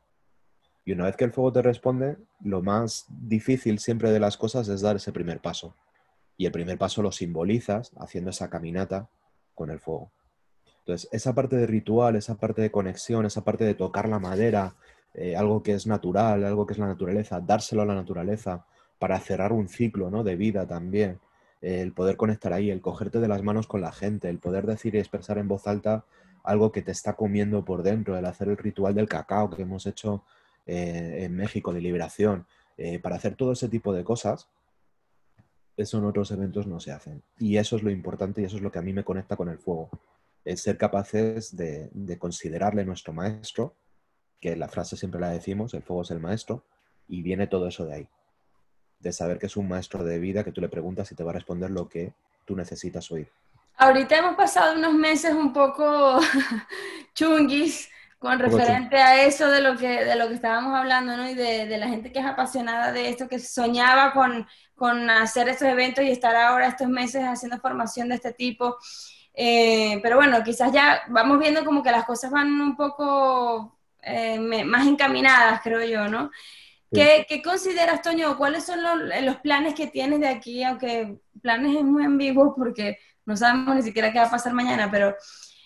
Y 0.86 0.92
una 0.92 1.06
vez 1.06 1.18
que 1.18 1.26
el 1.26 1.34
fuego 1.34 1.52
te 1.52 1.64
responde, 1.64 2.18
lo 2.42 2.62
más 2.62 3.08
difícil 3.10 3.80
siempre 3.80 4.12
de 4.12 4.20
las 4.20 4.38
cosas 4.38 4.68
es 4.70 4.82
dar 4.82 4.96
ese 4.98 5.12
primer 5.12 5.42
paso. 5.42 5.76
Y 6.38 6.46
el 6.46 6.52
primer 6.52 6.78
paso 6.78 7.02
lo 7.02 7.12
simbolizas 7.12 7.92
haciendo 7.98 8.30
esa 8.30 8.52
caminata 8.52 9.10
con 9.56 9.72
el 9.72 9.80
fuego. 9.80 10.12
Entonces, 10.80 11.10
esa 11.12 11.34
parte 11.34 11.56
de 11.56 11.66
ritual, 11.66 12.16
esa 12.16 12.36
parte 12.36 12.62
de 12.62 12.70
conexión, 12.70 13.26
esa 13.26 13.44
parte 13.44 13.64
de 13.64 13.74
tocar 13.74 14.08
la 14.08 14.20
madera, 14.20 14.76
eh, 15.16 15.36
algo 15.36 15.64
que 15.64 15.74
es 15.74 15.88
natural, 15.88 16.44
algo 16.44 16.68
que 16.68 16.74
es 16.74 16.80
la 16.80 16.86
naturaleza, 16.86 17.42
dárselo 17.42 17.82
a 17.82 17.86
la 17.86 17.96
naturaleza 17.96 18.66
para 19.00 19.20
cerrar 19.20 19.52
un 19.52 19.68
ciclo 19.68 20.12
¿no? 20.12 20.24
de 20.24 20.36
vida 20.36 20.68
también, 20.68 21.20
el 21.62 21.94
poder 21.94 22.18
conectar 22.18 22.54
ahí, 22.54 22.70
el 22.70 22.82
cogerte 22.82 23.20
de 23.20 23.28
las 23.28 23.42
manos 23.42 23.66
con 23.66 23.82
la 23.82 23.92
gente, 23.92 24.30
el 24.30 24.38
poder 24.38 24.68
decir 24.68 24.94
y 24.94 25.00
expresar 25.00 25.40
en 25.40 25.48
voz 25.48 25.66
alta 25.66 26.06
algo 26.44 26.72
que 26.72 26.84
te 26.84 26.92
está 26.92 27.14
comiendo 27.14 27.66
por 27.66 27.82
dentro, 27.82 28.16
el 28.16 28.26
hacer 28.26 28.50
el 28.50 28.58
ritual 28.58 28.94
del 28.94 29.10
cacao 29.10 29.50
que 29.50 29.64
hemos 29.64 29.88
hecho 29.88 30.24
eh, 30.66 31.26
en 31.26 31.36
México 31.36 31.74
de 31.74 31.82
liberación, 31.82 32.48
eh, 32.78 33.00
para 33.00 33.16
hacer 33.16 33.36
todo 33.36 33.54
ese 33.54 33.70
tipo 33.70 33.94
de 33.94 34.04
cosas, 34.04 34.50
eso 35.78 35.98
en 35.98 36.06
otros 36.06 36.32
eventos 36.32 36.68
no 36.68 36.80
se 36.80 36.92
hacen. 36.92 37.24
Y 37.38 37.58
eso 37.58 37.76
es 37.76 37.84
lo 37.84 37.92
importante 37.92 38.42
y 38.42 38.46
eso 38.46 38.58
es 38.58 38.64
lo 38.64 38.72
que 38.72 38.80
a 38.80 38.82
mí 38.82 38.94
me 38.94 39.04
conecta 39.04 39.36
con 39.36 39.50
el 39.50 39.60
fuego. 39.60 39.90
Es 40.44 40.62
ser 40.62 40.78
capaces 40.78 41.56
de, 41.56 42.18
considerarle 42.20 42.86
nuestro 42.86 43.14
maestro, 43.14 43.76
que 44.40 44.56
la 44.56 44.68
frase 44.68 44.96
siempre 44.96 45.20
la 45.20 45.30
decimos, 45.30 45.74
el 45.74 45.84
fuego 45.84 46.04
es 46.04 46.12
el 46.12 46.20
maestro, 46.20 46.64
y 47.08 47.22
viene 47.22 47.48
todo 47.48 47.68
eso 47.68 47.86
de 47.86 47.94
ahí. 47.94 48.10
De 49.00 49.12
saber 49.12 49.38
que 49.38 49.48
es 49.48 49.58
un 49.58 49.68
maestro 49.68 50.04
de 50.04 50.20
vida 50.20 50.44
que 50.44 50.52
tú 50.52 50.62
le 50.62 50.70
preguntas 50.70 51.12
y 51.12 51.16
te 51.16 51.24
va 51.24 51.32
a 51.32 51.36
responder 51.36 51.72
lo 51.72 51.90
que 51.90 52.14
tú 52.46 52.56
necesitas 52.56 53.12
oír. 53.12 53.30
Ahorita 53.78 54.18
hemos 54.18 54.36
pasado 54.36 54.78
unos 54.78 54.94
meses 54.94 55.34
un 55.34 55.52
poco 55.52 56.20
chunguis 57.14 57.90
con 58.20 58.40
referente 58.40 58.98
a 58.98 59.24
eso 59.24 59.50
de 59.50 59.62
lo 59.62 59.78
que, 59.78 60.06
de 60.06 60.16
lo 60.16 60.28
que 60.28 60.36
estábamos 60.36 60.74
hablando, 60.74 61.16
¿no? 61.16 61.30
Y 61.30 61.36
de, 61.36 61.66
de, 61.68 61.78
la 61.78 61.88
gente 61.88 62.12
que 62.12 62.20
es 62.20 62.26
apasionada 62.26 62.92
de 62.92 63.10
esto, 63.10 63.28
que 63.28 63.40
soñaba 63.40 64.14
con, 64.14 64.48
con, 64.74 65.10
hacer 65.10 65.50
estos 65.50 65.68
eventos 65.68 66.04
y 66.04 66.10
estar 66.10 66.36
ahora 66.36 66.68
estos 66.68 66.88
meses 66.88 67.24
haciendo 67.24 67.60
formación 67.60 68.10
de 68.10 68.16
este 68.16 68.34
tipo. 68.34 68.78
Eh, 69.34 70.00
pero 70.02 70.16
bueno, 70.16 70.44
quizás 70.44 70.72
ya 70.72 71.02
vamos 71.10 71.40
viendo 71.40 71.66
como 71.66 71.84
que 71.84 71.92
las 71.92 72.06
cosas 72.06 72.32
van 72.32 72.50
un 72.62 72.76
poco 72.76 73.78
eh, 74.02 74.40
más 74.40 74.88
encaminadas, 74.88 75.62
creo 75.62 75.84
yo, 75.84 76.08
¿no? 76.08 76.32
¿Qué, 76.92 77.26
¿Qué, 77.28 77.42
consideras, 77.42 78.02
Toño? 78.02 78.38
¿Cuáles 78.38 78.66
son 78.66 78.82
los, 78.82 78.98
los, 79.24 79.36
planes 79.38 79.74
que 79.74 79.88
tienes 79.88 80.22
de 80.22 80.30
aquí? 80.30 80.64
Aunque 80.64 81.18
planes 81.42 81.76
es 81.76 81.84
muy 81.84 82.06
ambiguo 82.06 82.56
porque 82.56 82.98
no 83.26 83.36
sabemos 83.36 83.76
ni 83.76 83.82
siquiera 83.82 84.14
qué 84.14 84.20
va 84.20 84.28
a 84.28 84.32
pasar 84.32 84.54
mañana, 84.54 84.90
pero 84.90 85.14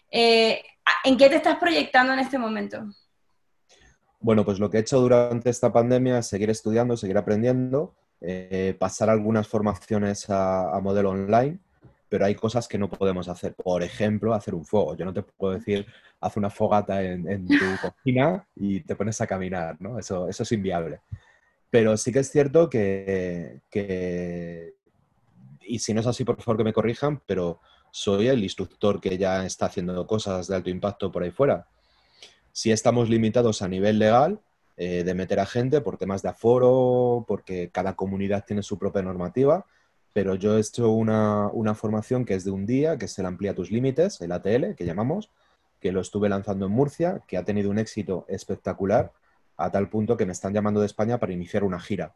eh, 0.10 0.64
¿en 1.04 1.18
qué 1.18 1.30
te 1.30 1.36
estás 1.36 1.58
proyectando 1.58 2.14
en 2.14 2.20
este 2.20 2.38
momento? 2.38 2.86
Bueno, 4.20 4.44
pues 4.44 4.60
lo 4.60 4.70
que 4.70 4.78
he 4.78 4.82
hecho 4.82 5.00
durante 5.00 5.50
esta 5.50 5.72
pandemia 5.72 6.20
es 6.20 6.28
seguir 6.28 6.50
estudiando, 6.50 6.98
seguir 6.98 7.18
aprendiendo, 7.18 7.96
eh, 8.22 8.76
pasar 8.78 9.10
algunas 9.10 9.48
formaciones 9.48 10.26
a, 10.30 10.78
modelo 10.82 11.12
online, 11.12 11.60
pero 12.10 12.26
hay 12.26 12.36
cosas 12.36 12.68
que 12.68 12.78
no 12.78 12.90
podemos 12.90 13.30
hacer. 13.30 13.54
Por 13.54 13.82
ejemplo, 13.82 14.34
hacer 14.34 14.56
un 14.56 14.66
fuego. 14.66 14.96
Yo 14.98 15.06
no 15.06 15.14
te 15.14 15.24
puedo 15.24 15.54
decir, 15.54 15.86
haz 16.20 16.36
una 16.36 16.50
fogata 16.50 17.02
en, 17.02 17.48
tu 17.48 17.54
cocina 17.82 18.46
y 18.56 18.82
te 18.82 18.96
pones 18.96 19.22
a 19.22 19.28
caminar, 19.28 19.78
¿no? 19.80 19.98
Eso, 19.98 20.28
eso 20.28 20.44
es 20.44 20.52
inviable. 20.52 21.00
Pero 21.70 21.96
sí 21.96 22.12
que 22.12 22.20
es 22.20 22.30
cierto 22.30 22.70
que, 22.70 23.62
que, 23.70 24.74
y 25.62 25.80
si 25.80 25.94
no 25.94 26.02
es 26.02 26.08
así, 26.08 26.26
por 26.26 26.42
favor 26.42 26.58
que 26.58 26.64
me 26.64 26.74
corrijan, 26.74 27.22
pero 27.26 27.62
soy 27.92 28.28
el 28.28 28.44
instructor 28.44 29.00
que 29.00 29.18
ya 29.18 29.46
está 29.46 29.68
haciendo 29.68 30.06
cosas 30.08 30.48
de 30.48 30.56
alto 30.56 30.70
impacto 30.70 31.12
por 31.12 31.24
ahí 31.24 31.32
fuera. 31.32 31.68
Si 32.52 32.72
estamos 32.72 33.10
limitados 33.10 33.62
a 33.62 33.68
nivel 33.68 34.00
legal 34.00 34.40
eh, 34.78 35.04
de 35.04 35.14
meter 35.14 35.40
a 35.40 35.46
gente 35.46 35.82
por 35.82 35.98
temas 35.98 36.22
de 36.22 36.30
aforo, 36.30 37.26
porque 37.28 37.70
cada 37.72 37.96
comunidad 37.96 38.46
tiene 38.46 38.64
su 38.64 38.78
propia 38.78 39.02
normativa, 39.02 39.66
pero 40.14 40.36
yo 40.36 40.58
he 40.58 40.62
hecho 40.62 40.90
una, 40.90 41.48
una 41.48 41.76
formación 41.76 42.26
que 42.26 42.34
es 42.34 42.44
de 42.44 42.52
un 42.52 42.66
día, 42.66 42.98
que 42.98 43.06
es 43.06 43.20
el 43.20 43.26
Amplía 43.26 43.54
tus 43.54 43.72
Límites, 43.72 44.22
el 44.22 44.32
ATL, 44.32 44.76
que 44.76 44.86
llamamos, 44.86 45.30
que 45.80 45.92
lo 45.92 46.02
estuve 46.02 46.30
lanzando 46.30 46.66
en 46.66 46.72
Murcia, 46.72 47.22
que 47.28 47.38
ha 47.38 47.44
tenido 47.44 47.70
un 47.70 47.80
éxito 47.80 48.26
espectacular, 48.28 49.12
a 49.58 49.70
tal 49.72 49.90
punto 49.90 50.16
que 50.16 50.26
me 50.26 50.32
están 50.32 50.54
llamando 50.54 50.80
de 50.80 50.86
España 50.86 51.20
para 51.20 51.34
iniciar 51.34 51.64
una 51.64 51.80
gira. 51.80 52.14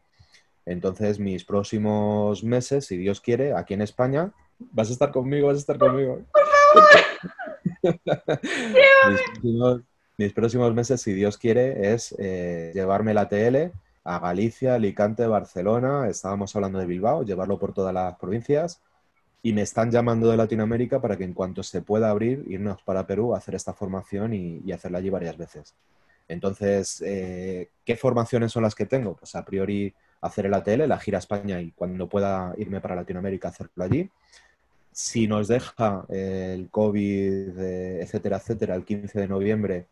Entonces, 0.66 1.20
mis 1.20 1.44
próximos 1.44 2.44
meses, 2.44 2.86
si 2.86 2.98
Dios 2.98 3.20
quiere, 3.20 3.54
aquí 3.54 3.74
en 3.74 3.82
España, 3.82 4.32
vas 4.72 4.90
a 4.90 4.94
estar 4.94 5.12
conmigo, 5.12 5.48
vas 5.48 5.58
a 5.58 5.60
estar 5.60 5.78
conmigo. 5.78 6.22
Por 6.32 6.44
favor. 6.84 7.14
mis, 10.18 10.34
próximos, 10.34 10.74
meses, 10.74 11.02
si 11.02 11.14
Dios 11.14 11.38
quiere, 11.38 11.94
es 11.94 12.16
eh, 12.18 12.72
llevarme 12.74 13.14
la 13.14 13.28
TL 13.28 13.72
a 14.06 14.20
Galicia, 14.20 14.76
Alicante, 14.76 15.28
Barcelona, 15.28 16.08
estábamos 16.10 16.56
hablando 16.56 16.80
de 16.80 16.86
Bilbao, 16.86 17.24
llevarlo 17.24 17.58
por 17.58 17.74
todas 17.74 17.94
las 17.94 18.16
provincias 18.18 18.82
y 19.42 19.54
me 19.54 19.62
están 19.62 19.92
llamando 19.92 20.30
de 20.30 20.38
Latinoamérica 20.38 21.02
para 21.02 21.18
que 21.18 21.24
en 21.24 21.34
cuanto 21.34 21.64
se 21.64 21.82
pueda 21.82 22.10
abrir, 22.10 22.46
irnos 22.48 22.82
para 22.84 23.06
Perú 23.06 23.34
a 23.34 23.38
hacer 23.38 23.56
esta 23.56 23.74
formación 23.74 24.34
y, 24.34 24.72
hacerla 24.72 25.00
allí 25.00 25.10
varias 25.10 25.38
veces. 25.38 25.74
Entonces, 26.30 27.02
eh, 27.06 27.70
¿qué 27.86 27.98
formaciones 27.98 28.52
son 28.54 28.64
las 28.64 28.76
que 28.76 28.86
tengo? 28.86 29.16
Pues 29.16 29.36
a 29.36 29.44
priori 29.44 29.94
hacer 30.24 30.46
el 30.46 30.54
ATL, 30.54 30.88
la 30.88 31.00
gira 31.00 31.18
a 31.18 31.20
España 31.20 31.62
y 31.62 31.72
cuando 31.72 32.08
pueda 32.08 32.54
irme 32.58 32.80
para 32.82 32.96
Latinoamérica 32.96 33.50
hacerlo 33.50 33.84
allí. 33.84 34.10
Si 34.92 35.28
nos 35.28 35.48
deja 35.48 36.06
el 36.10 36.70
COVID, 36.70 37.60
eh, 37.60 38.02
etcétera, 38.02 38.38
etcétera, 38.38 38.76
el 38.76 38.86
15 38.86 39.20
de 39.20 39.28
noviembre 39.28 39.88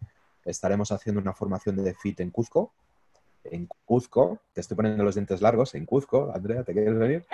estaremos 0.45 0.91
haciendo 0.91 1.21
una 1.21 1.33
formación 1.33 1.75
de 1.75 1.93
FIT 1.93 2.21
en 2.21 2.29
Cuzco. 2.29 2.71
En 3.43 3.67
Cuzco, 3.85 4.39
te 4.53 4.61
estoy 4.61 4.77
poniendo 4.77 5.03
los 5.03 5.15
dientes 5.15 5.41
largos, 5.41 5.75
en 5.75 5.85
Cuzco, 5.85 6.31
Andrea, 6.33 6.63
¿te 6.63 6.73
quieres 6.73 6.97
venir? 6.97 7.25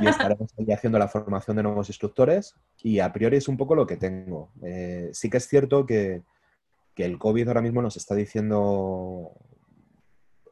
Y 0.00 0.06
estaremos 0.06 0.50
ahí 0.58 0.72
haciendo 0.72 0.98
la 0.98 1.08
formación 1.08 1.56
de 1.56 1.62
nuevos 1.62 1.88
instructores 1.88 2.54
y 2.82 3.00
a 3.00 3.12
priori 3.12 3.36
es 3.36 3.48
un 3.48 3.56
poco 3.56 3.74
lo 3.74 3.86
que 3.86 3.96
tengo. 3.96 4.50
Eh, 4.62 5.10
sí 5.12 5.28
que 5.28 5.36
es 5.36 5.46
cierto 5.46 5.84
que, 5.84 6.22
que 6.94 7.04
el 7.04 7.18
COVID 7.18 7.48
ahora 7.48 7.62
mismo 7.62 7.82
nos 7.82 7.96
está 7.96 8.14
diciendo 8.14 9.32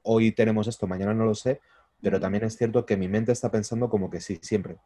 hoy 0.06 0.32
tenemos 0.32 0.66
esto, 0.66 0.86
mañana 0.86 1.12
no 1.12 1.24
lo 1.24 1.34
sé, 1.34 1.60
pero 2.00 2.20
también 2.20 2.44
es 2.44 2.56
cierto 2.56 2.86
que 2.86 2.96
mi 2.96 3.08
mente 3.08 3.32
está 3.32 3.50
pensando 3.50 3.88
como 3.88 4.10
que 4.10 4.20
sí, 4.20 4.38
siempre. 4.42 4.78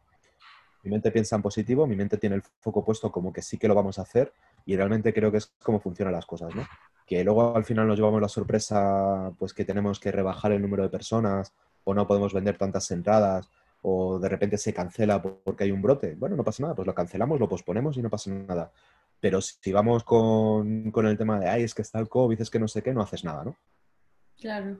Mi 0.83 0.89
mente 0.89 1.11
piensa 1.11 1.35
en 1.35 1.41
positivo, 1.41 1.85
mi 1.85 1.95
mente 1.95 2.17
tiene 2.17 2.35
el 2.35 2.41
foco 2.59 2.83
puesto 2.83 3.11
como 3.11 3.31
que 3.31 3.41
sí 3.41 3.57
que 3.57 3.67
lo 3.67 3.75
vamos 3.75 3.99
a 3.99 4.01
hacer 4.01 4.33
y 4.65 4.75
realmente 4.75 5.13
creo 5.13 5.31
que 5.31 5.37
es 5.37 5.53
como 5.61 5.79
funcionan 5.79 6.13
las 6.13 6.25
cosas, 6.25 6.55
¿no? 6.55 6.65
Que 7.05 7.23
luego 7.23 7.55
al 7.55 7.65
final 7.65 7.87
nos 7.87 7.97
llevamos 7.97 8.21
la 8.21 8.27
sorpresa 8.27 9.31
pues 9.37 9.53
que 9.53 9.65
tenemos 9.65 9.99
que 9.99 10.11
rebajar 10.11 10.51
el 10.51 10.61
número 10.61 10.83
de 10.83 10.89
personas 10.89 11.53
o 11.83 11.93
no 11.93 12.07
podemos 12.07 12.33
vender 12.33 12.57
tantas 12.57 12.89
entradas 12.91 13.49
o 13.83 14.19
de 14.19 14.29
repente 14.29 14.57
se 14.57 14.73
cancela 14.73 15.21
porque 15.21 15.65
hay 15.65 15.71
un 15.71 15.81
brote. 15.81 16.15
Bueno, 16.15 16.35
no 16.35 16.43
pasa 16.43 16.63
nada, 16.63 16.75
pues 16.75 16.87
lo 16.87 16.95
cancelamos, 16.95 17.39
lo 17.39 17.49
posponemos 17.49 17.97
y 17.97 18.01
no 18.01 18.09
pasa 18.09 18.31
nada. 18.31 18.71
Pero 19.19 19.39
si 19.41 19.71
vamos 19.71 20.03
con, 20.03 20.91
con 20.91 21.05
el 21.05 21.17
tema 21.17 21.39
de, 21.39 21.47
ay, 21.47 21.63
es 21.63 21.75
que 21.75 21.83
está 21.83 21.99
el 21.99 22.09
COVID, 22.09 22.41
es 22.41 22.49
que 22.49 22.59
no 22.59 22.67
sé 22.67 22.81
qué, 22.81 22.93
no 22.93 23.01
haces 23.01 23.23
nada, 23.23 23.43
¿no? 23.43 23.55
Claro. 24.39 24.79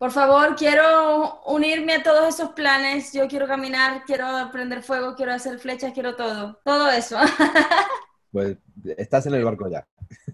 Por 0.00 0.12
favor, 0.12 0.56
quiero 0.56 1.42
unirme 1.44 1.96
a 1.96 2.02
todos 2.02 2.34
esos 2.34 2.52
planes. 2.52 3.12
Yo 3.12 3.28
quiero 3.28 3.46
caminar, 3.46 4.02
quiero 4.06 4.26
prender 4.50 4.82
fuego, 4.82 5.14
quiero 5.14 5.34
hacer 5.34 5.58
flechas, 5.58 5.92
quiero 5.92 6.16
todo. 6.16 6.58
Todo 6.64 6.90
eso. 6.90 7.18
Pues 8.32 8.56
estás 8.96 9.26
en 9.26 9.34
el 9.34 9.44
barco 9.44 9.68
ya. 9.68 9.84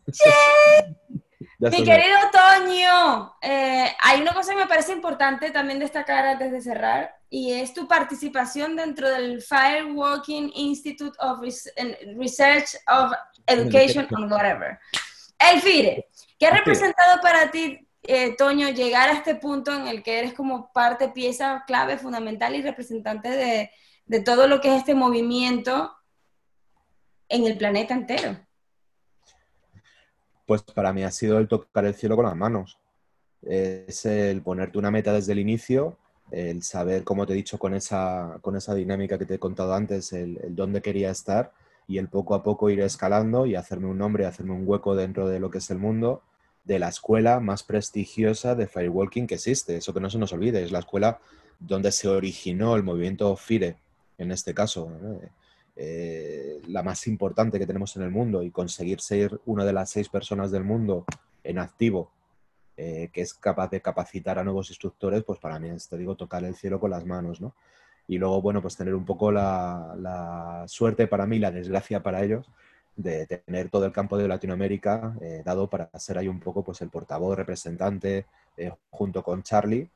Mi 1.59 1.83
querido 1.83 2.19
Toño, 2.31 3.35
eh, 3.41 3.89
hay 4.03 4.21
una 4.21 4.35
cosa 4.35 4.53
que 4.53 4.59
me 4.59 4.67
parece 4.67 4.93
importante 4.93 5.51
también 5.51 5.79
destacar 5.79 6.27
antes 6.27 6.53
de 6.53 6.61
cerrar 6.61 7.17
y 7.31 7.55
es 7.55 7.73
tu 7.73 7.89
participación 7.89 8.77
dentro 8.77 9.09
del 9.09 9.41
Firewalking 9.41 10.53
Institute 10.55 11.17
of 11.19 11.41
Research 11.41 12.77
of 12.87 13.13
Education 13.47 14.07
and 14.11 14.31
whatever. 14.31 14.79
El 15.39 15.63
FIRE, 15.63 16.07
¿qué 16.39 16.47
ha 16.47 16.51
representado 16.51 17.21
para 17.23 17.51
ti 17.51 17.86
eh, 18.07 18.37
Toño, 18.37 18.69
llegar 18.71 19.09
a 19.09 19.13
este 19.13 19.35
punto 19.35 19.73
en 19.75 19.87
el 19.87 20.03
que 20.03 20.19
eres 20.19 20.35
como 20.35 20.73
parte, 20.73 21.09
pieza 21.09 21.65
clave, 21.67 21.99
fundamental 21.99 22.55
y 22.55 22.63
representante 22.63 23.29
de, 23.29 24.21
todo 24.21 24.47
lo 24.47 24.61
que 24.61 24.69
es 24.69 24.79
este 24.79 24.95
movimiento 24.95 25.93
en 27.29 27.47
el 27.47 27.59
planeta 27.59 27.95
entero? 27.95 28.39
Pues 30.47 30.63
para 30.63 30.93
mí 30.93 31.03
ha 31.03 31.11
sido 31.11 31.39
el 31.39 31.49
tocar 31.49 31.85
el 31.85 31.95
cielo 31.95 32.17
con 32.17 32.27
las 32.27 32.37
manos. 32.37 32.79
Es 33.43 34.07
el 34.07 34.43
ponerte 34.43 34.79
una 34.79 34.91
meta 34.91 35.13
desde 35.13 35.33
el 35.33 35.41
inicio, 35.41 35.99
el 36.31 36.63
saber, 36.63 37.05
como 37.05 37.27
te 37.27 37.33
he 37.33 37.37
dicho, 37.37 37.59
con 37.59 37.75
esa, 37.75 38.39
con 38.41 38.57
esa 38.57 38.75
dinámica 38.75 39.19
que 39.19 39.27
te 39.27 39.35
he 39.35 39.39
contado 39.39 39.75
antes, 39.75 40.13
el, 40.13 40.39
el 40.43 40.55
dónde 40.55 40.83
quería 40.83 41.11
estar 41.11 41.53
y 41.89 41.99
el 41.99 42.09
poco 42.09 42.35
a 42.35 42.43
poco 42.43 42.71
ir 42.71 42.81
escalando 42.81 43.47
y 43.47 43.55
hacerme 43.55 43.87
un 43.87 43.99
nombre, 43.99 44.27
hacerme 44.27 44.53
un 44.53 44.63
hueco 44.67 44.95
dentro 44.95 45.29
de 45.29 45.41
lo 45.41 45.51
que 45.51 45.59
es 45.59 45.71
el 45.71 45.79
mundo 45.79 46.23
de 46.67 46.79
la 46.79 46.89
escuela 46.89 47.41
más 47.41 47.63
prestigiosa 47.63 48.55
de 48.55 48.67
firewalking 48.67 49.27
que 49.27 49.37
existe. 49.37 49.77
Eso 49.77 49.95
que 49.95 50.01
no 50.01 50.11
se 50.11 50.19
nos 50.19 50.33
olvide, 50.33 50.63
es 50.63 50.73
la 50.73 50.81
escuela 50.81 51.21
donde 51.59 51.93
se 51.93 52.09
originó 52.09 52.77
el 52.77 52.83
movimiento 52.83 53.35
FIRE, 53.37 53.77
en 54.19 54.33
este 54.33 54.53
caso, 54.53 54.91
eh, 55.77 56.61
la 56.69 56.83
más 56.83 57.07
importante 57.07 57.59
que 57.59 57.67
tenemos 57.67 57.97
en 57.97 58.03
el 58.03 58.11
mundo 58.11 58.43
y 58.43 58.51
conseguir 58.51 59.01
ser 59.01 59.41
una 59.47 59.65
de 59.65 59.73
las 59.73 59.91
seis 59.91 60.09
personas 60.09 60.51
del 60.51 60.65
mundo 60.65 61.05
en 61.45 61.59
activo 61.59 62.11
eh, 62.79 63.09
que 63.11 63.23
es 63.23 63.33
capaz 63.33 63.71
de 63.71 63.81
capacitar 63.81 64.39
a 64.39 64.45
nuevos 64.45 64.69
instructores, 64.69 65.25
pues 65.25 65.39
para 65.39 65.59
mí 65.59 65.71
es, 65.71 65.89
te 65.89 65.97
digo, 65.97 66.15
tocar 66.15 66.45
el 66.45 66.55
cielo 66.55 66.79
con 66.79 66.91
las 66.91 67.07
manos, 67.07 67.41
¿no? 67.41 67.55
Y 68.07 68.19
luego, 68.19 68.43
bueno, 68.43 68.61
pues 68.61 68.77
tener 68.77 68.95
un 68.95 69.07
poco 69.07 69.33
la, 69.33 69.95
la 69.99 70.65
suerte 70.69 71.07
para 71.07 71.27
mí, 71.27 71.39
la 71.39 71.51
desgracia 71.51 72.03
para 72.03 72.23
ellos, 72.23 72.51
de 72.97 73.27
tener 73.27 73.69
todo 73.69 73.85
el 73.85 73.93
campo 73.93 74.17
de 74.17 74.27
Latinoamérica 74.27 75.15
eh, 75.21 75.43
dado 75.45 75.69
para 75.69 75.91
ser 75.99 76.19
ahí 76.19 76.29
un 76.29 76.41
poco 76.41 76.65
pues, 76.65 76.81
el 76.81 76.89
portavoz, 76.89 77.37
representante, 77.37 78.27
eh, 78.57 78.73
junto 78.91 79.23
con 79.23 79.43
Charlie, 79.43 79.89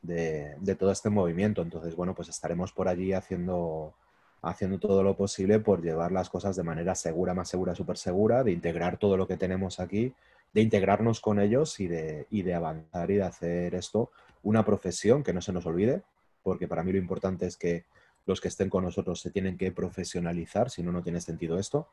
de, 0.00 0.76
todo 0.78 0.90
este 0.90 1.10
movimiento. 1.10 1.62
Entonces, 1.62 1.94
bueno, 1.94 2.14
pues 2.14 2.28
estaremos 2.28 2.72
por 2.72 2.88
allí 2.88 3.12
haciendo, 3.12 3.94
haciendo 4.42 4.78
todo 4.78 5.02
lo 5.02 5.16
posible 5.16 5.58
por 5.58 5.82
llevar 5.82 6.12
las 6.12 6.30
cosas 6.30 6.56
de 6.56 6.62
manera 6.62 6.94
segura, 6.94 7.34
más 7.34 7.48
segura, 7.48 7.74
súper 7.74 7.98
segura, 7.98 8.42
de 8.42 8.52
integrar 8.52 8.98
todo 8.98 9.16
lo 9.16 9.26
que 9.26 9.36
tenemos 9.36 9.78
aquí, 9.78 10.14
de 10.54 10.62
integrarnos 10.62 11.20
con 11.20 11.38
ellos 11.38 11.78
y 11.80 11.88
de, 11.88 12.26
y 12.30 12.42
de 12.42 12.54
avanzar 12.54 13.10
y 13.10 13.16
de 13.16 13.24
hacer 13.24 13.74
esto 13.74 14.10
una 14.42 14.64
profesión 14.64 15.22
que 15.22 15.32
no 15.32 15.42
se 15.42 15.52
nos 15.52 15.66
olvide, 15.66 16.02
porque 16.42 16.68
para 16.68 16.84
mí 16.84 16.92
lo 16.92 16.98
importante 16.98 17.46
es 17.46 17.56
que 17.56 17.84
los 18.26 18.40
que 18.40 18.48
estén 18.48 18.70
con 18.70 18.84
nosotros 18.84 19.20
se 19.20 19.30
tienen 19.30 19.58
que 19.58 19.72
profesionalizar, 19.72 20.70
si 20.70 20.82
no, 20.82 20.92
no 20.92 21.02
tiene 21.02 21.20
sentido 21.20 21.58
esto, 21.58 21.88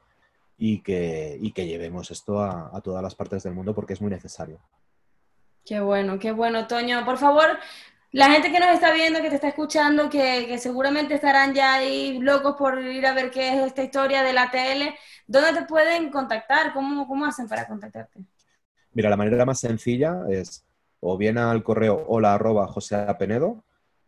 y 0.57 0.81
que, 0.81 1.37
y 1.41 1.51
que 1.51 1.67
llevemos 1.67 2.11
esto 2.11 2.39
a, 2.39 2.69
a 2.73 2.81
todas 2.81 3.01
las 3.03 3.15
partes 3.15 3.43
del 3.43 3.53
mundo 3.53 3.73
porque 3.73 3.93
es 3.93 4.01
muy 4.01 4.11
necesario. 4.11 4.59
Qué 5.65 5.79
bueno, 5.79 6.19
qué 6.19 6.31
bueno, 6.31 6.67
Toño. 6.67 7.05
Por 7.05 7.17
favor, 7.17 7.57
la 8.13 8.29
gente 8.29 8.51
que 8.51 8.59
nos 8.59 8.69
está 8.69 8.93
viendo, 8.93 9.21
que 9.21 9.29
te 9.29 9.35
está 9.35 9.47
escuchando, 9.47 10.09
que, 10.09 10.45
que, 10.47 10.59
seguramente 10.59 11.15
estarán 11.15 11.53
ya 11.53 11.73
ahí 11.73 12.19
locos 12.19 12.55
por 12.55 12.79
ir 12.79 13.07
a 13.07 13.13
ver 13.13 13.31
qué 13.31 13.49
es 13.49 13.65
esta 13.65 13.81
historia 13.81 14.21
de 14.21 14.33
la 14.33 14.51
TL, 14.51 14.93
¿dónde 15.25 15.59
te 15.59 15.65
pueden 15.65 16.11
contactar? 16.11 16.73
¿Cómo, 16.73 17.07
cómo 17.07 17.25
hacen 17.25 17.47
para 17.47 17.67
contactarte? 17.67 18.19
Mira, 18.91 19.09
la 19.09 19.17
manera 19.17 19.45
más 19.45 19.59
sencilla 19.59 20.21
es 20.29 20.63
o 20.99 21.17
bien 21.17 21.37
al 21.37 21.63
correo 21.63 22.05
hola 22.07 22.35
arroba 22.35 22.69
Penedo, 23.17 23.63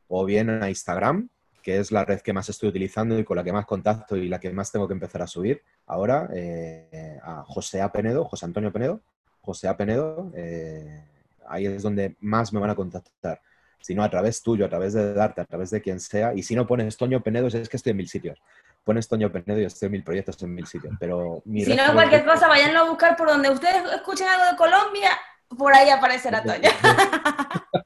o 0.07 0.23
bien 0.23 0.49
a 0.61 0.69
Instagram, 0.69 1.29
que 1.66 1.80
es 1.80 1.91
la 1.91 2.05
red 2.05 2.22
que 2.22 2.32
más 2.32 2.47
estoy 2.47 2.70
utilizando 2.70 3.18
y 3.18 3.24
con 3.24 3.36
la 3.36 3.43
que 3.43 3.51
más 3.51 3.66
contacto 3.66 4.16
y 4.16 4.28
la 4.28 4.39
que 4.39 4.51
más 4.51 4.72
tengo 4.72 4.88
que 4.88 4.93
empezar 4.93 5.24
a 5.24 5.28
subir 5.28 5.63
ahora, 5.88 6.30
eh, 6.32 7.20
a 7.24 7.43
José 7.43 7.82
A. 7.82 7.91
Penedo, 7.91 8.24
José 8.24 8.45
Antonio 8.45 8.72
Penedo, 8.72 9.01
José 9.41 9.68
A. 9.68 9.76
Penedo, 9.76 10.32
eh, 10.36 11.03
ahí 11.47 11.66
es 11.66 11.82
donde 11.82 12.18
más 12.20 12.53
me 12.53 12.59
van 12.59 12.70
a 12.70 12.76
contactar. 12.76 13.41
Si 13.82 13.95
no, 13.95 14.03
a 14.03 14.09
través 14.11 14.43
tuyo, 14.43 14.63
a 14.63 14.70
través 14.70 14.93
de 14.93 15.16
Darte, 15.16 15.41
a 15.41 15.45
través 15.45 15.72
de 15.72 15.82
quien 15.82 15.99
sea. 15.99 16.36
Y 16.36 16.43
si 16.43 16.55
no 16.55 16.68
pones 16.68 16.97
Toño 16.97 17.24
Penedo, 17.24 17.47
es 17.47 17.68
que 17.68 17.78
estoy 17.78 17.91
en 17.91 17.97
mil 17.97 18.09
sitios. 18.09 18.39
Pones 18.84 19.07
Toño 19.07 19.32
Penedo 19.32 19.59
y 19.59 19.66
estoy 19.66 19.88
en 19.88 19.93
mil 19.93 20.03
proyectos 20.03 20.39
en 20.43 20.53
mil 20.53 20.68
sitios. 20.68 20.93
Pero 20.99 21.41
si 21.51 21.76
no, 21.76 21.93
cualquier 21.93 22.26
cosa, 22.26 22.47
vayan 22.47 22.78
a 22.78 22.84
buscar 22.84 23.18
por 23.18 23.28
donde 23.28 23.49
ustedes 23.49 23.84
escuchen 23.91 24.28
algo 24.28 24.51
de 24.51 24.55
Colombia, 24.55 25.09
por 25.57 25.74
ahí 25.74 25.89
aparecerá 25.89 26.43
Toño. 26.43 26.70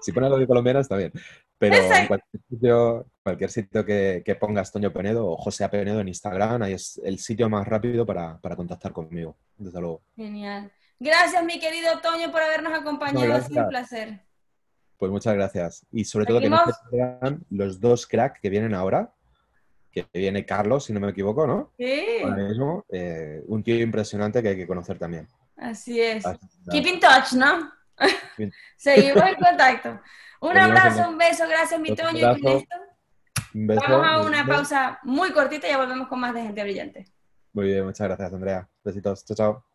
si 0.00 0.12
pones 0.12 0.26
algo 0.26 0.38
de 0.38 0.46
colombiana 0.46 0.80
está 0.80 0.96
bien. 0.96 1.12
Pero 1.58 1.76
en 1.76 2.06
cualquier 2.06 2.42
sitio, 2.48 3.06
cualquier 3.22 3.50
sitio 3.50 3.84
que, 3.84 4.22
que, 4.24 4.34
pongas 4.34 4.72
Toño 4.72 4.92
Penedo 4.92 5.26
o 5.26 5.36
José 5.36 5.68
Penedo 5.68 6.00
en 6.00 6.08
Instagram, 6.08 6.62
ahí 6.62 6.74
es 6.74 7.00
el 7.04 7.18
sitio 7.18 7.48
más 7.48 7.66
rápido 7.66 8.04
para, 8.04 8.38
para 8.38 8.56
contactar 8.56 8.92
conmigo, 8.92 9.36
desde 9.56 9.80
luego. 9.80 10.02
Genial. 10.16 10.70
Gracias, 10.98 11.44
mi 11.44 11.58
querido 11.58 12.00
Toño, 12.00 12.30
por 12.30 12.42
habernos 12.42 12.72
acompañado. 12.72 13.36
es 13.36 13.48
un 13.50 13.68
placer. 13.68 14.20
Pues 14.96 15.10
muchas 15.10 15.34
gracias. 15.34 15.86
Y 15.92 16.04
sobre 16.04 16.26
todo 16.26 16.40
que 16.40 16.48
no 16.48 16.64
se 16.64 16.96
vean 16.96 17.44
los 17.50 17.80
dos 17.80 18.06
cracks 18.06 18.40
que 18.40 18.50
vienen 18.50 18.74
ahora, 18.74 19.12
que 19.90 20.06
viene 20.12 20.44
Carlos, 20.44 20.84
si 20.84 20.92
no 20.92 21.00
me 21.00 21.10
equivoco, 21.10 21.46
¿no? 21.46 21.72
Sí. 21.78 22.02
Ahora 22.22 22.48
mismo, 22.48 22.84
eh, 22.90 23.42
un 23.46 23.62
tío 23.62 23.80
impresionante 23.80 24.42
que 24.42 24.48
hay 24.48 24.56
que 24.56 24.66
conocer 24.66 24.98
también. 24.98 25.28
Así 25.56 26.00
es. 26.00 26.24
Keep 26.70 26.86
in 26.86 27.00
touch, 27.00 27.32
¿no? 27.34 27.70
Seguimos 28.76 29.22
en 29.22 29.34
contacto. 29.36 30.00
Un 30.40 30.58
abrazo, 30.58 31.08
un 31.08 31.18
beso, 31.18 31.48
gracias, 31.48 31.80
mi 31.80 31.94
Toño. 31.94 32.34
Beso. 33.56 33.80
Vamos 33.88 34.06
a 34.06 34.20
una 34.22 34.46
pausa 34.46 34.98
muy 35.04 35.30
cortita 35.32 35.66
y 35.66 35.70
ya 35.70 35.78
volvemos 35.78 36.08
con 36.08 36.20
más 36.20 36.34
de 36.34 36.42
Gente 36.42 36.62
Brillante. 36.62 37.06
Muy 37.52 37.66
bien, 37.66 37.84
muchas 37.84 38.08
gracias, 38.08 38.32
Andrea. 38.32 38.68
Besitos, 38.84 39.24
chao, 39.24 39.36
chao. 39.36 39.73